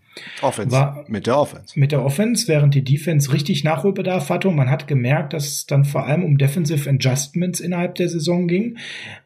Offense. 0.41 0.75
War 0.75 1.05
mit 1.07 1.27
der 1.27 1.37
Offense. 1.37 1.79
Mit 1.79 1.91
der 1.91 2.03
Offense, 2.03 2.47
während 2.47 2.73
die 2.73 2.83
Defense 2.83 3.31
richtig 3.31 3.63
Nachholbedarf 3.63 4.29
hatte 4.29 4.47
und 4.47 4.55
man 4.55 4.69
hat 4.69 4.87
gemerkt, 4.87 5.33
dass 5.33 5.47
es 5.47 5.65
dann 5.67 5.85
vor 5.85 6.05
allem 6.05 6.23
um 6.23 6.37
Defensive 6.37 6.89
Adjustments 6.89 7.59
innerhalb 7.59 7.95
der 7.95 8.09
Saison 8.09 8.47
ging. 8.47 8.77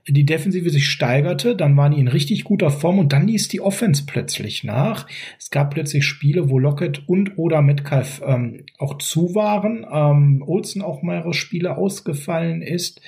Die 0.08 0.26
Defensive 0.26 0.70
sich 0.70 0.90
steigerte, 0.90 1.56
dann 1.56 1.78
waren 1.78 1.94
die 1.94 2.00
in 2.00 2.08
richtig 2.08 2.44
guter 2.44 2.72
Form 2.72 2.98
und 2.98 3.14
dann 3.14 3.28
ließ 3.28 3.50
die 3.50 3.62
Offense 3.62 4.04
plötzlich 4.08 4.64
nach. 4.64 5.08
Es 5.38 5.52
gab 5.52 5.74
plötzlich 5.74 6.06
Spiele, 6.06 6.50
wo 6.50 6.58
Lockett 6.58 7.08
und 7.08 7.38
oder 7.38 7.62
Metcalf 7.62 8.22
ähm, 8.26 8.66
auch 8.80 8.98
zu 8.98 9.36
waren, 9.36 9.86
ähm, 9.92 10.44
Olsen 10.46 10.82
auch 10.82 11.04
mehrere 11.04 11.34
Spiele 11.34 11.78
ausgefallen 11.78 12.64
ist. 12.64 13.00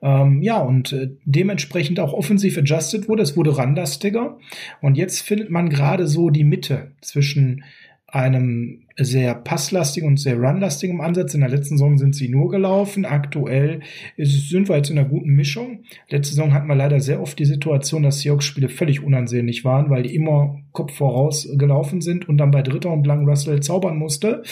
Ähm, 0.00 0.40
ja, 0.40 0.58
und 0.58 0.92
äh, 0.92 1.10
dementsprechend 1.24 2.00
auch 2.00 2.14
offensiv 2.14 2.56
adjusted 2.56 3.08
wurde. 3.08 3.22
Es 3.22 3.36
wurde 3.36 3.58
ranlastiger. 3.58 4.38
Und 4.80 4.96
jetzt 4.96 5.20
findet 5.20 5.50
man 5.50 5.68
gerade 5.68 6.06
so 6.06 6.30
die 6.30 6.44
Mitte 6.44 6.92
zwischen 7.02 7.62
einem 8.06 8.84
sehr 9.00 9.34
passlastigen 9.34 10.08
und 10.08 10.18
sehr 10.18 10.36
runlastigen 10.36 11.00
Ansatz. 11.00 11.32
In 11.34 11.40
der 11.40 11.50
letzten 11.50 11.76
Saison 11.76 11.98
sind 11.98 12.16
sie 12.16 12.28
nur 12.28 12.50
gelaufen. 12.50 13.04
Aktuell 13.04 13.80
sind 14.16 14.68
wir 14.68 14.76
jetzt 14.76 14.90
in 14.90 14.98
einer 14.98 15.08
guten 15.08 15.30
Mischung. 15.30 15.84
Letzte 16.08 16.34
Saison 16.34 16.52
hatten 16.52 16.66
wir 16.66 16.74
leider 16.74 16.98
sehr 16.98 17.22
oft 17.22 17.38
die 17.38 17.44
Situation, 17.44 18.02
dass 18.02 18.20
Seahawks-Spiele 18.20 18.68
völlig 18.68 19.02
unansehnlich 19.02 19.64
waren, 19.64 19.88
weil 19.88 20.02
die 20.02 20.14
immer 20.14 20.58
Kopf 20.72 20.94
voraus 20.94 21.48
gelaufen 21.56 22.00
sind 22.00 22.28
und 22.28 22.38
dann 22.38 22.50
bei 22.50 22.62
dritter 22.62 22.92
und 22.92 23.06
lang 23.06 23.28
Russell 23.28 23.60
zaubern 23.60 23.96
musste. 23.96 24.42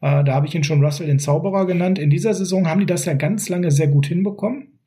Äh, 0.00 0.22
da 0.22 0.34
habe 0.34 0.46
ich 0.46 0.54
ihn 0.54 0.64
schon 0.64 0.84
Russell 0.84 1.08
den 1.08 1.18
Zauberer 1.18 1.66
genannt. 1.66 1.98
In 1.98 2.10
dieser 2.10 2.32
Saison 2.32 2.68
haben 2.68 2.80
die 2.80 2.86
das 2.86 3.06
ja 3.06 3.14
ganz 3.14 3.48
lange 3.48 3.72
sehr 3.72 3.88
gut 3.88 4.06
hinbekommen. 4.06 4.78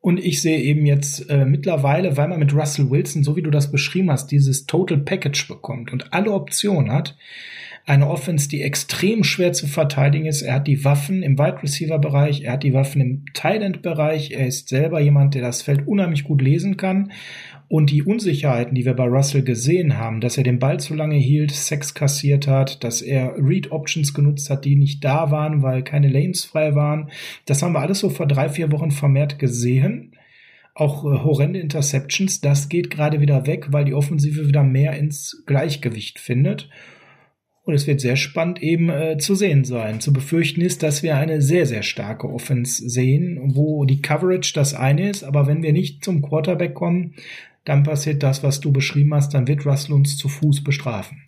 Und 0.00 0.18
ich 0.18 0.42
sehe 0.42 0.60
eben 0.60 0.84
jetzt 0.84 1.30
äh, 1.30 1.44
mittlerweile, 1.44 2.16
weil 2.16 2.26
man 2.26 2.40
mit 2.40 2.52
Russell 2.54 2.90
Wilson, 2.90 3.22
so 3.22 3.36
wie 3.36 3.42
du 3.42 3.50
das 3.50 3.70
beschrieben 3.70 4.10
hast, 4.10 4.32
dieses 4.32 4.66
Total 4.66 4.98
Package 4.98 5.46
bekommt 5.46 5.92
und 5.92 6.12
alle 6.12 6.32
Optionen 6.32 6.90
hat, 6.90 7.16
eine 7.84 8.08
Offense, 8.08 8.48
die 8.48 8.62
extrem 8.62 9.24
schwer 9.24 9.52
zu 9.52 9.66
verteidigen 9.66 10.26
ist. 10.26 10.42
Er 10.42 10.54
hat 10.54 10.68
die 10.68 10.84
Waffen 10.84 11.22
im 11.22 11.38
Wide 11.38 11.62
Receiver 11.62 11.98
Bereich, 11.98 12.42
er 12.42 12.52
hat 12.52 12.62
die 12.62 12.74
Waffen 12.74 13.00
im 13.00 13.24
Tight 13.34 13.82
Bereich. 13.82 14.30
Er 14.30 14.46
ist 14.46 14.68
selber 14.68 15.00
jemand, 15.00 15.34
der 15.34 15.42
das 15.42 15.62
Feld 15.62 15.86
unheimlich 15.86 16.24
gut 16.24 16.42
lesen 16.42 16.76
kann. 16.76 17.12
Und 17.68 17.90
die 17.90 18.02
Unsicherheiten, 18.02 18.74
die 18.74 18.84
wir 18.84 18.94
bei 18.94 19.06
Russell 19.06 19.42
gesehen 19.42 19.96
haben, 19.96 20.20
dass 20.20 20.36
er 20.36 20.44
den 20.44 20.58
Ball 20.58 20.78
zu 20.78 20.94
lange 20.94 21.16
hielt, 21.16 21.52
Sex 21.52 21.94
kassiert 21.94 22.46
hat, 22.46 22.84
dass 22.84 23.02
er 23.02 23.34
Read 23.38 23.72
Options 23.72 24.12
genutzt 24.14 24.50
hat, 24.50 24.64
die 24.64 24.76
nicht 24.76 25.02
da 25.02 25.30
waren, 25.30 25.62
weil 25.62 25.82
keine 25.82 26.08
Lanes 26.08 26.44
frei 26.44 26.74
waren, 26.74 27.10
das 27.46 27.62
haben 27.62 27.72
wir 27.72 27.80
alles 27.80 28.00
so 28.00 28.10
vor 28.10 28.26
drei, 28.26 28.48
vier 28.48 28.70
Wochen 28.72 28.90
vermehrt 28.90 29.38
gesehen. 29.38 30.12
Auch 30.74 31.04
äh, 31.04 31.18
horrende 31.24 31.60
Interceptions, 31.60 32.40
das 32.40 32.68
geht 32.68 32.90
gerade 32.90 33.20
wieder 33.20 33.46
weg, 33.46 33.68
weil 33.70 33.86
die 33.86 33.94
Offensive 33.94 34.46
wieder 34.46 34.62
mehr 34.62 34.96
ins 34.98 35.42
Gleichgewicht 35.46 36.18
findet. 36.18 36.68
Und 37.64 37.74
es 37.74 37.86
wird 37.86 38.00
sehr 38.00 38.16
spannend 38.16 38.60
eben 38.60 38.90
äh, 38.90 39.18
zu 39.18 39.34
sehen 39.34 39.64
sein. 39.64 40.00
Zu 40.00 40.12
befürchten 40.12 40.60
ist, 40.60 40.82
dass 40.82 41.02
wir 41.02 41.16
eine 41.16 41.40
sehr, 41.40 41.66
sehr 41.66 41.82
starke 41.82 42.28
Offense 42.28 42.88
sehen, 42.88 43.54
wo 43.54 43.84
die 43.84 44.02
Coverage 44.02 44.52
das 44.54 44.74
eine 44.74 45.08
ist, 45.08 45.22
aber 45.22 45.46
wenn 45.46 45.62
wir 45.62 45.72
nicht 45.72 46.04
zum 46.04 46.22
Quarterback 46.22 46.74
kommen, 46.74 47.14
dann 47.64 47.84
passiert 47.84 48.22
das, 48.24 48.42
was 48.42 48.60
du 48.60 48.72
beschrieben 48.72 49.14
hast, 49.14 49.34
dann 49.34 49.46
wird 49.46 49.64
Russell 49.64 49.94
uns 49.94 50.16
zu 50.16 50.28
Fuß 50.28 50.64
bestrafen. 50.64 51.22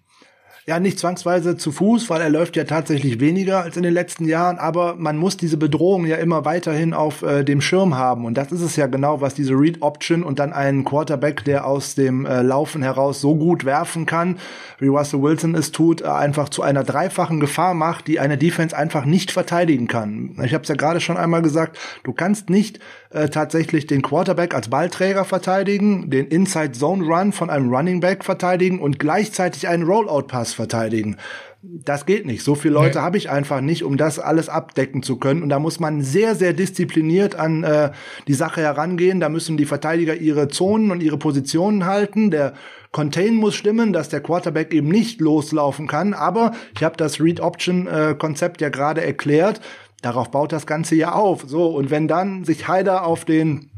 Ja, 0.67 0.81
nicht 0.81 0.99
zwangsweise 0.99 1.59
zu 1.59 1.73
Fuß, 1.73 2.09
weil 2.09 2.23
er 2.23 2.31
läuft 2.31 2.57
ja 2.57 2.65
tatsächlich 2.65 3.21
weniger 3.21 3.63
als 3.63 3.77
in 3.77 3.83
den 3.83 3.93
letzten 3.93 4.25
Jahren, 4.25 4.57
aber 4.57 4.95
man 4.97 5.19
muss 5.19 5.37
diese 5.37 5.59
Bedrohung 5.59 6.07
ja 6.07 6.17
immer 6.17 6.47
weiterhin 6.47 6.95
auf 6.95 7.21
äh, 7.21 7.45
dem 7.45 7.61
Schirm 7.61 7.99
haben. 7.99 8.25
Und 8.25 8.39
das 8.39 8.51
ist 8.51 8.63
es 8.63 8.75
ja 8.77 8.87
genau, 8.87 9.21
was 9.21 9.35
diese 9.35 9.53
Read 9.53 9.83
Option 9.83 10.23
und 10.23 10.39
dann 10.39 10.55
einen 10.55 10.87
Quarterback, 10.87 11.45
der 11.45 11.67
aus 11.67 11.97
dem 11.97 12.25
äh, 12.25 12.41
Laufen 12.41 12.83
heraus 12.83 13.21
so 13.21 13.37
gut 13.37 13.67
werfen 13.67 14.07
kann, 14.07 14.39
wie 14.79 14.87
Russell 14.87 15.21
Wilson 15.21 15.55
es 15.55 15.71
tut, 15.71 16.01
äh, 16.01 16.07
einfach 16.07 16.49
zu 16.49 16.63
einer 16.63 16.83
dreifachen 16.83 17.41
Gefahr 17.41 17.75
macht, 17.75 18.07
die 18.07 18.19
eine 18.19 18.39
Defense 18.39 18.75
einfach 18.75 19.05
nicht 19.05 19.33
verteidigen 19.33 19.87
kann. 19.87 20.35
Ich 20.43 20.55
habe 20.55 20.63
es 20.63 20.69
ja 20.71 20.77
gerade 20.77 21.03
schon 21.03 21.19
einmal 21.19 21.43
gesagt, 21.43 21.79
du 22.05 22.15
kannst 22.15 22.49
nicht 22.49 22.81
äh, 23.15 23.29
tatsächlich 23.29 23.87
den 23.87 24.03
Quarterback 24.03 24.55
als 24.55 24.69
Ballträger 24.69 25.25
verteidigen, 25.25 26.11
den 26.11 26.27
Inside 26.27 26.73
Zone 26.73 27.05
Run 27.05 27.33
von 27.33 27.49
einem 27.49 27.73
Running 27.73 28.01
Back 28.01 28.25
verteidigen 28.25 28.81
und 28.81 28.99
gleichzeitig 28.99 29.69
einen 29.69 29.85
Rollout 29.85 30.27
Pass 30.27 30.53
verteidigen. 30.53 31.17
Das 31.63 32.05
geht 32.07 32.27
nicht. 32.27 32.43
So 32.43 32.57
viele 32.57 32.75
Leute 32.75 32.99
nee. 32.99 33.05
habe 33.05 33.17
ich 33.17 33.31
einfach 33.31 33.61
nicht, 33.61 33.85
um 33.85 33.97
das 33.97 34.19
alles 34.19 34.49
abdecken 34.49 35.03
zu 35.03 35.17
können. 35.17 35.43
Und 35.43 35.49
da 35.49 35.59
muss 35.59 35.81
man 35.81 36.03
sehr, 36.03 36.35
sehr 36.35 36.53
diszipliniert 36.53 37.37
an 37.37 37.63
äh, 37.63 37.93
die 38.27 38.35
Sache 38.35 38.61
herangehen. 38.61 39.21
Da 39.21 39.29
müssen 39.29 39.57
die 39.57 39.65
Verteidiger 39.65 40.15
ihre 40.17 40.49
Zonen 40.49 40.91
und 40.91 41.01
ihre 41.01 41.17
Positionen 41.17 41.87
halten. 41.87 42.31
Der 42.31 42.53
Contain 42.91 43.37
muss 43.37 43.55
stimmen, 43.55 43.93
dass 43.93 44.09
der 44.09 44.21
Quarterback 44.21 44.75
eben 44.75 44.89
nicht 44.89 45.21
loslaufen 45.21 45.87
kann. 45.87 46.15
Aber 46.15 46.53
ich 46.77 46.85
habe 46.85 46.97
das 46.97 47.21
Read-Option-Konzept 47.21 48.61
äh, 48.61 48.65
ja 48.65 48.69
gerade 48.69 49.03
erklärt. 49.03 49.61
Darauf 50.05 50.31
baut 50.31 50.53
das 50.53 50.67
Ganze 50.67 50.97
ja 50.97 51.13
auf. 51.13 51.45
So, 51.47 51.67
und 51.69 51.91
wenn 51.91 52.09
dann 52.09 52.45
sich 52.45 52.69
Heider 52.69 53.07
auf 53.07 53.25
den 53.25 53.71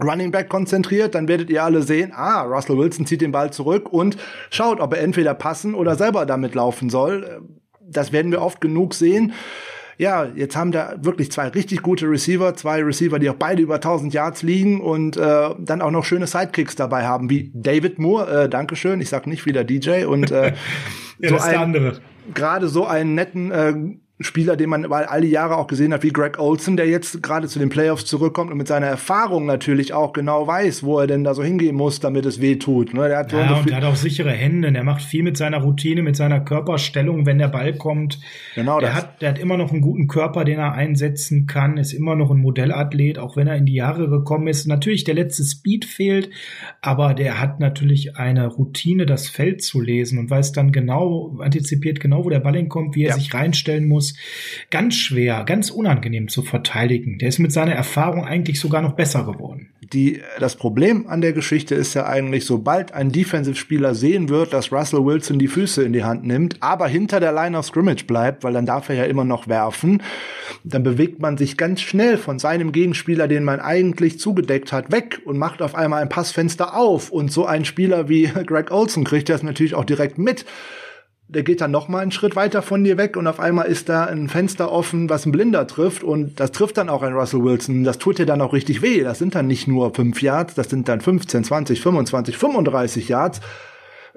Running 0.00 0.30
Back 0.30 0.48
konzentriert, 0.48 1.16
dann 1.16 1.26
werdet 1.26 1.50
ihr 1.50 1.64
alle 1.64 1.82
sehen, 1.82 2.12
ah, 2.14 2.42
Russell 2.42 2.78
Wilson 2.78 3.04
zieht 3.04 3.20
den 3.20 3.32
Ball 3.32 3.52
zurück 3.52 3.92
und 3.92 4.16
schaut, 4.50 4.78
ob 4.78 4.94
er 4.94 5.00
entweder 5.00 5.34
passen 5.34 5.74
oder 5.74 5.96
selber 5.96 6.24
damit 6.24 6.54
laufen 6.54 6.88
soll. 6.88 7.42
Das 7.80 8.12
werden 8.12 8.30
wir 8.30 8.42
oft 8.42 8.60
genug 8.60 8.94
sehen. 8.94 9.32
Ja, 9.98 10.24
jetzt 10.24 10.56
haben 10.56 10.70
da 10.70 10.94
wirklich 11.00 11.32
zwei 11.32 11.48
richtig 11.48 11.82
gute 11.82 12.08
Receiver, 12.08 12.54
zwei 12.54 12.80
Receiver, 12.80 13.18
die 13.18 13.28
auch 13.28 13.34
beide 13.34 13.60
über 13.60 13.74
1000 13.74 14.14
Yards 14.14 14.42
liegen 14.42 14.80
und 14.80 15.16
äh, 15.16 15.50
dann 15.58 15.82
auch 15.82 15.90
noch 15.90 16.04
schöne 16.04 16.28
Sidekicks 16.28 16.76
dabei 16.76 17.06
haben, 17.06 17.28
wie 17.28 17.50
David 17.54 17.98
Moore, 17.98 18.44
äh, 18.44 18.48
Dankeschön, 18.48 19.00
ich 19.00 19.08
sag 19.08 19.26
nicht 19.26 19.46
wieder 19.46 19.64
DJ 19.64 20.04
und 20.04 20.30
äh, 20.30 20.54
ja, 21.18 21.28
so 21.28 21.38
ein, 21.38 21.98
gerade 22.34 22.68
so 22.68 22.86
einen 22.86 23.16
netten 23.16 23.50
äh, 23.50 23.74
Spieler, 24.20 24.56
den 24.56 24.70
man 24.70 24.84
all 24.84 25.22
die 25.22 25.28
Jahre 25.28 25.56
auch 25.56 25.66
gesehen 25.66 25.92
hat, 25.92 26.02
wie 26.02 26.10
Greg 26.10 26.38
Olson, 26.38 26.76
der 26.76 26.86
jetzt 26.86 27.22
gerade 27.22 27.48
zu 27.48 27.58
den 27.58 27.70
Playoffs 27.70 28.04
zurückkommt 28.04 28.50
und 28.50 28.58
mit 28.58 28.68
seiner 28.68 28.86
Erfahrung 28.86 29.46
natürlich 29.46 29.94
auch 29.94 30.12
genau 30.12 30.46
weiß, 30.46 30.82
wo 30.82 30.98
er 30.98 31.06
denn 31.06 31.24
da 31.24 31.34
so 31.34 31.42
hingehen 31.42 31.74
muss, 31.74 31.98
damit 31.98 32.26
es 32.26 32.40
weh 32.40 32.56
tut. 32.56 32.94
Ne? 32.94 33.08
Der 33.08 33.18
hat 33.18 33.32
ja, 33.32 33.48
so 33.48 33.54
und 33.56 33.70
der 33.70 33.78
hat 33.78 33.84
auch 33.84 33.96
sichere 33.96 34.30
Hände. 34.30 34.70
Der 34.70 34.84
macht 34.84 35.02
viel 35.02 35.22
mit 35.22 35.36
seiner 35.36 35.58
Routine, 35.58 36.02
mit 36.02 36.16
seiner 36.16 36.40
Körperstellung, 36.40 37.26
wenn 37.26 37.38
der 37.38 37.48
Ball 37.48 37.74
kommt. 37.74 38.20
Genau 38.54 38.80
der 38.80 38.90
das. 38.90 38.98
Hat, 38.98 39.22
der 39.22 39.30
hat 39.30 39.38
immer 39.38 39.56
noch 39.56 39.72
einen 39.72 39.80
guten 39.80 40.06
Körper, 40.08 40.44
den 40.44 40.58
er 40.58 40.72
einsetzen 40.72 41.46
kann, 41.46 41.78
ist 41.78 41.92
immer 41.92 42.14
noch 42.14 42.30
ein 42.30 42.38
Modellathlet, 42.38 43.18
auch 43.18 43.36
wenn 43.36 43.48
er 43.48 43.56
in 43.56 43.66
die 43.66 43.74
Jahre 43.74 44.08
gekommen 44.08 44.46
ist. 44.46 44.66
Natürlich 44.66 45.04
der 45.04 45.14
letzte 45.14 45.42
Speed 45.42 45.84
fehlt, 45.84 46.30
aber 46.80 47.14
der 47.14 47.40
hat 47.40 47.60
natürlich 47.60 48.16
eine 48.16 48.46
Routine, 48.46 49.06
das 49.06 49.28
Feld 49.28 49.62
zu 49.62 49.80
lesen 49.80 50.18
und 50.18 50.30
weiß 50.30 50.52
dann 50.52 50.70
genau, 50.70 51.38
antizipiert 51.40 51.98
genau, 51.98 52.24
wo 52.24 52.30
der 52.30 52.40
Ball 52.40 52.56
hinkommt, 52.56 52.94
wie 52.94 53.04
er 53.04 53.10
ja. 53.10 53.14
sich 53.14 53.32
reinstellen 53.34 53.88
muss 53.88 54.01
ganz 54.70 54.96
schwer, 54.96 55.44
ganz 55.44 55.70
unangenehm 55.70 56.28
zu 56.28 56.42
verteidigen. 56.42 57.18
Der 57.18 57.28
ist 57.28 57.38
mit 57.38 57.52
seiner 57.52 57.72
Erfahrung 57.72 58.24
eigentlich 58.24 58.60
sogar 58.60 58.82
noch 58.82 58.94
besser 58.94 59.24
geworden. 59.24 59.68
Die, 59.92 60.22
das 60.40 60.56
Problem 60.56 61.06
an 61.06 61.20
der 61.20 61.32
Geschichte 61.32 61.74
ist 61.74 61.92
ja 61.94 62.06
eigentlich, 62.06 62.46
sobald 62.46 62.94
ein 62.94 63.12
Defensive-Spieler 63.12 63.94
sehen 63.94 64.30
wird, 64.30 64.52
dass 64.52 64.72
Russell 64.72 65.04
Wilson 65.04 65.38
die 65.38 65.48
Füße 65.48 65.82
in 65.82 65.92
die 65.92 66.04
Hand 66.04 66.24
nimmt, 66.24 66.56
aber 66.60 66.88
hinter 66.88 67.20
der 67.20 67.32
Line 67.32 67.58
of 67.58 67.66
Scrimmage 67.66 68.04
bleibt, 68.06 68.42
weil 68.42 68.54
dann 68.54 68.64
darf 68.64 68.88
er 68.88 68.94
ja 68.94 69.04
immer 69.04 69.24
noch 69.24 69.48
werfen, 69.48 70.02
dann 70.64 70.82
bewegt 70.82 71.20
man 71.20 71.36
sich 71.36 71.56
ganz 71.56 71.82
schnell 71.82 72.16
von 72.16 72.38
seinem 72.38 72.72
Gegenspieler, 72.72 73.28
den 73.28 73.44
man 73.44 73.60
eigentlich 73.60 74.18
zugedeckt 74.18 74.72
hat, 74.72 74.90
weg 74.92 75.20
und 75.26 75.36
macht 75.36 75.60
auf 75.60 75.74
einmal 75.74 76.00
ein 76.00 76.08
Passfenster 76.08 76.74
auf. 76.74 77.10
Und 77.10 77.30
so 77.30 77.44
ein 77.44 77.64
Spieler 77.64 78.08
wie 78.08 78.24
Greg 78.46 78.70
Olson 78.70 79.04
kriegt 79.04 79.28
das 79.28 79.42
natürlich 79.42 79.74
auch 79.74 79.84
direkt 79.84 80.16
mit 80.16 80.46
der 81.34 81.42
geht 81.42 81.62
dann 81.62 81.70
noch 81.70 81.88
mal 81.88 82.00
einen 82.00 82.12
Schritt 82.12 82.36
weiter 82.36 82.60
von 82.60 82.84
dir 82.84 82.98
weg 82.98 83.16
und 83.16 83.26
auf 83.26 83.40
einmal 83.40 83.66
ist 83.66 83.88
da 83.88 84.04
ein 84.04 84.28
Fenster 84.28 84.70
offen, 84.70 85.08
was 85.08 85.24
ein 85.24 85.32
Blinder 85.32 85.66
trifft 85.66 86.04
und 86.04 86.38
das 86.38 86.52
trifft 86.52 86.76
dann 86.76 86.90
auch 86.90 87.02
ein 87.02 87.14
Russell 87.14 87.42
Wilson. 87.42 87.84
Das 87.84 87.98
tut 87.98 88.18
dir 88.18 88.26
dann 88.26 88.42
auch 88.42 88.52
richtig 88.52 88.82
weh. 88.82 89.02
Das 89.02 89.18
sind 89.18 89.34
dann 89.34 89.46
nicht 89.46 89.66
nur 89.66 89.94
fünf 89.94 90.20
Yards, 90.20 90.54
das 90.54 90.68
sind 90.68 90.88
dann 90.88 91.00
15, 91.00 91.44
20, 91.44 91.80
25, 91.80 92.36
35 92.36 93.08
Yards. 93.08 93.40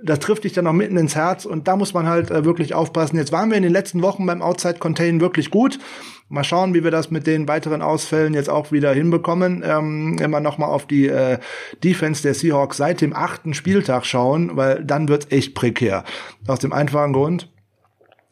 Das 0.02 0.20
trifft 0.20 0.44
dich 0.44 0.54
dann 0.54 0.66
noch 0.66 0.74
mitten 0.74 0.98
ins 0.98 1.16
Herz 1.16 1.46
und 1.46 1.68
da 1.68 1.76
muss 1.76 1.94
man 1.94 2.08
halt 2.08 2.30
äh, 2.30 2.44
wirklich 2.44 2.74
aufpassen. 2.74 3.18
Jetzt 3.18 3.32
waren 3.32 3.50
wir 3.50 3.58
in 3.58 3.64
den 3.64 3.72
letzten 3.72 4.02
Wochen 4.02 4.26
beim 4.26 4.42
Outside 4.42 4.80
Contain 4.80 5.22
wirklich 5.22 5.50
gut. 5.50 5.80
Mal 6.28 6.44
schauen, 6.44 6.74
wie 6.74 6.84
wir 6.84 6.92
das 6.92 7.12
mit 7.12 7.28
den 7.28 7.48
weiteren 7.48 7.82
Ausfällen 7.82 8.34
jetzt 8.34 8.50
auch 8.50 8.72
wieder 8.72 8.94
hinbekommen. 8.94 9.64
Ähm, 9.66 10.18
immer 10.20 10.40
noch 10.40 10.58
mal 10.58 10.68
auf 10.68 10.86
die 10.86 11.08
äh, 11.08 11.38
Defense 11.84 12.24
der 12.24 12.34
Seahawks 12.34 12.78
seit 12.78 13.02
dem 13.02 13.16
achten 13.16 13.54
Spieltag 13.54 14.06
schauen, 14.06 14.58
weil 14.58 14.84
dann 14.84 15.08
wird's 15.08 15.28
echt 15.30 15.56
prekär. 15.56 16.04
Aus 16.48 16.60
dem 16.60 16.74
einfachen 16.74 17.14
Grund, 17.14 17.52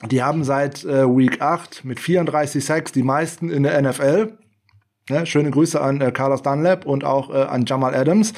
die 0.10 0.24
haben 0.24 0.44
seit 0.44 0.84
äh, 0.84 1.06
Week 1.08 1.42
8 1.42 1.86
mit 1.86 2.00
34 2.00 2.66
Sacks 2.66 2.92
die 2.92 3.04
meisten 3.04 3.50
in 3.50 3.64
der 3.64 3.82
NFL. 3.82 4.38
Ja, 5.10 5.26
schöne 5.26 5.52
Grüße 5.52 5.80
an 5.80 6.02
äh, 6.02 6.12
Carlos 6.12 6.42
Dunlap 6.42 6.86
und 6.86 7.04
auch 7.04 7.30
äh, 7.30 7.44
an 7.44 7.66
Jamal 7.66 7.94
Adams. 7.94 8.34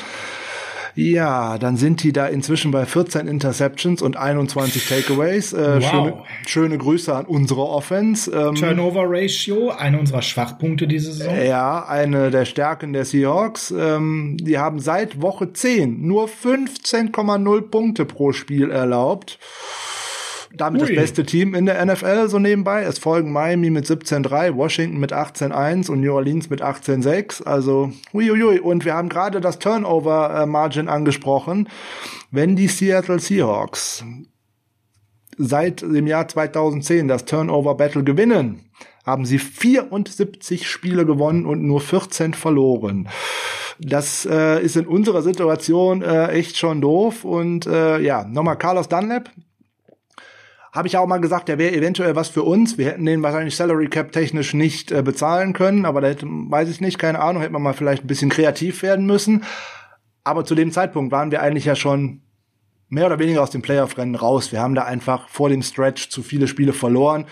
Ja, 0.96 1.58
dann 1.58 1.76
sind 1.76 2.04
die 2.04 2.14
da 2.14 2.26
inzwischen 2.28 2.72
bei 2.72 2.86
14 2.86 3.28
Interceptions 3.28 4.02
und 4.02 4.16
21 4.16 4.88
Takeaways. 4.88 5.54
Äh, 5.54 5.82
wow. 5.82 5.84
schöne, 5.84 6.14
schöne 6.48 6.78
Grüße 6.78 7.14
an 7.14 7.26
unsere 7.26 7.68
Offense. 7.68 8.32
Ähm, 8.32 8.56
Turnover 8.56 9.04
Ratio, 9.06 9.72
eine 9.72 10.00
unserer 10.00 10.22
Schwachpunkte 10.22 10.88
diese 10.88 11.12
Saison. 11.12 11.36
Ja, 11.44 11.86
eine 11.86 12.32
der 12.32 12.46
Stärken 12.46 12.94
der 12.94 13.06
Seahawks. 13.06 13.72
Ähm, 13.72 14.38
die 14.40 14.58
haben 14.58 14.80
seit 14.80 15.22
Woche 15.22 15.52
10 15.52 16.02
nur 16.02 16.28
15,0 16.28 17.62
Punkte 17.70 18.06
pro 18.06 18.32
Spiel 18.32 18.72
erlaubt 18.72 19.38
damit 20.58 20.82
Ui. 20.82 20.88
das 20.88 20.96
beste 20.96 21.26
Team 21.26 21.54
in 21.54 21.66
der 21.66 21.84
NFL 21.86 22.28
so 22.30 22.40
nebenbei. 22.40 22.84
Es 22.84 23.00
folgen 23.00 23.32
Miami 23.32 23.70
mit 23.70 23.86
17-3, 23.86 24.56
Washington 24.56 24.98
mit 25.00 25.14
18-1 25.14 25.90
und 25.90 26.02
New 26.02 26.14
Orleans 26.14 26.50
mit 26.50 26.64
18-6. 26.64 27.44
Also 27.44 27.92
uiuiui. 28.14 28.60
Und 28.60 28.86
wir 28.86 28.94
haben 28.94 29.10
gerade 29.10 29.42
das 29.42 29.60
Turnover-Margin 29.60 30.90
angesprochen. 30.90 31.70
Wenn 32.32 32.56
die 32.56 32.68
Seattle 32.68 33.20
Seahawks 33.20 34.04
seit 35.38 35.82
dem 35.82 36.08
Jahr 36.08 36.28
2010 36.28 37.08
das 37.08 37.26
Turnover-Battle 37.26 38.04
gewinnen, 38.04 38.72
haben 39.06 39.26
sie 39.26 39.38
74 39.40 40.68
Spiele 40.68 41.06
gewonnen 41.06 41.46
und 41.46 41.64
nur 41.64 41.82
14 41.82 42.34
verloren. 42.34 43.08
Das 43.80 44.26
äh, 44.26 44.64
ist 44.64 44.78
in 44.78 44.88
unserer 44.88 45.22
Situation 45.22 46.02
äh, 46.02 46.30
echt 46.30 46.58
schon 46.58 46.82
doof. 46.82 47.26
Und 47.26 47.68
äh, 47.68 48.00
ja, 48.00 48.24
nochmal 48.24 48.58
Carlos 48.58 48.88
Dunlap, 48.88 49.30
habe 50.76 50.90
ich 50.90 50.98
auch 50.98 51.08
mal 51.08 51.20
gesagt, 51.22 51.48
der 51.48 51.58
wäre 51.58 51.74
eventuell 51.74 52.16
was 52.16 52.28
für 52.28 52.44
uns. 52.44 52.78
Wir 52.78 52.88
hätten 52.88 53.06
den 53.06 53.24
wahrscheinlich 53.24 53.56
Salary 53.56 53.88
Cap 53.88 54.12
technisch 54.12 54.54
nicht 54.54 54.92
äh, 54.92 55.02
bezahlen 55.02 55.54
können, 55.54 55.86
aber 55.86 56.02
da 56.02 56.10
hätte, 56.10 56.28
weiß 56.28 56.70
ich 56.70 56.82
nicht, 56.82 57.00
keine 57.00 57.20
Ahnung, 57.22 57.42
hätte 57.42 57.54
man 57.54 57.62
mal 57.62 57.74
vielleicht 57.74 58.04
ein 58.04 58.08
bisschen 58.08 58.30
kreativ 58.30 58.84
werden 58.84 59.06
müssen. 59.06 59.46
Aber 60.26 60.44
zu 60.44 60.54
dem 60.54 60.72
Zeitpunkt 60.72 61.14
waren 61.14 61.32
wir 61.32 61.42
eigentlich 61.42 61.66
ja 61.66 61.76
schon 61.76 62.22
mehr 62.90 63.06
oder 63.06 63.20
weniger 63.20 63.42
aus 63.42 63.52
dem 63.52 63.62
Playoff-Rennen 63.62 64.16
raus. 64.16 64.52
Wir 64.52 64.62
haben 64.62 64.76
da 64.76 64.84
einfach 64.84 65.30
vor 65.30 65.50
dem 65.50 65.62
Stretch 65.62 66.10
zu 66.10 66.22
viele 66.22 66.48
Spiele 66.48 66.74
verloren 66.74 67.26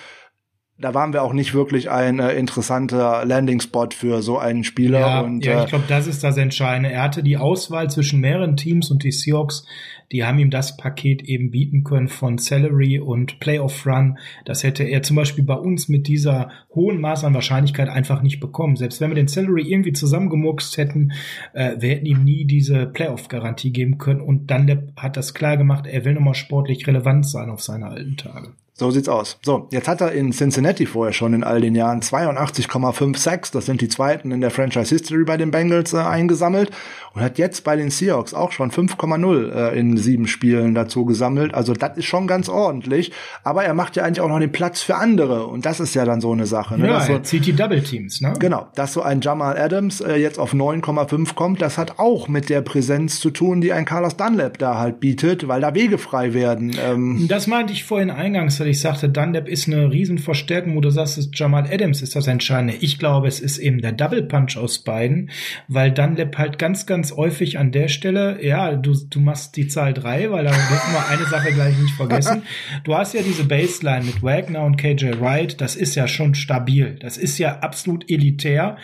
da 0.79 0.93
waren 0.93 1.13
wir 1.13 1.23
auch 1.23 1.33
nicht 1.33 1.53
wirklich 1.53 1.89
ein 1.89 2.19
äh, 2.19 2.33
interessanter 2.33 3.23
Landing-Spot 3.25 3.89
für 3.95 4.21
so 4.21 4.39
einen 4.39 4.63
Spieler. 4.63 4.99
Ja, 4.99 5.21
und, 5.21 5.45
ja 5.45 5.59
äh, 5.59 5.63
ich 5.63 5.69
glaube, 5.69 5.85
das 5.87 6.07
ist 6.07 6.23
das 6.23 6.37
Entscheidende. 6.37 6.91
Er 6.91 7.03
hatte 7.03 7.23
die 7.23 7.37
Auswahl 7.37 7.89
zwischen 7.89 8.19
mehreren 8.19 8.57
Teams 8.57 8.89
und 8.89 9.03
die 9.03 9.11
Seahawks, 9.11 9.65
die 10.13 10.23
haben 10.23 10.39
ihm 10.39 10.51
das 10.51 10.77
Paket 10.77 11.23
eben 11.23 11.51
bieten 11.51 11.83
können 11.83 12.07
von 12.07 12.37
Salary 12.37 12.99
und 12.99 13.39
Playoff 13.39 13.85
Run. 13.85 14.19
Das 14.45 14.63
hätte 14.63 14.83
er 14.83 15.01
zum 15.01 15.15
Beispiel 15.15 15.43
bei 15.43 15.55
uns 15.55 15.89
mit 15.89 16.07
dieser 16.07 16.51
hohen 16.73 17.01
Maß 17.01 17.23
an 17.23 17.33
Wahrscheinlichkeit 17.33 17.89
einfach 17.89 18.21
nicht 18.21 18.39
bekommen. 18.39 18.75
Selbst 18.75 19.01
wenn 19.01 19.09
wir 19.09 19.15
den 19.15 19.27
Salary 19.27 19.63
irgendwie 19.63 19.93
zusammengemuckst 19.93 20.77
hätten, 20.77 21.11
äh, 21.53 21.75
wir 21.79 21.89
hätten 21.89 22.05
ihm 22.05 22.23
nie 22.23 22.45
diese 22.45 22.85
Playoff-Garantie 22.85 23.73
geben 23.73 23.97
können. 23.97 24.21
Und 24.21 24.51
dann 24.51 24.93
hat 24.95 25.17
das 25.17 25.33
klar 25.33 25.57
gemacht, 25.57 25.87
er 25.87 26.05
will 26.05 26.13
nochmal 26.13 26.35
sportlich 26.35 26.85
relevant 26.87 27.27
sein 27.27 27.49
auf 27.49 27.61
seine 27.61 27.87
alten 27.87 28.15
Tage. 28.15 28.53
So 28.75 28.89
sieht's 28.89 29.07
aus. 29.07 29.37
So, 29.43 29.67
jetzt 29.71 29.87
hat 29.87 30.01
er 30.01 30.13
in 30.13 30.31
Cincinnati 30.31 30.87
vorher 30.87 31.13
schon 31.13 31.35
in 31.35 31.43
all 31.43 31.61
den 31.61 31.75
Jahren 31.75 32.01
82,5 32.01 33.17
Sacks, 33.17 33.51
das 33.51 33.67
sind 33.67 33.81
die 33.81 33.87
zweiten 33.87 34.31
in 34.31 34.41
der 34.41 34.49
Franchise 34.49 34.89
History 34.89 35.25
bei 35.25 35.37
den 35.37 35.51
Bengals 35.51 35.93
äh, 35.93 35.97
eingesammelt 35.97 36.71
und 37.13 37.21
hat 37.21 37.37
jetzt 37.37 37.63
bei 37.63 37.75
den 37.75 37.91
Seahawks 37.91 38.33
auch 38.33 38.51
schon 38.51 38.71
5,0 38.71 39.51
äh, 39.51 39.79
in 39.79 39.95
sieben 39.97 40.25
Spielen 40.25 40.73
dazu 40.73 41.05
gesammelt. 41.05 41.53
Also 41.53 41.73
das 41.73 41.97
ist 41.97 42.05
schon 42.05 42.25
ganz 42.25 42.49
ordentlich, 42.49 43.11
aber 43.43 43.63
er 43.63 43.75
macht 43.75 43.95
ja 43.95 44.05
eigentlich 44.05 44.21
auch 44.21 44.27
noch 44.27 44.39
den 44.39 44.51
Platz 44.51 44.81
für 44.81 44.95
andere 44.95 45.45
und 45.45 45.67
das 45.67 45.79
ist 45.79 45.93
ja 45.93 46.03
dann 46.03 46.19
so 46.19 46.31
eine 46.31 46.47
Sache. 46.47 46.79
Ne? 46.79 46.87
Ja, 46.87 47.01
so, 47.01 47.19
zieht 47.19 47.45
die 47.45 47.53
Double 47.53 47.83
Teams, 47.83 48.21
ne? 48.21 48.33
Genau, 48.39 48.69
dass 48.73 48.93
so 48.93 49.03
ein 49.03 49.21
Jamal 49.21 49.55
Adams 49.55 50.01
äh, 50.01 50.15
jetzt 50.15 50.39
auf 50.39 50.55
9,5 50.55 51.35
kommt, 51.35 51.61
das 51.61 51.77
hat 51.77 51.99
auch 51.99 52.27
mit 52.27 52.49
der 52.49 52.61
Präsenz 52.61 53.19
zu 53.19 53.29
tun, 53.29 53.61
die 53.61 53.71
ein 53.71 53.85
Carlos 53.85 54.17
Dunlap 54.17 54.57
da 54.57 54.79
halt 54.79 54.99
bietet, 54.99 55.47
weil 55.47 55.61
da 55.61 55.75
Wege 55.75 55.99
frei 55.99 56.33
werden. 56.33 56.75
Ähm, 56.83 57.27
das 57.27 57.45
meinte 57.45 57.71
ich 57.71 57.83
vorhin 57.83 58.09
eingangs 58.09 58.62
ich 58.69 58.79
sagte, 58.79 59.09
Dunlap 59.09 59.47
ist 59.47 59.67
eine 59.67 59.91
Riesenverstärkung, 59.91 60.75
wo 60.75 60.81
du 60.81 60.89
sagst, 60.89 61.17
es 61.17 61.29
Jamal 61.33 61.67
Adams 61.71 62.01
ist 62.01 62.15
das 62.15 62.27
Entscheidende. 62.27 62.75
Ich 62.81 62.99
glaube, 62.99 63.27
es 63.27 63.39
ist 63.39 63.57
eben 63.57 63.81
der 63.81 63.91
Double 63.91 64.23
Punch 64.23 64.57
aus 64.57 64.79
beiden, 64.79 65.29
weil 65.67 65.91
Dunlap 65.91 66.37
halt 66.37 66.59
ganz, 66.59 66.85
ganz 66.85 67.11
häufig 67.11 67.57
an 67.57 67.71
der 67.71 67.87
Stelle, 67.87 68.43
ja, 68.43 68.75
du, 68.75 68.93
du 69.09 69.19
machst 69.19 69.55
die 69.55 69.67
Zahl 69.67 69.93
drei, 69.93 70.29
weil 70.31 70.43
da 70.43 70.51
dürfen 70.51 70.93
wir 70.93 71.07
eine 71.09 71.25
Sache 71.25 71.51
gleich 71.53 71.77
nicht 71.77 71.93
vergessen. 71.95 72.43
Du 72.83 72.95
hast 72.95 73.13
ja 73.13 73.21
diese 73.21 73.45
Baseline 73.45 74.05
mit 74.05 74.23
Wagner 74.23 74.63
und 74.63 74.77
KJ 74.77 75.19
Wright, 75.19 75.61
das 75.61 75.75
ist 75.75 75.95
ja 75.95 76.07
schon 76.07 76.35
stabil. 76.35 76.97
Das 76.99 77.17
ist 77.17 77.37
ja 77.37 77.59
absolut 77.59 78.09
elitär. 78.09 78.77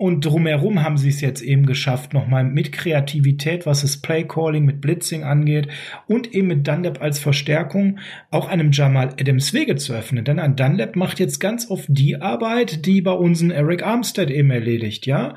Und 0.00 0.24
drumherum 0.24 0.84
haben 0.84 0.96
sie 0.96 1.08
es 1.08 1.20
jetzt 1.20 1.42
eben 1.42 1.66
geschafft, 1.66 2.14
nochmal 2.14 2.44
mit 2.44 2.70
Kreativität, 2.70 3.66
was 3.66 3.80
das 3.80 3.96
Playcalling 3.96 4.64
mit 4.64 4.80
Blitzing 4.80 5.24
angeht 5.24 5.66
und 6.06 6.32
eben 6.32 6.46
mit 6.46 6.68
Dunlap 6.68 7.02
als 7.02 7.18
Verstärkung 7.18 7.98
auch 8.30 8.48
einem 8.48 8.70
Jamal 8.70 9.08
Adams 9.20 9.52
Wege 9.54 9.74
zu 9.74 9.92
öffnen. 9.92 10.24
Denn 10.24 10.38
ein 10.38 10.54
Dunlap 10.54 10.94
macht 10.94 11.18
jetzt 11.18 11.40
ganz 11.40 11.68
oft 11.68 11.86
die 11.88 12.22
Arbeit, 12.22 12.86
die 12.86 13.00
bei 13.00 13.10
uns 13.10 13.40
ein 13.40 13.50
Eric 13.50 13.84
Armstead 13.84 14.30
eben 14.30 14.52
erledigt, 14.52 15.04
ja. 15.06 15.34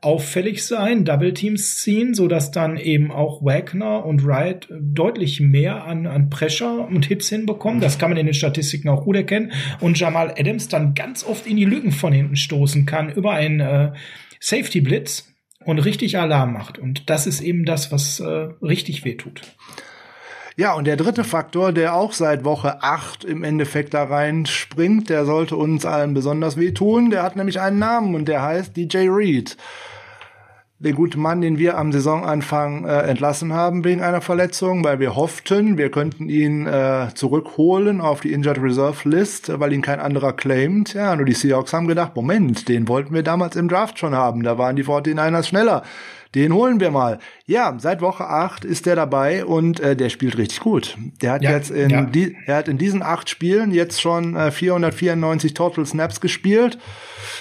Auffällig 0.00 0.64
sein, 0.64 1.04
Double 1.04 1.32
Teams 1.32 1.76
ziehen, 1.76 2.12
so 2.12 2.26
dass 2.26 2.50
dann 2.50 2.78
eben 2.78 3.12
auch 3.12 3.44
Wagner 3.44 4.04
und 4.04 4.26
Wright 4.26 4.66
deutlich 4.72 5.38
mehr 5.38 5.84
an, 5.84 6.08
an 6.08 6.30
Pressure 6.30 6.88
und 6.88 7.06
Hits 7.06 7.28
hinbekommen. 7.28 7.80
Das 7.80 8.00
kann 8.00 8.10
man 8.10 8.18
in 8.18 8.26
den 8.26 8.34
Statistiken 8.34 8.88
auch 8.88 9.04
gut 9.04 9.14
erkennen. 9.14 9.52
Und 9.78 10.00
Jamal 10.00 10.34
Adams 10.36 10.66
dann 10.66 10.94
ganz 10.94 11.24
oft 11.24 11.46
in 11.46 11.56
die 11.56 11.64
Lücken 11.64 11.92
von 11.92 12.12
hinten 12.12 12.34
stoßen 12.34 12.86
kann 12.86 13.12
über 13.12 13.34
ein 13.34 13.60
äh, 13.60 13.92
Safety 14.40 14.80
Blitz 14.80 15.26
und 15.64 15.78
richtig 15.78 16.18
Alarm 16.18 16.52
macht. 16.52 16.78
Und 16.78 17.10
das 17.10 17.26
ist 17.26 17.40
eben 17.40 17.64
das, 17.64 17.92
was 17.92 18.20
äh, 18.20 18.48
richtig 18.62 19.04
wehtut. 19.04 19.42
Ja, 20.56 20.74
und 20.74 20.86
der 20.86 20.96
dritte 20.96 21.24
Faktor, 21.24 21.72
der 21.72 21.94
auch 21.94 22.12
seit 22.12 22.44
Woche 22.44 22.82
8 22.82 23.24
im 23.24 23.44
Endeffekt 23.44 23.94
da 23.94 24.04
reinspringt, 24.04 25.08
der 25.08 25.24
sollte 25.24 25.56
uns 25.56 25.86
allen 25.86 26.12
besonders 26.12 26.56
wehtun. 26.56 27.10
Der 27.10 27.22
hat 27.22 27.36
nämlich 27.36 27.60
einen 27.60 27.78
Namen 27.78 28.14
und 28.14 28.26
der 28.26 28.42
heißt 28.42 28.76
DJ 28.76 29.08
Reed 29.08 29.56
den 30.80 30.94
guten 30.94 31.20
Mann, 31.20 31.42
den 31.42 31.58
wir 31.58 31.76
am 31.76 31.92
Saisonanfang 31.92 32.86
äh, 32.86 33.02
entlassen 33.02 33.52
haben 33.52 33.84
wegen 33.84 34.00
einer 34.00 34.22
Verletzung, 34.22 34.82
weil 34.82 34.98
wir 34.98 35.14
hofften, 35.14 35.76
wir 35.76 35.90
könnten 35.90 36.30
ihn 36.30 36.66
äh, 36.66 37.08
zurückholen 37.14 38.00
auf 38.00 38.20
die 38.20 38.32
Injured 38.32 38.62
Reserve 38.62 39.06
List, 39.06 39.52
weil 39.60 39.74
ihn 39.74 39.82
kein 39.82 40.00
anderer 40.00 40.32
claimt. 40.32 40.94
Ja, 40.94 41.14
nur 41.14 41.26
die 41.26 41.34
Seahawks 41.34 41.74
haben 41.74 41.86
gedacht, 41.86 42.16
Moment, 42.16 42.66
den 42.70 42.88
wollten 42.88 43.12
wir 43.12 43.22
damals 43.22 43.56
im 43.56 43.68
Draft 43.68 43.98
schon 43.98 44.14
haben, 44.14 44.42
da 44.42 44.56
waren 44.56 44.74
die 44.74 44.84
49ers 44.84 45.44
schneller. 45.44 45.82
Den 46.34 46.54
holen 46.54 46.78
wir 46.78 46.92
mal. 46.92 47.18
Ja, 47.44 47.74
seit 47.78 48.00
Woche 48.00 48.24
8 48.24 48.64
ist 48.64 48.86
der 48.86 48.94
dabei 48.94 49.44
und 49.44 49.80
äh, 49.80 49.96
der 49.96 50.10
spielt 50.10 50.38
richtig 50.38 50.60
gut. 50.60 50.96
Der 51.20 51.32
hat 51.32 51.42
ja, 51.42 51.50
jetzt 51.50 51.70
in 51.70 51.90
ja. 51.90 52.02
die, 52.02 52.36
er 52.46 52.56
hat 52.56 52.68
in 52.68 52.78
diesen 52.78 53.02
acht 53.02 53.28
Spielen 53.28 53.72
jetzt 53.72 54.00
schon 54.00 54.36
äh, 54.36 54.52
494 54.52 55.54
Total 55.54 55.84
Snaps 55.84 56.20
gespielt. 56.20 56.78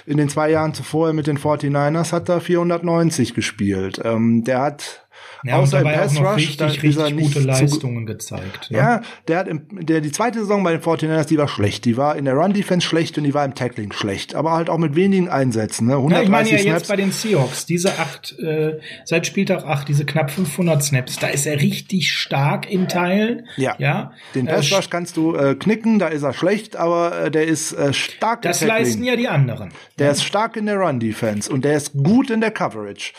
In 0.05 0.17
den 0.17 0.29
zwei 0.29 0.49
Jahren 0.49 0.73
zuvor 0.73 1.13
mit 1.13 1.27
den 1.27 1.37
49ers 1.37 2.11
hat 2.11 2.29
er 2.29 2.41
490 2.41 3.33
gespielt. 3.33 4.01
Ähm, 4.03 4.43
der 4.43 4.61
hat 4.61 5.07
ja, 5.43 5.57
Außer 5.57 5.77
und 5.77 5.83
dabei 5.85 5.97
Pass 5.97 6.17
auch 6.17 6.21
noch 6.21 6.33
Rush, 6.33 6.59
richtig, 6.59 6.83
richtig 6.83 7.17
gute 7.17 7.39
Leistungen 7.39 8.05
gezeigt. 8.05 8.71
Ne? 8.71 8.77
Ja, 8.77 9.01
der 9.27 9.37
hat 9.37 9.47
im, 9.47 9.61
der, 9.71 10.01
die 10.01 10.11
zweite 10.11 10.39
Saison 10.39 10.63
bei 10.63 10.71
den 10.71 10.81
49ers, 10.81 11.27
die 11.27 11.37
war 11.37 11.47
schlecht. 11.47 11.85
Die 11.85 11.97
war 11.97 12.15
in 12.15 12.25
der 12.25 12.33
Run-Defense 12.33 12.85
schlecht 12.85 13.17
und 13.17 13.23
die 13.23 13.33
war 13.33 13.45
im 13.45 13.55
Tackling 13.55 13.93
schlecht. 13.93 14.35
Aber 14.35 14.51
halt 14.51 14.69
auch 14.69 14.77
mit 14.77 14.95
wenigen 14.95 15.29
Einsätzen. 15.29 15.87
Ne? 15.87 15.95
130 15.95 16.17
ja, 16.17 16.23
ich 16.23 16.29
meine 16.29 16.49
ja 16.49 16.57
Snaps. 16.59 16.79
jetzt 16.81 16.87
bei 16.89 16.95
den 16.97 17.11
Seahawks, 17.11 17.65
diese 17.65 17.97
acht, 17.99 18.37
äh, 18.39 18.79
seit 19.05 19.25
Spieltag 19.27 19.65
acht, 19.65 19.87
diese 19.87 20.05
knapp 20.05 20.31
500 20.31 20.83
Snaps, 20.83 21.17
da 21.19 21.27
ist 21.27 21.45
er 21.45 21.61
richtig 21.61 22.11
stark 22.11 22.69
in 22.69 22.87
Teilen. 22.87 23.47
Ja. 23.57 23.75
ja. 23.77 24.11
Den 24.35 24.45
Pass 24.45 24.71
Rush 24.71 24.87
äh, 24.87 24.89
kannst 24.89 25.17
du 25.17 25.35
äh, 25.35 25.55
knicken, 25.55 25.99
da 25.99 26.07
ist 26.07 26.23
er 26.23 26.33
schlecht, 26.33 26.75
aber 26.75 27.25
äh, 27.25 27.31
der 27.31 27.45
ist 27.45 27.71
äh, 27.73 27.93
stark 27.93 28.41
Das 28.41 28.61
leisten 28.61 29.03
ja 29.03 29.15
die 29.15 29.27
anderen. 29.27 29.69
Der 29.97 30.07
ja. 30.07 30.11
ist 30.11 30.23
stark 30.23 30.57
in 30.57 30.65
der 30.65 30.77
Run-Defense 30.77 31.51
und 31.51 31.63
der 31.63 31.77
ist 31.77 31.93
gut 31.93 32.29
in 32.29 32.41
der 32.41 32.51
Coverage. 32.51 33.13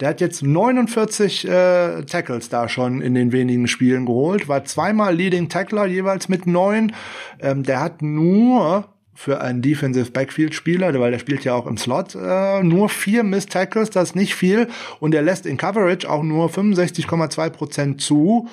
Der 0.00 0.08
hat 0.08 0.20
jetzt 0.20 0.42
49 0.42 1.48
äh, 1.48 2.02
Tackles 2.02 2.48
da 2.48 2.68
schon 2.68 3.00
in 3.00 3.14
den 3.14 3.32
wenigen 3.32 3.68
Spielen 3.68 4.06
geholt, 4.06 4.48
war 4.48 4.64
zweimal 4.64 5.14
Leading 5.14 5.48
Tackler, 5.48 5.86
jeweils 5.86 6.28
mit 6.28 6.46
neun. 6.46 6.92
Ähm, 7.40 7.62
der 7.62 7.80
hat 7.80 8.02
nur 8.02 8.88
für 9.14 9.40
einen 9.40 9.62
Defensive 9.62 10.10
Backfield 10.10 10.54
Spieler, 10.54 10.98
weil 10.98 11.12
der 11.12 11.18
spielt 11.18 11.44
ja 11.44 11.54
auch 11.54 11.66
im 11.66 11.76
Slot, 11.76 12.14
äh, 12.14 12.62
nur 12.62 12.88
vier 12.88 13.22
Miss 13.22 13.46
Tackles, 13.46 13.90
das 13.90 14.10
ist 14.10 14.16
nicht 14.16 14.34
viel 14.34 14.68
und 15.00 15.14
er 15.14 15.22
lässt 15.22 15.46
in 15.46 15.56
Coverage 15.56 16.08
auch 16.08 16.22
nur 16.22 16.48
65,2 16.48 17.50
Prozent 17.50 18.00
zu. 18.00 18.48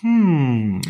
Hm. 0.00 0.80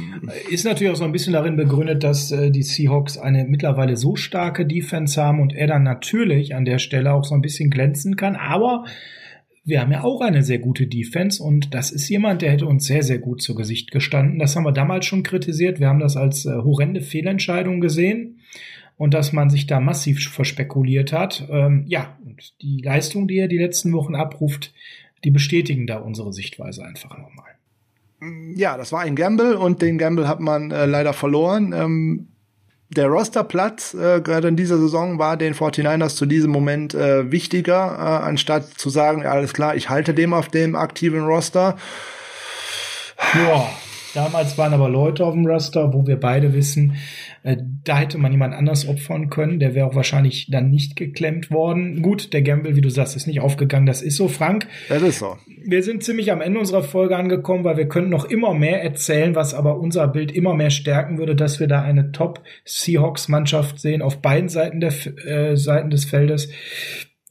Ist 0.51 0.65
natürlich 0.65 0.93
auch 0.93 0.97
so 0.97 1.05
ein 1.05 1.13
bisschen 1.13 1.33
darin 1.33 1.57
begründet, 1.57 2.05
dass 2.05 2.31
äh, 2.31 2.51
die 2.51 2.63
Seahawks 2.63 3.19
eine 3.19 3.45
mittlerweile 3.45 3.97
so 3.97 4.15
starke 4.15 4.65
Defense 4.67 5.21
haben 5.21 5.41
und 5.41 5.53
er 5.53 5.67
dann 5.67 5.83
natürlich 5.83 6.55
an 6.55 6.65
der 6.65 6.79
Stelle 6.79 7.13
auch 7.13 7.25
so 7.25 7.35
ein 7.35 7.41
bisschen 7.41 7.71
glänzen 7.71 8.17
kann. 8.17 8.37
Aber 8.37 8.85
wir 9.65 9.81
haben 9.81 9.93
ja 9.93 10.03
auch 10.03 10.21
eine 10.21 10.43
sehr 10.43 10.59
gute 10.59 10.87
Defense 10.87 11.43
und 11.43 11.75
das 11.75 11.91
ist 11.91 12.09
jemand, 12.09 12.43
der 12.43 12.53
hätte 12.53 12.67
uns 12.67 12.87
sehr, 12.87 13.03
sehr 13.03 13.19
gut 13.19 13.43
zu 13.43 13.55
Gesicht 13.55 13.91
gestanden. 13.91 14.39
Das 14.39 14.57
haben 14.57 14.65
wir 14.65 14.73
damals 14.73 15.07
schon 15.07 15.23
kritisiert. 15.23 15.81
Wir 15.81 15.89
haben 15.89 16.01
das 16.01 16.17
als 16.17 16.47
äh, 16.47 16.55
horrende 16.55 17.03
Fehlentscheidung 17.03 17.81
gesehen 17.81 18.41
und 18.97 19.15
dass 19.15 19.33
man 19.33 19.51
sich 19.51 19.67
da 19.67 19.81
massiv 19.81 20.29
verspekuliert 20.29 21.13
hat. 21.13 21.47
Ähm, 21.51 21.85
ja, 21.87 22.19
und 22.25 22.55
die 22.63 22.81
Leistung, 22.83 23.29
die 23.29 23.39
er 23.39 23.49
die 23.49 23.59
letzten 23.59 23.93
Wochen 23.93 24.15
abruft, 24.15 24.73
die 25.25 25.31
bestätigen 25.31 25.87
da 25.87 25.99
unsere 25.99 26.33
Sichtweise 26.33 26.85
einfach 26.85 27.17
nochmal. 27.19 27.51
Ja, 28.55 28.77
das 28.77 28.93
war 28.93 29.01
ein 29.01 29.17
Gamble 29.17 29.57
und 29.57 29.81
den 29.81 29.97
Gamble 29.97 30.29
hat 30.29 30.41
man 30.41 30.71
äh, 30.71 30.85
leider 30.85 31.13
verloren. 31.13 31.73
Ähm, 31.75 32.29
der 32.91 33.07
Rosterplatz 33.07 33.95
äh, 33.95 34.21
gerade 34.21 34.49
in 34.49 34.57
dieser 34.57 34.79
Saison 34.79 35.19
war 35.19 35.37
den 35.37 35.55
49ers 35.55 36.17
zu 36.17 36.27
diesem 36.27 36.51
Moment 36.51 36.93
äh, 36.93 37.31
wichtiger, 37.31 37.97
äh, 37.99 38.27
anstatt 38.27 38.67
zu 38.77 38.91
sagen, 38.91 39.23
ja, 39.23 39.31
alles 39.31 39.53
klar, 39.53 39.77
ich 39.77 39.89
halte 39.89 40.13
dem 40.13 40.35
auf 40.35 40.49
dem 40.49 40.75
aktiven 40.75 41.25
Roster. 41.25 41.77
Ja, 43.35 43.69
damals 44.15 44.59
waren 44.59 44.73
aber 44.73 44.89
Leute 44.89 45.25
auf 45.25 45.35
dem 45.35 45.47
Roster, 45.47 45.93
wo 45.93 46.07
wir 46.07 46.19
beide 46.19 46.55
wissen, 46.55 46.97
äh, 47.43 47.57
da 47.85 47.99
hätte 47.99 48.19
man 48.19 48.33
jemand 48.33 48.55
anders 48.55 48.87
opfern 48.87 49.31
können. 49.31 49.61
Der 49.61 49.75
wäre 49.75 49.87
auch 49.87 49.95
wahrscheinlich 49.95 50.49
dann 50.51 50.71
nicht 50.71 50.97
geklemmt 50.97 51.51
worden. 51.51 52.03
Gut, 52.03 52.33
der 52.33 52.43
Gamble, 52.43 52.77
wie 52.77 52.81
du 52.81 52.91
sagst, 52.91 53.17
ist 53.17 53.27
nicht 53.27 53.41
aufgegangen. 53.41 53.87
Das 53.87 54.03
ist 54.03 54.17
so, 54.17 54.29
Frank. 54.29 54.67
Das 54.89 55.03
ist 55.03 55.19
so. 55.19 55.37
Wir 55.65 55.83
sind 55.83 56.03
ziemlich 56.03 56.33
am 56.33 56.41
Ende 56.41 56.59
unserer 56.59 56.83
Folge 56.83 57.17
angekommen, 57.17 57.65
weil 57.65 57.77
wir 57.77 57.89
können 57.89 58.11
noch 58.11 58.25
immer 58.25 58.55
mehr 58.55 58.83
erzählen, 58.83 59.35
was 59.35 59.55
aber 59.55 59.79
unser 59.79 60.09
Bild 60.09 60.33
immer 60.33 60.55
mehr 60.55 60.71
stärken 60.71 61.19
würde, 61.19 61.37
dass 61.37 61.61
wir 61.61 61.67
da 61.67 61.83
eine 61.83 62.13
Top 62.13 62.43
Seahawks 62.65 63.29
Mannschaft 63.29 63.81
sehen 63.81 64.03
auf 64.03 64.21
beiden 64.21 64.49
Seiten 64.49 64.81
der 64.81 64.93
äh, 65.27 65.57
Seiten 65.57 65.91
des 65.91 66.05
Feldes 66.05 66.51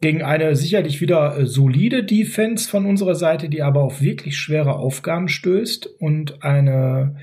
gegen 0.02 0.22
eine 0.22 0.56
sicherlich 0.56 1.02
wieder 1.02 1.38
äh, 1.38 1.45
solide 1.45 2.04
Defense 2.04 2.70
von 2.70 2.86
unserer 2.86 3.16
Seite, 3.16 3.50
die 3.50 3.62
aber 3.62 3.82
auf 3.82 4.02
wirklich 4.02 4.38
schwere 4.38 4.76
Aufgaben 4.76 5.28
stößt 5.28 5.88
und 6.00 6.43
eine 6.43 7.16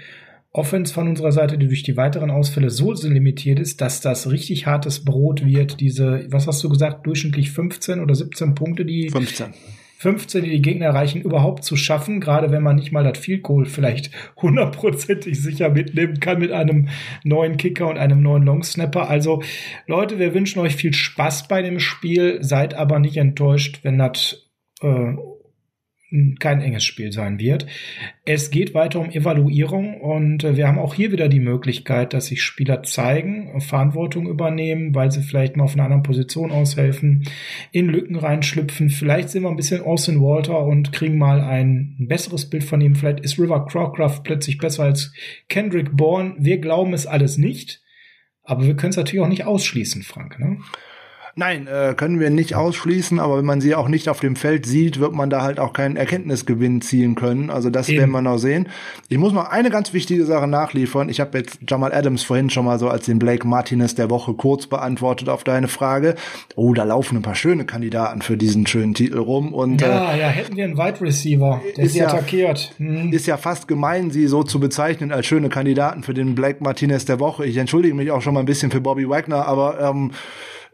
Offense 0.53 0.93
von 0.93 1.07
unserer 1.09 1.33
Seite, 1.33 1.59
die 1.59 1.67
durch 1.67 1.83
die 1.83 1.97
weiteren 1.97 2.31
Ausfälle 2.31 2.71
so 2.71 2.93
limitiert 2.93 3.61
ist, 3.61 3.81
dass 3.81 4.01
das 4.01 4.31
richtig 4.31 4.67
hartes 4.67 5.05
Brot 5.05 5.45
wird. 5.45 5.81
Diese, 5.81 6.27
was 6.31 6.47
hast 6.47 6.65
du 6.65 6.71
gesagt, 6.71 7.07
durchschnittlich 7.07 7.51
15 7.51 8.01
oder 8.01 8.15
17 8.15 8.55
Punkte, 8.55 8.87
die 8.87 9.11
15. 9.11 9.53
15, 9.99 10.45
die 10.45 10.51
die 10.51 10.63
Gegner 10.63 10.87
erreichen, 10.87 11.23
überhaupt 11.23 11.65
zu 11.65 11.75
schaffen, 11.77 12.21
gerade 12.21 12.51
wenn 12.51 12.63
man 12.63 12.77
nicht 12.77 12.93
mal 12.93 13.05
das 13.05 13.19
Field 13.19 13.43
Goal 13.43 13.65
vielleicht 13.65 14.11
hundertprozentig 14.37 15.41
sicher 15.41 15.71
mitnehmen 15.71 16.21
kann 16.21 16.39
mit 16.39 16.53
einem 16.53 16.89
neuen 17.25 17.57
Kicker 17.57 17.89
und 17.89 17.99
einem 17.99 18.23
neuen 18.23 18.43
Long 18.43 18.63
Snapper. 18.63 19.09
Also 19.09 19.43
Leute, 19.87 20.19
wir 20.19 20.35
wünschen 20.35 20.61
euch 20.61 20.77
viel 20.77 20.93
Spaß 20.93 21.49
bei 21.49 21.63
dem 21.63 21.81
Spiel, 21.81 22.43
seid 22.43 22.75
aber 22.75 22.99
nicht 22.99 23.17
enttäuscht, 23.17 23.81
wenn 23.83 23.99
das 23.99 24.51
äh, 24.83 25.15
kein 26.41 26.61
enges 26.61 26.85
Spiel 26.85 27.13
sein 27.13 27.39
wird. 27.39 27.67
Es 28.25 28.51
geht 28.51 28.75
weiter 28.75 29.01
um 29.01 29.11
Evaluierung 29.11 30.01
und 30.01 30.45
äh, 30.45 30.57
wir 30.57 30.67
haben 30.69 30.79
auch 30.79 30.95
hier 30.95 31.13
wieder 31.13 31.29
die 31.29 31.41
Möglichkeit, 31.41 32.13
dass 32.13 32.27
sich 32.27 32.43
Spieler 32.43 32.83
zeigen, 32.83 33.61
Verantwortung 33.61 34.29
übernehmen, 34.29 34.95
weil 34.95 35.11
sie 35.11 35.23
vielleicht 35.23 35.57
mal 35.57 35.65
auf 35.65 35.75
einer 35.75 35.85
anderen 35.85 36.03
Position 36.03 36.51
aushelfen, 36.51 37.25
in 37.73 37.87
Lücken 37.87 38.17
reinschlüpfen. 38.17 38.91
Vielleicht 38.91 39.31
sind 39.31 39.43
wir 39.43 39.51
ein 39.51 39.57
bisschen 39.57 39.83
Austin 39.83 40.21
Walter 40.21 40.65
und 40.65 40.93
kriegen 40.93 41.19
mal 41.19 41.41
ein 41.41 41.97
besseres 41.99 42.49
Bild 42.51 42.65
von 42.65 42.81
ihm. 42.81 42.95
Vielleicht 42.95 43.21
ist 43.21 43.39
River 43.39 43.67
Crowcraft 43.67 44.23
plötzlich 44.25 44.59
besser 44.59 44.85
als 44.85 45.13
Kendrick 45.49 45.97
Bourne. 45.97 46.35
Wir 46.39 46.59
glauben 46.59 46.93
es 46.93 47.07
alles 47.07 47.39
nicht. 47.39 47.83
Aber 48.47 48.65
wir 48.65 48.77
können 48.77 48.91
es 48.91 48.97
natürlich 48.97 49.21
auch 49.21 49.29
nicht 49.29 49.45
ausschließen, 49.45 50.03
Frank. 50.03 50.39
Ne? 50.39 50.59
Nein, 51.39 51.67
äh, 51.67 51.93
können 51.95 52.19
wir 52.19 52.31
nicht 52.31 52.55
ausschließen, 52.55 53.21
aber 53.21 53.37
wenn 53.37 53.45
man 53.45 53.61
sie 53.61 53.75
auch 53.75 53.89
nicht 53.89 54.09
auf 54.09 54.21
dem 54.21 54.37
Feld 54.37 54.65
sieht, 54.65 55.01
wird 55.01 55.13
man 55.13 55.29
da 55.29 55.43
halt 55.43 55.61
auch 55.61 55.75
keinen 55.75 55.97
Erkenntnisgewinn 55.97 56.81
ziehen 56.81 57.15
können. 57.15 57.51
Also 57.51 57.69
das 57.69 57.91
Eben. 57.91 57.99
werden 57.99 58.11
wir 58.13 58.23
noch 58.23 58.39
sehen. 58.39 58.71
Ich 59.11 59.19
muss 59.19 59.35
noch 59.35 59.51
eine 59.51 59.69
ganz 59.69 59.93
wichtige 59.93 60.25
Sache 60.25 60.47
nachliefern. 60.47 61.11
Ich 61.11 61.21
habe 61.21 61.37
jetzt 61.37 61.59
Jamal 61.69 61.93
Adams 61.93 62.23
vorhin 62.23 62.49
schon 62.49 62.65
mal 62.65 62.79
so 62.79 62.89
als 62.89 63.05
den 63.05 63.19
Blake 63.19 63.47
Martinez 63.47 63.95
der 63.95 64.09
Woche 64.09 64.33
kurz 64.33 64.67
beantwortet 64.67 65.29
auf 65.29 65.45
deine 65.45 65.69
Frage. 65.69 66.15
Oh, 66.55 66.73
da 66.73 66.85
laufen 66.85 67.19
ein 67.19 67.23
paar 67.23 67.35
schöne 67.35 67.67
Kandidaten 67.67 68.23
für 68.23 68.39
diesen 68.39 68.67
schönen 68.67 68.95
Titel 68.95 69.19
rum. 69.19 69.53
Und, 69.53 69.83
ja, 69.83 70.15
äh, 70.15 70.21
ja, 70.21 70.29
hätten 70.29 70.57
wir 70.57 70.65
einen 70.65 70.79
Wide 70.79 71.03
Receiver, 71.03 71.61
der 71.77 71.85
ist 71.85 71.97
ja, 71.97 72.07
attackiert. 72.07 72.73
Hm. 72.79 73.13
Ist 73.13 73.27
ja 73.27 73.37
fast 73.37 73.69
gemein, 73.69 74.11
sie 74.11 74.27
so 74.27 74.43
zu 74.43 74.59
bezeichnen 74.59 75.13
als 75.13 75.27
schöne 75.27 75.51
Kandidaten 75.51 76.03
für 76.03 76.15
den 76.15 76.35
Blake 76.35 76.65
Martinez 76.65 77.05
der 77.05 77.21
Woche. 77.21 77.45
Ich 77.45 77.59
entschuldige 77.59 77.95
mich 77.95 78.11
auch 78.11 78.23
schon 78.23 78.33
mal 78.33 78.41
ein 78.41 78.47
bisschen 78.47 78.71
für 78.71 78.81
Bobby 78.81 79.07
Wagner, 79.07 79.47
aber 79.47 79.79
ähm, 79.81 80.13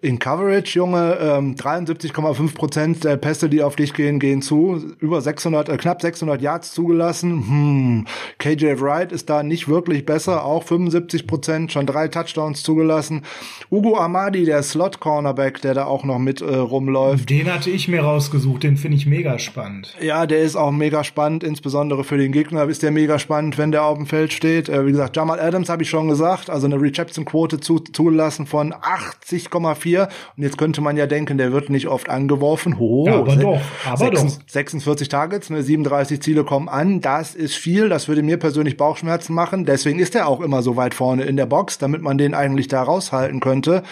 in 0.02 0.18
Coverage, 0.18 0.76
Junge, 0.76 1.16
ähm, 1.20 1.54
73,5 1.54 2.54
Prozent 2.54 3.04
der 3.04 3.16
Pässe, 3.16 3.48
die 3.48 3.62
auf 3.62 3.76
dich 3.76 3.94
gehen, 3.94 4.18
gehen 4.18 4.42
zu. 4.42 4.82
Über 4.98 5.20
600, 5.20 5.68
äh, 5.68 5.76
knapp 5.76 6.02
600 6.02 6.42
Yards 6.42 6.72
zugelassen. 6.72 7.30
Hm. 7.48 8.06
KJ 8.38 8.80
Wright 8.80 9.12
ist 9.12 9.30
da 9.30 9.44
nicht 9.44 9.68
wirklich 9.68 10.04
besser, 10.04 10.44
auch 10.44 10.64
75 10.64 11.28
Prozent, 11.28 11.72
schon 11.72 11.86
drei 11.86 12.08
Touchdowns 12.08 12.64
zugelassen. 12.64 13.22
Ugo 13.70 13.96
Amadi, 13.96 14.44
der 14.44 14.64
Slot-Cornerback, 14.64 15.62
der 15.62 15.74
da 15.74 15.84
auch 15.84 16.02
noch 16.02 16.18
mit 16.18 16.40
äh, 16.40 16.52
rumläuft. 16.52 17.30
Den 17.30 17.52
hatte 17.52 17.70
ich 17.70 17.86
mir 17.86 18.02
rausgesucht, 18.02 18.64
den 18.64 18.76
finde 18.76 18.96
ich 18.96 19.06
mega 19.06 19.38
spannend. 19.38 19.96
Ja, 20.00 20.26
der 20.26 20.40
ist 20.40 20.56
auch 20.56 20.72
mega 20.72 21.04
spannend, 21.04 21.44
insbesondere 21.44 22.02
für 22.02 22.18
den 22.18 22.32
Gegner 22.32 22.64
ist 22.64 22.82
der 22.82 22.90
mega 22.90 23.20
spannend, 23.20 23.56
wenn 23.56 23.70
der 23.70 23.84
auf 23.84 23.98
dem 23.98 24.06
Feld 24.06 24.32
steht. 24.32 24.68
Äh, 24.68 24.84
wie 24.84 24.90
gesagt, 24.90 25.16
Jamal 25.16 25.38
Adams 25.38 25.68
habe 25.68 25.84
ich 25.84 25.90
schon 25.90 26.08
gesagt, 26.08 26.50
also 26.50 26.66
eine 26.66 26.80
Reception-Quote 26.80 27.60
zu, 27.60 27.78
zugelassen 27.78 28.46
von 28.46 28.72
80,4 28.72 29.91
4. 29.92 30.08
Und 30.36 30.42
jetzt 30.42 30.58
könnte 30.58 30.80
man 30.80 30.96
ja 30.96 31.06
denken, 31.06 31.38
der 31.38 31.52
wird 31.52 31.70
nicht 31.70 31.88
oft 31.88 32.08
angeworfen. 32.08 32.78
Ho, 32.78 33.04
ja, 33.06 33.18
aber 33.18 33.36
doch, 33.36 33.60
aber 33.84 33.96
46, 33.98 34.38
doch. 34.38 34.52
46 34.52 35.08
Targets, 35.08 35.50
ne, 35.50 35.62
37 35.62 36.22
Ziele 36.22 36.44
kommen 36.44 36.68
an. 36.68 37.00
Das 37.00 37.34
ist 37.34 37.54
viel. 37.54 37.88
Das 37.88 38.08
würde 38.08 38.22
mir 38.22 38.38
persönlich 38.38 38.76
Bauchschmerzen 38.76 39.34
machen. 39.34 39.64
Deswegen 39.64 39.98
ist 39.98 40.14
er 40.14 40.28
auch 40.28 40.40
immer 40.40 40.62
so 40.62 40.76
weit 40.76 40.94
vorne 40.94 41.24
in 41.24 41.36
der 41.36 41.46
Box, 41.46 41.78
damit 41.78 42.02
man 42.02 42.18
den 42.18 42.34
eigentlich 42.34 42.68
da 42.68 42.82
raushalten 42.82 43.40
könnte. 43.40 43.82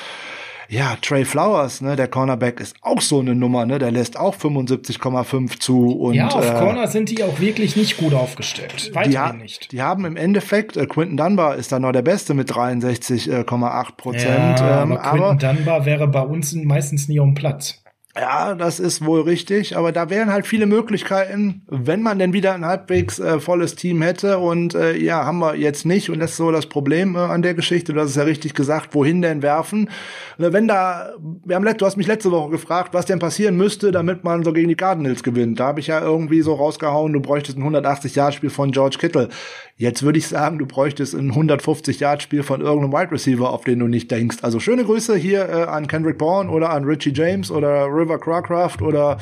Ja, 0.71 0.97
Trey 1.03 1.25
Flowers, 1.25 1.81
ne, 1.81 1.97
der 1.97 2.07
Cornerback 2.07 2.61
ist 2.61 2.77
auch 2.81 3.01
so 3.01 3.19
eine 3.19 3.35
Nummer, 3.35 3.67
ne, 3.67 3.81
der 3.81 3.91
lässt 3.91 4.17
auch 4.17 4.37
75,5 4.37 5.59
zu 5.59 5.91
und 5.99 6.15
Ja, 6.15 6.29
auf 6.29 6.49
äh, 6.49 6.53
Corner 6.53 6.87
sind 6.87 7.11
die 7.11 7.25
auch 7.25 7.41
wirklich 7.41 7.75
nicht 7.75 7.97
gut 7.97 8.15
aufgestellt. 8.15 8.93
Weiterhin 8.95 9.39
die 9.39 9.43
nicht. 9.43 9.73
Die 9.73 9.83
haben 9.83 10.05
im 10.05 10.17
Endeffekt 10.17 10.77
äh, 10.77 10.87
Quinton 10.87 11.17
Dunbar 11.17 11.57
ist 11.57 11.73
da 11.73 11.81
noch 11.81 11.91
der 11.91 12.03
beste 12.03 12.35
mit 12.35 12.53
63,8 12.53 13.97
Prozent, 13.97 14.61
ja, 14.61 14.83
ähm, 14.83 14.93
aber 14.93 15.37
Quinton 15.37 15.57
Dunbar 15.57 15.87
wäre 15.87 16.07
bei 16.07 16.23
uns 16.23 16.55
meistens 16.55 17.09
nie 17.09 17.19
um 17.19 17.35
Platz. 17.35 17.80
Ja, 18.17 18.57
das 18.57 18.81
ist 18.81 19.05
wohl 19.07 19.21
richtig, 19.21 19.77
aber 19.77 19.93
da 19.93 20.11
wären 20.11 20.33
halt 20.33 20.45
viele 20.45 20.67
Möglichkeiten, 20.67 21.63
wenn 21.69 22.03
man 22.03 22.19
denn 22.19 22.33
wieder 22.33 22.55
ein 22.55 22.65
halbwegs 22.65 23.21
äh, 23.21 23.39
volles 23.39 23.77
Team 23.77 24.03
hätte 24.03 24.39
und 24.39 24.75
äh, 24.75 24.97
ja, 24.97 25.25
haben 25.25 25.39
wir 25.39 25.55
jetzt 25.55 25.87
nicht 25.87 26.11
und 26.11 26.19
das 26.19 26.33
ist 26.33 26.37
so 26.39 26.51
das 26.51 26.67
Problem 26.67 27.15
äh, 27.15 27.21
an 27.21 27.43
der 27.43 27.55
Geschichte, 27.55 27.95
hast 27.95 28.11
es 28.11 28.17
ja 28.17 28.25
richtig 28.25 28.55
gesagt, 28.55 28.97
wohin 28.97 29.23
denn 29.23 29.43
werfen? 29.43 29.91
Äh, 30.39 30.53
wenn 30.53 30.67
da, 30.67 31.13
wir 31.45 31.55
haben, 31.55 31.65
du 31.65 31.87
hast 31.87 31.97
mich 31.97 32.09
letzte 32.09 32.33
Woche 32.33 32.51
gefragt, 32.51 32.95
was 32.95 33.07
denn 33.07 33.21
passieren 33.21 33.57
müsste, 33.57 33.93
damit 33.93 34.25
man 34.25 34.43
so 34.43 34.53
gegen 34.53 34.69
die 34.69 34.75
Cardinals 34.75 35.23
gewinnt. 35.23 35.61
Da 35.61 35.69
habe 35.69 35.79
ich 35.79 35.87
ja 35.87 36.01
irgendwie 36.01 36.43
so 36.43 36.55
rausgehauen, 36.55 37.13
du 37.13 37.21
bräuchtest 37.21 37.59
ein 37.59 37.63
180-Jahr-Spiel 37.63 38.51
von 38.51 38.73
George 38.73 38.97
Kittle. 38.99 39.29
Jetzt 39.77 40.03
würde 40.03 40.19
ich 40.19 40.29
sagen, 40.29 40.59
du 40.59 40.67
bräuchtest 40.67 41.15
ein 41.15 41.33
150-Yard-Spiel 41.33 42.43
von 42.43 42.61
irgendeinem 42.61 42.93
Wide 42.93 43.13
Receiver, 43.13 43.51
auf 43.51 43.65
den 43.65 43.79
du 43.79 43.87
nicht 43.87 44.11
denkst. 44.11 44.39
Also 44.43 44.61
schöne 44.61 44.85
Grüße 44.85 45.17
hier 45.17 45.49
äh, 45.49 45.63
an 45.63 45.87
Kendrick 45.87 46.19
Bourne 46.19 46.51
oder 46.51 46.69
an 46.69 46.85
Richie 46.85 47.13
James 47.15 47.51
oder 47.51 47.87
River 48.01 48.19
Cracraft 48.19 48.83
oder 48.83 49.19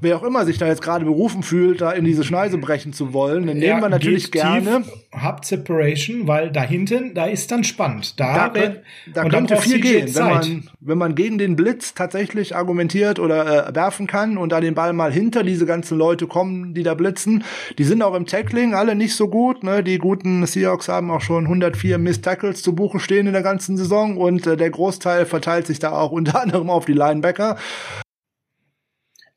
wer 0.00 0.16
auch 0.16 0.22
immer 0.22 0.44
sich 0.44 0.58
da 0.58 0.66
jetzt 0.66 0.82
gerade 0.82 1.04
berufen 1.04 1.42
fühlt, 1.42 1.80
da 1.80 1.92
in 1.92 2.04
diese 2.04 2.24
Schneise 2.24 2.58
brechen 2.58 2.92
zu 2.92 3.12
wollen. 3.12 3.46
Dann 3.46 3.58
nehmen 3.58 3.80
wir 3.80 3.88
natürlich 3.88 4.30
gerne. 4.30 4.84
Habt 5.12 5.44
Separation, 5.44 6.26
weil 6.26 6.50
da 6.50 6.62
hinten, 6.62 7.14
da 7.14 7.26
ist 7.26 7.50
dann 7.50 7.64
spannend. 7.64 8.18
Da, 8.20 8.48
da, 8.48 8.72
da 9.12 9.24
könnte 9.28 9.56
viel 9.56 9.80
gehen, 9.80 10.14
wenn 10.14 10.24
man, 10.24 10.70
wenn 10.80 10.98
man 10.98 11.14
gegen 11.14 11.38
den 11.38 11.56
Blitz 11.56 11.94
tatsächlich 11.94 12.54
argumentiert 12.54 13.18
oder 13.18 13.68
äh, 13.68 13.74
werfen 13.74 14.06
kann 14.06 14.36
und 14.36 14.52
da 14.52 14.60
den 14.60 14.74
Ball 14.74 14.92
mal 14.92 15.12
hinter 15.12 15.42
diese 15.42 15.66
ganzen 15.66 15.96
Leute 15.96 16.26
kommen, 16.26 16.74
die 16.74 16.82
da 16.82 16.94
blitzen. 16.94 17.44
Die 17.78 17.84
sind 17.84 18.02
auch 18.02 18.14
im 18.14 18.26
Tackling 18.26 18.74
alle 18.74 18.94
nicht 18.94 19.14
so 19.14 19.28
gut. 19.28 19.62
Ne? 19.62 19.82
Die 19.82 19.98
guten 19.98 20.44
Seahawks 20.46 20.88
haben 20.88 21.10
auch 21.10 21.20
schon 21.20 21.44
104 21.44 21.98
Miss 21.98 22.20
Tackles 22.20 22.62
zu 22.62 22.74
Buche 22.74 23.00
stehen 23.00 23.26
in 23.26 23.32
der 23.32 23.42
ganzen 23.42 23.76
Saison 23.76 24.16
und 24.16 24.46
äh, 24.46 24.56
der 24.56 24.70
Großteil 24.70 25.26
verteilt 25.26 25.66
sich 25.66 25.78
da 25.78 25.92
auch 25.92 26.12
unter 26.12 26.40
anderem 26.42 26.70
auf 26.70 26.84
die 26.84 26.92
Linebacker. 26.92 27.56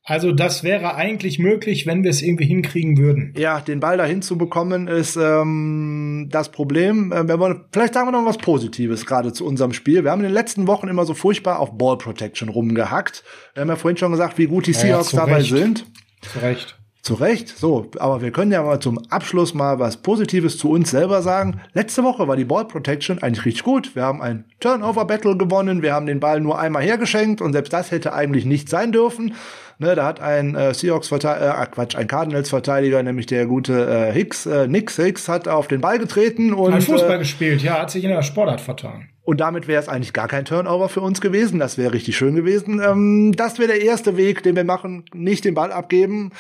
Also 0.04 0.32
das 0.32 0.64
wäre 0.64 0.96
eigentlich 0.96 1.38
möglich, 1.38 1.86
wenn 1.86 2.04
wir 2.04 2.10
es 2.10 2.24
irgendwie 2.24 2.46
hinkriegen 2.46 2.98
würden. 2.98 3.34
Ja, 3.38 3.60
den 3.62 3.80
Ball 3.80 3.98
dahin 3.98 4.24
zu 4.24 4.36
bekommen 4.38 4.88
ist 4.88 5.16
ähm, 5.16 6.28
das 6.32 6.50
Problem. 6.50 7.12
Äh, 7.12 7.28
wir 7.28 7.40
wollen, 7.40 7.66
vielleicht 7.72 7.94
sagen 7.94 8.08
wir 8.08 8.12
noch 8.12 8.26
was 8.26 8.40
Positives 8.40 9.06
gerade 9.06 9.32
zu 9.32 9.46
unserem 9.46 9.74
Spiel. 9.74 10.04
Wir 10.04 10.12
haben 10.12 10.22
in 10.22 10.28
den 10.28 10.34
letzten 10.34 10.66
Wochen 10.66 10.88
immer 10.88 11.06
so 11.06 11.14
furchtbar 11.14 11.60
auf 11.60 11.78
Ball 11.78 11.98
Protection 11.98 12.50
rumgehackt. 12.50 13.24
Wir 13.54 13.62
haben 13.62 13.70
ja 13.70 13.76
vorhin 13.76 13.98
schon 13.98 14.12
gesagt, 14.12 14.40
wie 14.40 14.48
gut 14.48 14.66
die 14.66 14.74
Seahawks 14.74 15.12
ja, 15.12 15.20
dabei 15.20 15.38
Recht. 15.38 15.50
sind. 15.50 15.86
Zu 16.22 16.40
Recht. 16.40 16.81
Zu 17.02 17.16
Recht, 17.16 17.50
so, 17.50 17.90
aber 17.98 18.22
wir 18.22 18.30
können 18.30 18.52
ja 18.52 18.62
mal 18.62 18.80
zum 18.80 19.00
Abschluss 19.10 19.56
mal 19.56 19.80
was 19.80 19.98
Positives 19.98 20.60
zu 20.60 20.70
uns 20.70 20.92
selber 20.92 21.24
sagen. 21.24 21.60
Letzte 21.74 22.04
Woche 22.04 22.28
war 22.28 22.36
die 22.36 22.46
Ball 22.46 22.66
Protection 22.66 23.24
eigentlich 23.24 23.44
richtig 23.44 23.64
gut. 23.64 23.96
Wir 23.96 24.04
haben 24.04 24.22
ein 24.22 24.46
Turnover 24.60 25.06
Battle 25.06 25.36
gewonnen, 25.36 25.82
wir 25.82 25.94
haben 25.94 26.06
den 26.06 26.20
Ball 26.20 26.40
nur 26.40 26.60
einmal 26.60 26.84
hergeschenkt 26.84 27.42
und 27.42 27.54
selbst 27.54 27.74
das 27.74 27.90
hätte 27.90 28.14
eigentlich 28.14 28.46
nicht 28.46 28.70
sein 28.70 28.92
dürfen. 28.92 29.34
Ne, 29.80 29.96
da 29.96 30.06
hat 30.06 30.20
ein 30.20 30.54
äh, 30.54 30.76
Seahawks-Verteidiger, 30.76 31.60
äh, 31.60 31.66
Quatsch, 31.66 31.96
ein 31.96 32.08
Cardinals-Verteidiger, 32.08 33.02
nämlich 33.02 33.26
der 33.26 33.48
gute 33.48 33.88
äh, 33.90 34.14
Hicks, 34.14 34.46
äh, 34.46 34.68
Nix 34.68 34.96
Hicks, 34.98 35.28
hat 35.28 35.48
auf 35.48 35.68
den 35.68 35.82
Ball 35.82 35.98
getreten 35.98 36.54
und. 36.54 36.72
Hat 36.72 36.84
Fußball 36.84 37.16
äh, 37.16 37.18
gespielt, 37.18 37.64
ja, 37.64 37.82
hat 37.82 37.90
sich 37.90 38.04
in 38.04 38.12
der 38.12 38.22
Sportart 38.22 38.62
vertan. 38.62 39.10
Und 39.24 39.42
damit 39.42 39.68
wäre 39.68 39.82
es 39.82 39.90
eigentlich 39.90 40.14
gar 40.14 40.28
kein 40.28 40.46
Turnover 40.46 40.88
für 40.88 41.02
uns 41.02 41.20
gewesen. 41.20 41.58
Das 41.58 41.80
wäre 41.80 41.94
richtig 41.94 42.16
schön 42.16 42.36
gewesen. 42.36 42.80
Ähm, 42.80 43.32
das 43.36 43.58
wäre 43.58 43.70
der 43.70 43.82
erste 43.82 44.18
Weg, 44.18 44.44
den 44.44 44.56
wir 44.56 44.66
machen. 44.66 45.06
Nicht 45.16 45.46
den 45.46 45.56
Ball 45.56 45.72
abgeben 45.72 46.32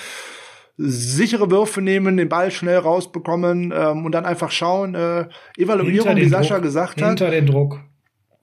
sichere 0.77 1.51
Würfe 1.51 1.81
nehmen, 1.81 2.17
den 2.17 2.29
Ball 2.29 2.51
schnell 2.51 2.77
rausbekommen 2.77 3.73
ähm, 3.75 4.05
und 4.05 4.11
dann 4.13 4.25
einfach 4.25 4.51
schauen, 4.51 4.95
äh, 4.95 5.25
Evaluierung, 5.57 6.15
wie 6.15 6.27
Sascha 6.27 6.55
Druck, 6.55 6.63
gesagt 6.63 7.01
hat. 7.01 7.09
Hinter 7.09 7.31
den 7.31 7.45
Druck. 7.45 7.79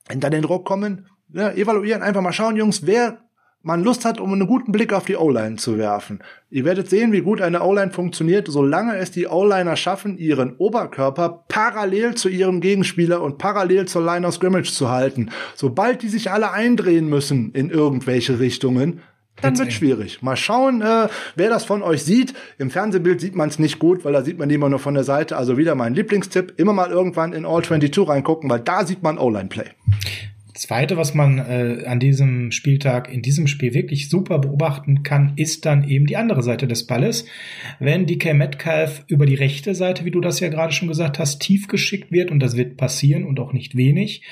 Hinter 0.08 0.30
den 0.30 0.42
Druck 0.42 0.64
kommen. 0.64 1.06
Ja, 1.32 1.50
evaluieren, 1.50 2.02
einfach 2.02 2.22
mal 2.22 2.32
schauen, 2.32 2.56
Jungs, 2.56 2.86
wer 2.86 3.18
man 3.62 3.82
Lust 3.82 4.04
hat, 4.04 4.20
um 4.20 4.32
einen 4.32 4.46
guten 4.46 4.72
Blick 4.72 4.92
auf 4.92 5.04
die 5.04 5.16
O-Line 5.16 5.56
zu 5.56 5.76
werfen. 5.78 6.20
Ihr 6.48 6.64
werdet 6.64 6.88
sehen, 6.88 7.12
wie 7.12 7.20
gut 7.20 7.42
eine 7.42 7.62
O-Line 7.62 7.90
funktioniert, 7.90 8.48
solange 8.48 8.96
es 8.96 9.10
die 9.10 9.26
O-Liner 9.26 9.76
schaffen, 9.76 10.16
ihren 10.16 10.56
Oberkörper 10.56 11.44
parallel 11.48 12.14
zu 12.14 12.28
ihrem 12.28 12.60
Gegenspieler 12.60 13.20
und 13.20 13.38
parallel 13.38 13.86
zur 13.86 14.04
Line 14.04 14.26
of 14.26 14.34
Scrimmage 14.34 14.72
zu 14.72 14.88
halten. 14.88 15.30
Sobald 15.54 16.02
die 16.02 16.08
sich 16.08 16.30
alle 16.30 16.52
eindrehen 16.52 17.08
müssen 17.08 17.52
in 17.52 17.68
irgendwelche 17.68 18.38
Richtungen, 18.38 19.00
dann 19.43 19.59
wird 19.59 19.72
schwierig. 19.72 20.22
Mal 20.22 20.36
schauen, 20.36 20.82
äh, 20.82 21.09
wer 21.36 21.51
das 21.51 21.64
von 21.64 21.82
euch 21.82 22.03
sieht. 22.03 22.34
Im 22.59 22.70
Fernsehbild 22.70 23.20
sieht 23.20 23.34
man 23.34 23.49
es 23.49 23.59
nicht 23.59 23.78
gut, 23.78 24.05
weil 24.05 24.12
da 24.12 24.22
sieht 24.22 24.39
man 24.39 24.49
die 24.49 24.55
immer 24.55 24.68
nur 24.68 24.78
von 24.78 24.95
der 24.95 25.05
Seite. 25.05 25.36
Also 25.36 25.57
wieder 25.57 25.74
mein 25.74 25.95
Lieblingstipp. 25.95 26.55
Immer 26.57 26.72
mal 26.72 26.91
irgendwann 26.91 27.32
in 27.32 27.45
All 27.45 27.62
22 27.62 28.09
reingucken, 28.09 28.51
weil 28.51 28.61
da 28.61 28.84
sieht 28.86 29.03
man 29.03 29.18
O-Line-Play. 29.18 29.66
Zweite, 30.59 30.97
was 30.97 31.14
man 31.14 31.39
äh, 31.39 31.84
an 31.86 32.01
diesem 32.01 32.51
Spieltag, 32.51 33.12
in 33.12 33.22
diesem 33.22 33.47
Spiel 33.47 33.74
wirklich 33.74 34.09
super 34.09 34.41
beobachten 34.41 35.05
kann, 35.05 35.34
ist 35.36 35.64
dann 35.64 35.89
eben 35.89 36.07
die 36.07 36.16
andere 36.16 36.43
Seite 36.43 36.66
des 36.66 36.86
Balles. 36.86 37.26
Wenn 37.78 38.07
DK 38.07 38.34
Metcalf 38.34 39.05
über 39.07 39.24
die 39.24 39.36
rechte 39.36 39.76
Seite, 39.76 40.05
wie 40.05 40.11
du 40.11 40.20
das 40.20 40.41
ja 40.41 40.49
gerade 40.49 40.72
schon 40.72 40.89
gesagt 40.89 41.20
hast, 41.20 41.41
tief 41.41 41.68
geschickt 41.68 42.11
wird, 42.11 42.32
und 42.32 42.41
das 42.41 42.57
wird 42.57 42.76
passieren 42.76 43.24
und 43.24 43.39
auch 43.39 43.53
nicht 43.53 43.76
wenig, 43.76 44.22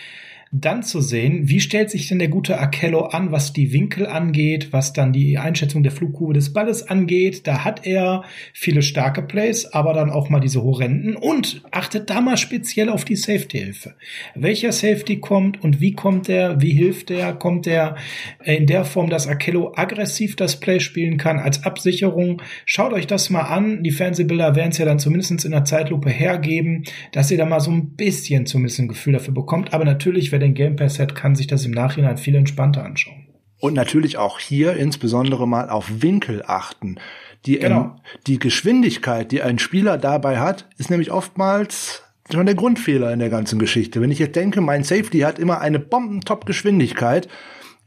dann 0.52 0.82
zu 0.82 1.00
sehen, 1.00 1.48
wie 1.48 1.60
stellt 1.60 1.90
sich 1.90 2.08
denn 2.08 2.18
der 2.18 2.28
gute 2.28 2.58
Akello 2.58 3.06
an, 3.06 3.32
was 3.32 3.52
die 3.52 3.72
Winkel 3.72 4.06
angeht, 4.06 4.72
was 4.72 4.92
dann 4.92 5.12
die 5.12 5.38
Einschätzung 5.38 5.82
der 5.82 5.92
Flugkurve 5.92 6.34
des 6.34 6.52
Balles 6.52 6.88
angeht. 6.88 7.46
Da 7.46 7.64
hat 7.64 7.84
er 7.86 8.24
viele 8.52 8.82
starke 8.82 9.22
Plays, 9.22 9.66
aber 9.66 9.92
dann 9.92 10.10
auch 10.10 10.28
mal 10.30 10.40
diese 10.40 10.62
horrenden 10.62 11.16
und 11.16 11.62
achtet 11.72 12.10
da 12.10 12.20
mal 12.20 12.36
speziell 12.36 12.88
auf 12.88 13.04
die 13.04 13.16
Safety-Hilfe. 13.16 13.94
Welcher 14.34 14.72
Safety 14.72 15.18
kommt 15.18 15.62
und 15.62 15.80
wie 15.80 15.94
kommt 15.94 16.28
der, 16.28 16.60
wie 16.60 16.72
hilft 16.72 17.08
der, 17.08 17.32
kommt 17.32 17.66
der 17.66 17.96
in 18.44 18.66
der 18.66 18.84
Form, 18.84 19.10
dass 19.10 19.26
Akello 19.26 19.72
aggressiv 19.74 20.36
das 20.36 20.60
Play 20.60 20.78
spielen 20.78 21.16
kann 21.16 21.38
als 21.38 21.64
Absicherung. 21.64 22.40
Schaut 22.64 22.92
euch 22.92 23.06
das 23.06 23.30
mal 23.30 23.42
an. 23.42 23.82
Die 23.82 23.90
Fernsehbilder 23.90 24.54
werden 24.54 24.70
es 24.70 24.78
ja 24.78 24.84
dann 24.84 24.98
zumindest 24.98 25.44
in 25.44 25.50
der 25.50 25.64
Zeitlupe 25.64 26.08
hergeben, 26.08 26.84
dass 27.12 27.30
ihr 27.30 27.38
da 27.38 27.46
mal 27.46 27.60
so 27.60 27.70
ein 27.70 27.96
bisschen 27.96 28.46
zumindest 28.46 28.78
ein 28.78 28.88
Gefühl 28.88 29.14
dafür 29.14 29.34
bekommt. 29.34 29.74
Aber 29.74 29.84
natürlich, 29.84 30.32
wer 30.36 30.40
den 30.40 30.52
Game 30.52 30.76
Pass 30.76 30.98
hat, 30.98 31.14
kann 31.14 31.34
sich 31.34 31.46
das 31.46 31.64
im 31.64 31.70
Nachhinein 31.70 32.18
viel 32.18 32.34
entspannter 32.34 32.84
anschauen. 32.84 33.26
Und 33.58 33.72
natürlich 33.72 34.18
auch 34.18 34.38
hier 34.38 34.74
insbesondere 34.74 35.48
mal 35.48 35.70
auf 35.70 36.02
Winkel 36.02 36.42
achten. 36.46 36.96
Die, 37.46 37.58
genau. 37.58 37.96
die 38.26 38.38
Geschwindigkeit, 38.38 39.32
die 39.32 39.40
ein 39.40 39.58
Spieler 39.58 39.96
dabei 39.96 40.38
hat, 40.38 40.68
ist 40.76 40.90
nämlich 40.90 41.10
oftmals 41.10 42.02
schon 42.30 42.44
der 42.44 42.54
Grundfehler 42.54 43.12
in 43.12 43.18
der 43.18 43.30
ganzen 43.30 43.58
Geschichte. 43.58 44.02
Wenn 44.02 44.10
ich 44.10 44.18
jetzt 44.18 44.36
denke, 44.36 44.60
mein 44.60 44.84
Safety 44.84 45.20
hat 45.20 45.38
immer 45.38 45.60
eine 45.60 45.78
Bombentop-Geschwindigkeit, 45.78 47.28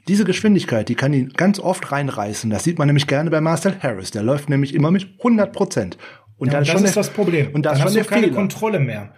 diese 0.07 0.25
Geschwindigkeit, 0.25 0.89
die 0.89 0.95
kann 0.95 1.13
ihn 1.13 1.29
ganz 1.33 1.59
oft 1.59 1.91
reinreißen. 1.91 2.49
Das 2.49 2.63
sieht 2.63 2.79
man 2.79 2.87
nämlich 2.87 3.05
gerne 3.05 3.29
bei 3.29 3.41
Marcel 3.41 3.75
Harris. 3.79 4.09
Der 4.09 4.23
läuft 4.23 4.49
nämlich 4.49 4.73
immer 4.73 4.89
mit 4.89 5.07
100 5.19 5.53
Prozent. 5.53 5.97
Und 6.37 6.47
ja, 6.47 6.53
dann 6.53 6.63
das 6.63 6.73
ist 6.81 6.95
der, 6.95 7.03
das 7.03 7.09
Problem. 7.11 7.51
Und 7.53 7.63
das 7.67 7.77
dann 7.77 7.85
hast 7.85 7.95
du 7.95 8.03
keine 8.05 8.23
Fehler. 8.23 8.35
Kontrolle 8.35 8.79
mehr. 8.79 9.13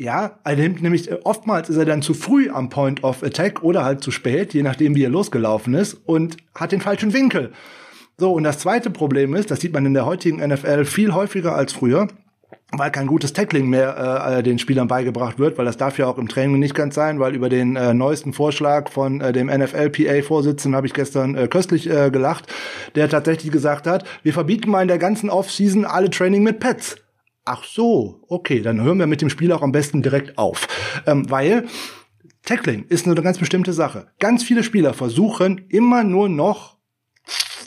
Ja, 0.00 0.38
er 0.44 0.56
nimmt 0.56 0.80
nämlich 0.80 1.10
äh, 1.10 1.18
oftmals 1.24 1.68
ist 1.68 1.76
er 1.76 1.84
dann 1.84 2.00
zu 2.00 2.14
früh 2.14 2.48
am 2.48 2.70
Point 2.70 3.04
of 3.04 3.22
Attack 3.22 3.62
oder 3.62 3.84
halt 3.84 4.02
zu 4.02 4.10
spät, 4.10 4.54
je 4.54 4.62
nachdem 4.62 4.94
wie 4.94 5.04
er 5.04 5.10
losgelaufen 5.10 5.74
ist 5.74 5.92
und 6.06 6.38
hat 6.54 6.72
den 6.72 6.80
falschen 6.80 7.12
Winkel. 7.12 7.52
So, 8.16 8.32
und 8.32 8.42
das 8.44 8.58
zweite 8.58 8.88
Problem 8.88 9.34
ist, 9.34 9.50
das 9.50 9.60
sieht 9.60 9.74
man 9.74 9.84
in 9.84 9.92
der 9.92 10.06
heutigen 10.06 10.38
NFL 10.38 10.86
viel 10.86 11.12
häufiger 11.12 11.54
als 11.54 11.74
früher, 11.74 12.08
weil 12.72 12.90
kein 12.90 13.08
gutes 13.08 13.34
Tackling 13.34 13.68
mehr 13.68 14.38
äh, 14.38 14.42
den 14.42 14.58
Spielern 14.58 14.88
beigebracht 14.88 15.38
wird, 15.38 15.58
weil 15.58 15.66
das 15.66 15.76
darf 15.76 15.98
ja 15.98 16.06
auch 16.06 16.16
im 16.16 16.28
Training 16.28 16.58
nicht 16.58 16.74
ganz 16.74 16.94
sein, 16.94 17.20
weil 17.20 17.34
über 17.34 17.50
den 17.50 17.76
äh, 17.76 17.92
neuesten 17.92 18.32
Vorschlag 18.32 18.88
von 18.88 19.20
äh, 19.20 19.34
dem 19.34 19.48
NFL-PA-Vorsitzenden 19.48 20.76
habe 20.76 20.86
ich 20.86 20.94
gestern 20.94 21.34
äh, 21.34 21.46
köstlich 21.46 21.90
äh, 21.90 22.10
gelacht, 22.10 22.46
der 22.94 23.10
tatsächlich 23.10 23.52
gesagt 23.52 23.86
hat, 23.86 24.04
wir 24.22 24.32
verbieten 24.32 24.70
mal 24.70 24.80
in 24.80 24.88
der 24.88 24.96
ganzen 24.96 25.28
Offseason 25.28 25.84
alle 25.84 26.08
Training 26.08 26.42
mit 26.42 26.58
Pets. 26.58 26.96
Ach 27.44 27.64
so, 27.64 28.22
okay, 28.28 28.60
dann 28.60 28.80
hören 28.80 28.98
wir 28.98 29.06
mit 29.06 29.22
dem 29.22 29.30
Spiel 29.30 29.52
auch 29.52 29.62
am 29.62 29.72
besten 29.72 30.02
direkt 30.02 30.38
auf. 30.38 30.68
Ähm, 31.06 31.30
weil 31.30 31.66
Tackling 32.44 32.84
ist 32.88 33.06
nur 33.06 33.14
eine 33.14 33.24
ganz 33.24 33.38
bestimmte 33.38 33.72
Sache. 33.72 34.08
Ganz 34.18 34.42
viele 34.42 34.62
Spieler 34.62 34.94
versuchen 34.94 35.66
immer 35.68 36.04
nur 36.04 36.28
noch 36.28 36.78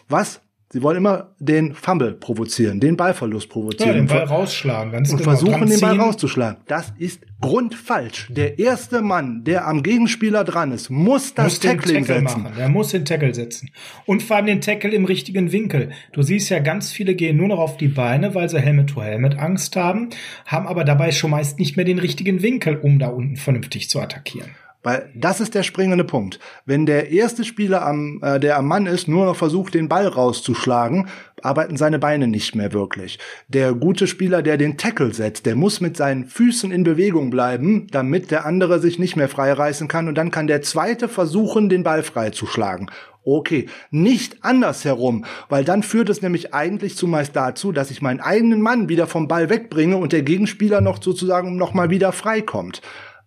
was 0.09 0.41
Sie 0.73 0.81
wollen 0.81 0.97
immer 0.97 1.35
den 1.37 1.75
Fumble 1.75 2.13
provozieren, 2.13 2.79
den 2.79 2.97
Ballverlust 2.97 3.47
provozieren. 3.47 3.89
Ja, 3.89 3.93
den 3.93 4.07
Ball 4.07 4.23
rausschlagen, 4.23 4.91
ganz 4.91 5.11
und 5.11 5.19
genau. 5.19 5.29
versuchen, 5.29 5.69
den 5.69 5.79
Ball 5.79 5.99
rauszuschlagen. 5.99 6.63
Das 6.65 6.91
ist 6.97 7.21
grundfalsch. 7.41 8.29
Der 8.31 8.57
erste 8.57 9.03
Mann, 9.03 9.43
der 9.43 9.67
am 9.67 9.83
Gegenspieler 9.83 10.43
dran 10.43 10.71
ist, 10.71 10.89
muss 10.89 11.35
das 11.35 11.45
muss 11.45 11.59
Tackling 11.59 12.07
Tackle 12.07 12.21
setzen. 12.21 12.41
Machen. 12.41 12.55
Der 12.57 12.69
muss 12.69 12.89
den 12.89 13.05
Tackle 13.05 13.35
setzen. 13.35 13.69
Und 14.07 14.23
vor 14.23 14.37
allem 14.37 14.47
den 14.47 14.61
Tackle 14.61 14.89
im 14.89 15.05
richtigen 15.05 15.51
Winkel. 15.51 15.91
Du 16.11 16.23
siehst 16.23 16.49
ja, 16.49 16.57
ganz 16.57 16.91
viele 16.91 17.13
gehen 17.13 17.37
nur 17.37 17.49
noch 17.49 17.59
auf 17.59 17.77
die 17.77 17.89
Beine, 17.89 18.33
weil 18.33 18.49
sie 18.49 18.59
Helmet-to-Helmet 18.59 19.37
Angst 19.37 19.75
haben, 19.75 20.09
haben 20.47 20.65
aber 20.65 20.85
dabei 20.85 21.11
schon 21.11 21.29
meist 21.29 21.59
nicht 21.59 21.75
mehr 21.77 21.85
den 21.85 21.99
richtigen 21.99 22.41
Winkel, 22.41 22.77
um 22.77 22.97
da 22.97 23.09
unten 23.09 23.35
vernünftig 23.35 23.91
zu 23.91 24.01
attackieren. 24.01 24.49
Weil 24.83 25.09
das 25.15 25.39
ist 25.39 25.55
der 25.55 25.63
springende 25.63 26.03
Punkt. 26.03 26.39
Wenn 26.65 26.85
der 26.85 27.09
erste 27.09 27.45
Spieler, 27.45 27.85
am, 27.85 28.19
äh, 28.21 28.39
der 28.39 28.57
am 28.57 28.67
Mann 28.67 28.85
ist, 28.85 29.07
nur 29.07 29.25
noch 29.25 29.35
versucht, 29.35 29.73
den 29.73 29.87
Ball 29.87 30.07
rauszuschlagen, 30.07 31.07
arbeiten 31.41 31.77
seine 31.77 31.99
Beine 31.99 32.27
nicht 32.27 32.53
mehr 32.53 32.73
wirklich. 32.73 33.17
Der 33.47 33.73
gute 33.73 34.07
Spieler, 34.07 34.41
der 34.41 34.57
den 34.57 34.77
Tackle 34.77 35.13
setzt, 35.13 35.45
der 35.45 35.55
muss 35.55 35.79
mit 35.79 35.95
seinen 35.95 36.25
Füßen 36.25 36.71
in 36.71 36.83
Bewegung 36.83 37.29
bleiben, 37.29 37.87
damit 37.91 38.29
der 38.29 38.45
andere 38.45 38.79
sich 38.79 38.99
nicht 38.99 39.15
mehr 39.15 39.29
freireißen 39.29 39.87
kann. 39.87 40.09
Und 40.09 40.15
dann 40.15 40.31
kann 40.31 40.47
der 40.47 40.61
zweite 40.61 41.07
versuchen, 41.07 41.69
den 41.69 41.83
Ball 41.83 42.03
freizuschlagen. 42.03 42.91
Okay, 43.25 43.67
nicht 43.89 44.43
andersherum, 44.43 45.23
weil 45.47 45.63
dann 45.63 45.81
führt 45.81 46.09
es 46.09 46.21
nämlich 46.21 46.53
eigentlich 46.53 46.97
zumeist 46.97 47.33
dazu, 47.37 47.71
dass 47.71 47.89
ich 47.89 48.01
meinen 48.01 48.19
eigenen 48.19 48.59
Mann 48.59 48.89
wieder 48.89 49.07
vom 49.07 49.29
Ball 49.29 49.49
wegbringe 49.49 49.95
und 49.95 50.11
der 50.11 50.23
Gegenspieler 50.23 50.81
noch 50.81 51.01
sozusagen 51.01 51.55
noch 51.55 51.73
mal 51.73 51.89
wieder 51.89 52.11
freikommt 52.11 52.81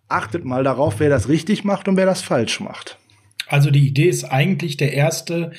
achtet 0.09 0.45
mal 0.45 0.63
darauf, 0.63 0.99
wer 0.99 1.09
das 1.09 1.27
richtig 1.27 1.63
macht 1.63 1.87
und 1.87 1.97
wer 1.97 2.05
das 2.05 2.21
falsch 2.21 2.59
macht. 2.59 2.97
Also 3.47 3.71
die 3.71 3.87
Idee 3.87 4.09
ist 4.09 4.25
eigentlich 4.25 4.77
der 4.77 4.93
erste, 4.93 5.51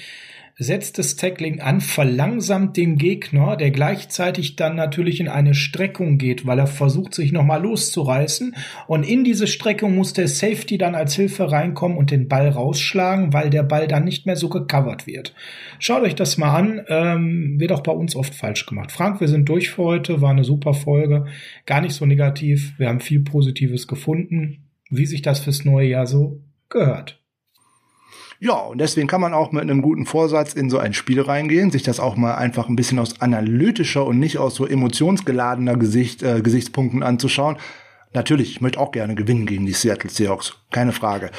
setzt 0.61 0.99
das 0.99 1.15
Tackling 1.15 1.61
an, 1.61 1.81
verlangsamt 1.81 2.77
den 2.77 2.99
Gegner, 2.99 3.57
der 3.57 3.71
gleichzeitig 3.71 4.57
dann 4.57 4.75
natürlich 4.75 5.21
in 5.21 5.29
eine 5.29 5.55
Streckung 5.55 6.19
geht, 6.19 6.47
weil 6.47 6.59
er 6.59 6.67
versucht, 6.67 7.15
sich 7.15 7.31
nochmal 7.31 7.63
loszureißen. 7.63 8.57
Und 8.89 9.05
in 9.05 9.23
diese 9.23 9.47
Streckung 9.47 9.95
muss 9.95 10.15
der 10.15 10.27
Safety 10.27 10.77
dann 10.77 10.97
als 10.97 11.15
Hilfe 11.15 11.53
reinkommen 11.53 11.97
und 11.97 12.11
den 12.11 12.27
Ball 12.27 12.49
rausschlagen, 12.49 13.33
weil 13.33 13.51
der 13.51 13.63
Ball 13.63 13.87
dann 13.87 14.03
nicht 14.03 14.27
mehr 14.27 14.35
so 14.35 14.49
gecovert 14.49 15.07
wird. 15.07 15.33
Schaut 15.79 16.03
euch 16.03 16.17
das 16.17 16.39
mal 16.39 16.57
an, 16.57 16.85
ähm, 16.89 17.61
wird 17.61 17.71
auch 17.71 17.85
bei 17.85 17.93
uns 17.93 18.17
oft 18.17 18.35
falsch 18.35 18.67
gemacht. 18.67 18.91
Frank, 18.91 19.21
wir 19.21 19.29
sind 19.29 19.49
durch 19.49 19.71
für 19.71 19.85
heute, 19.85 20.21
war 20.21 20.31
eine 20.31 20.45
super 20.45 20.75
Folge, 20.75 21.27
gar 21.67 21.81
nicht 21.81 21.95
so 21.95 22.05
negativ, 22.05 22.75
wir 22.79 22.89
haben 22.89 23.01
viel 23.01 23.21
Positives 23.21 23.87
gefunden, 23.87 24.65
wie 24.91 25.07
sich 25.07 25.23
das 25.23 25.39
fürs 25.39 25.65
neue 25.65 25.89
Jahr 25.89 26.07
so 26.07 26.43
gehört. 26.69 27.23
Ja, 28.41 28.55
und 28.55 28.79
deswegen 28.79 29.09
kann 29.09 29.21
man 29.21 29.35
auch 29.35 29.51
mit 29.51 29.63
einem 29.63 29.83
guten 29.83 30.07
Vorsatz 30.07 30.53
in 30.53 30.71
so 30.71 30.79
ein 30.79 30.95
Spiel 30.95 31.21
reingehen, 31.21 31.73
sich 31.73 31.83
das 31.83 31.99
auch 31.99 32.15
mal 32.15 32.37
einfach 32.37 32.69
ein 32.69 32.77
bisschen 32.77 33.01
aus 33.01 33.21
analytischer 33.21 34.07
und 34.07 34.21
nicht 34.21 34.39
aus 34.39 34.55
so 34.55 34.65
emotionsgeladener 34.65 35.77
Gesicht, 35.77 36.23
äh, 36.23 36.41
Gesichtspunkten 36.41 37.03
anzuschauen. 37.03 37.57
Natürlich, 38.15 38.53
ich 38.53 38.61
möchte 38.63 38.81
auch 38.81 38.91
gerne 38.91 39.15
gewinnen 39.15 39.45
gegen 39.45 39.67
die 39.67 39.73
Seattle 39.73 40.09
Seahawks, 40.09 40.55
keine 40.71 40.93
Frage. 40.93 41.31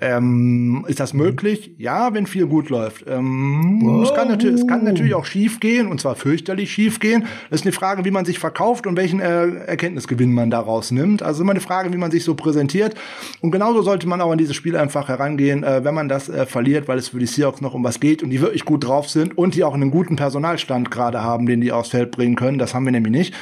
Ähm, 0.00 0.84
ist 0.88 0.98
das 0.98 1.14
möglich? 1.14 1.70
Ja, 1.78 2.12
wenn 2.14 2.26
viel 2.26 2.46
gut 2.46 2.68
läuft. 2.68 3.04
Ähm, 3.08 4.02
es, 4.02 4.12
kann 4.12 4.28
es 4.30 4.66
kann 4.66 4.84
natürlich 4.84 5.14
auch 5.14 5.24
schief 5.24 5.60
gehen, 5.60 5.86
und 5.86 6.00
zwar 6.00 6.16
fürchterlich 6.16 6.72
schief 6.72 6.98
gehen. 6.98 7.26
Das 7.48 7.60
ist 7.60 7.66
eine 7.66 7.72
Frage, 7.72 8.04
wie 8.04 8.10
man 8.10 8.24
sich 8.24 8.40
verkauft 8.40 8.88
und 8.88 8.96
welchen 8.96 9.20
äh, 9.20 9.46
Erkenntnisgewinn 9.66 10.32
man 10.32 10.50
daraus 10.50 10.90
nimmt. 10.90 11.22
Also 11.22 11.42
immer 11.42 11.52
eine 11.52 11.60
Frage, 11.60 11.92
wie 11.92 11.96
man 11.96 12.10
sich 12.10 12.24
so 12.24 12.34
präsentiert. 12.34 12.96
Und 13.40 13.52
genauso 13.52 13.82
sollte 13.82 14.08
man 14.08 14.20
auch 14.20 14.32
an 14.32 14.38
dieses 14.38 14.56
Spiel 14.56 14.76
einfach 14.76 15.08
herangehen, 15.08 15.62
äh, 15.62 15.84
wenn 15.84 15.94
man 15.94 16.08
das 16.08 16.28
äh, 16.28 16.44
verliert, 16.44 16.88
weil 16.88 16.98
es 16.98 17.10
für 17.10 17.20
die 17.20 17.26
Seahawks 17.26 17.60
noch 17.60 17.72
um 17.72 17.84
was 17.84 18.00
geht 18.00 18.24
und 18.24 18.30
die 18.30 18.40
wirklich 18.40 18.64
gut 18.64 18.84
drauf 18.84 19.08
sind 19.08 19.38
und 19.38 19.54
die 19.54 19.62
auch 19.62 19.74
einen 19.74 19.92
guten 19.92 20.16
Personalstand 20.16 20.90
gerade 20.90 21.22
haben, 21.22 21.46
den 21.46 21.60
die 21.60 21.70
aufs 21.70 21.90
Feld 21.90 22.10
bringen 22.10 22.34
können. 22.34 22.58
Das 22.58 22.74
haben 22.74 22.84
wir 22.84 22.92
nämlich 22.92 23.12
nicht. 23.12 23.34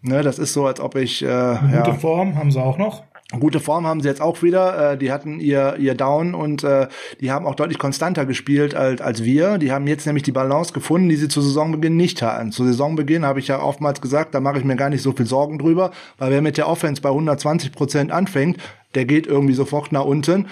Ne, 0.00 0.22
das 0.22 0.38
ist 0.38 0.52
so, 0.52 0.66
als 0.66 0.80
ob 0.80 0.94
ich. 0.94 1.22
Äh, 1.22 1.28
Eine 1.28 1.78
gute 1.78 1.90
ja, 1.90 1.94
Form 1.94 2.36
haben 2.36 2.50
sie 2.50 2.62
auch 2.62 2.78
noch. 2.78 3.02
Gute 3.38 3.60
Form 3.60 3.86
haben 3.86 4.00
sie 4.00 4.08
jetzt 4.08 4.22
auch 4.22 4.42
wieder. 4.42 4.92
Äh, 4.92 4.98
die 4.98 5.12
hatten 5.12 5.38
ihr, 5.38 5.76
ihr 5.78 5.94
Down 5.94 6.34
und 6.34 6.64
äh, 6.64 6.88
die 7.20 7.30
haben 7.30 7.46
auch 7.46 7.56
deutlich 7.56 7.78
konstanter 7.78 8.24
gespielt 8.24 8.74
als, 8.74 9.02
als 9.02 9.22
wir. 9.22 9.58
Die 9.58 9.70
haben 9.70 9.86
jetzt 9.86 10.06
nämlich 10.06 10.22
die 10.22 10.32
Balance 10.32 10.72
gefunden, 10.72 11.10
die 11.10 11.16
sie 11.16 11.28
zu 11.28 11.42
Saisonbeginn 11.42 11.94
nicht 11.94 12.22
hatten. 12.22 12.52
Zu 12.52 12.64
Saisonbeginn 12.64 13.26
habe 13.26 13.40
ich 13.40 13.48
ja 13.48 13.60
oftmals 13.60 14.00
gesagt, 14.00 14.34
da 14.34 14.40
mache 14.40 14.58
ich 14.58 14.64
mir 14.64 14.76
gar 14.76 14.88
nicht 14.88 15.02
so 15.02 15.12
viel 15.12 15.26
Sorgen 15.26 15.58
drüber, 15.58 15.90
weil 16.16 16.30
wer 16.30 16.40
mit 16.40 16.56
der 16.56 16.68
Offense 16.68 17.02
bei 17.02 17.10
120 17.10 17.72
Prozent 17.72 18.12
anfängt, 18.12 18.56
der 18.94 19.04
geht 19.04 19.26
irgendwie 19.26 19.54
sofort 19.54 19.92
nach 19.92 20.06
unten. 20.06 20.46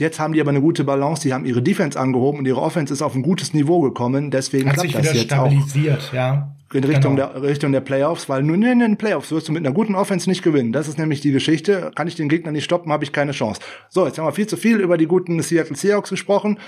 Jetzt 0.00 0.18
haben 0.18 0.32
die 0.32 0.40
aber 0.40 0.50
eine 0.50 0.62
gute 0.62 0.82
Balance, 0.82 1.22
die 1.22 1.34
haben 1.34 1.44
ihre 1.44 1.60
Defense 1.60 2.00
angehoben 2.00 2.38
und 2.38 2.46
ihre 2.46 2.60
Offense 2.60 2.92
ist 2.92 3.02
auf 3.02 3.14
ein 3.14 3.22
gutes 3.22 3.52
Niveau 3.52 3.82
gekommen. 3.82 4.30
Deswegen 4.30 4.70
Hat 4.70 4.76
klappt 4.76 4.94
das 4.94 5.12
jetzt 5.12 5.24
stabilisiert, 5.24 6.08
auch. 6.08 6.12
ja 6.14 6.56
in 6.72 6.84
Richtung, 6.84 7.16
genau. 7.16 7.32
der, 7.32 7.42
Richtung 7.42 7.72
der 7.72 7.80
Playoffs, 7.80 8.28
weil 8.28 8.42
nur 8.42 8.54
in 8.54 8.78
den 8.78 8.96
Playoffs 8.96 9.32
wirst 9.32 9.48
du 9.48 9.52
mit 9.52 9.66
einer 9.66 9.74
guten 9.74 9.96
Offense 9.96 10.28
nicht 10.28 10.42
gewinnen. 10.42 10.72
Das 10.72 10.86
ist 10.86 10.98
nämlich 10.98 11.20
die 11.20 11.32
Geschichte. 11.32 11.90
Kann 11.96 12.06
ich 12.06 12.14
den 12.14 12.28
Gegner 12.28 12.52
nicht 12.52 12.64
stoppen, 12.64 12.92
habe 12.92 13.02
ich 13.02 13.12
keine 13.12 13.32
Chance. 13.32 13.60
So, 13.88 14.06
jetzt 14.06 14.18
haben 14.18 14.26
wir 14.26 14.32
viel 14.32 14.46
zu 14.46 14.56
viel 14.56 14.78
über 14.78 14.96
die 14.96 15.06
guten 15.06 15.42
Seattle 15.42 15.76
Seahawks 15.76 16.10
gesprochen. 16.10 16.58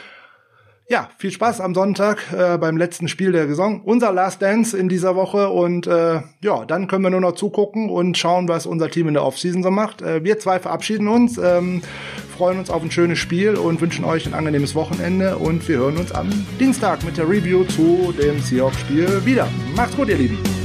Ja, 0.93 1.09
viel 1.17 1.31
Spaß 1.31 1.63
am 1.63 1.75
Sonntag 1.75 2.19
äh, 2.35 2.59
beim 2.59 2.77
letzten 2.77 3.09
Spiel 3.09 3.33
der 3.33 3.49
Saison. 3.49 3.81
Unser 3.81 4.13
Last 4.13 4.43
Dance 4.43 4.77
in 4.77 4.91
dieser 4.91 5.17
Woche 5.17 5.49
und 5.49 5.87
äh, 5.87 6.21
ja, 6.43 6.67
dann 6.67 6.87
können 6.87 7.03
wir 7.03 7.09
nur 7.09 7.23
noch 7.23 7.33
zugucken 7.33 7.89
und 7.89 8.19
schauen, 8.19 8.47
was 8.47 8.67
unser 8.67 8.91
Team 8.91 9.09
in 9.09 9.15
der 9.15 9.25
Offseason 9.25 9.63
so 9.63 9.71
macht. 9.71 10.03
Äh, 10.03 10.23
wir 10.23 10.39
zwei 10.39 10.59
verabschieden 10.59 11.09
uns, 11.09 11.39
ähm, 11.39 11.81
freuen 12.37 12.59
uns 12.59 12.69
auf 12.69 12.83
ein 12.83 12.91
schönes 12.91 13.19
Spiel 13.19 13.55
und 13.55 13.81
wünschen 13.81 14.05
euch 14.05 14.27
ein 14.27 14.35
angenehmes 14.35 14.75
Wochenende 14.75 15.39
und 15.39 15.67
wir 15.67 15.79
hören 15.79 15.97
uns 15.97 16.13
am 16.13 16.29
Dienstag 16.61 17.03
mit 17.05 17.17
der 17.17 17.27
Review 17.27 17.65
zu 17.65 18.13
dem 18.13 18.39
Seahawks-Spiel 18.39 19.25
wieder. 19.25 19.49
Macht's 19.75 19.97
gut, 19.97 20.11
ihr 20.11 20.19
Lieben. 20.19 20.62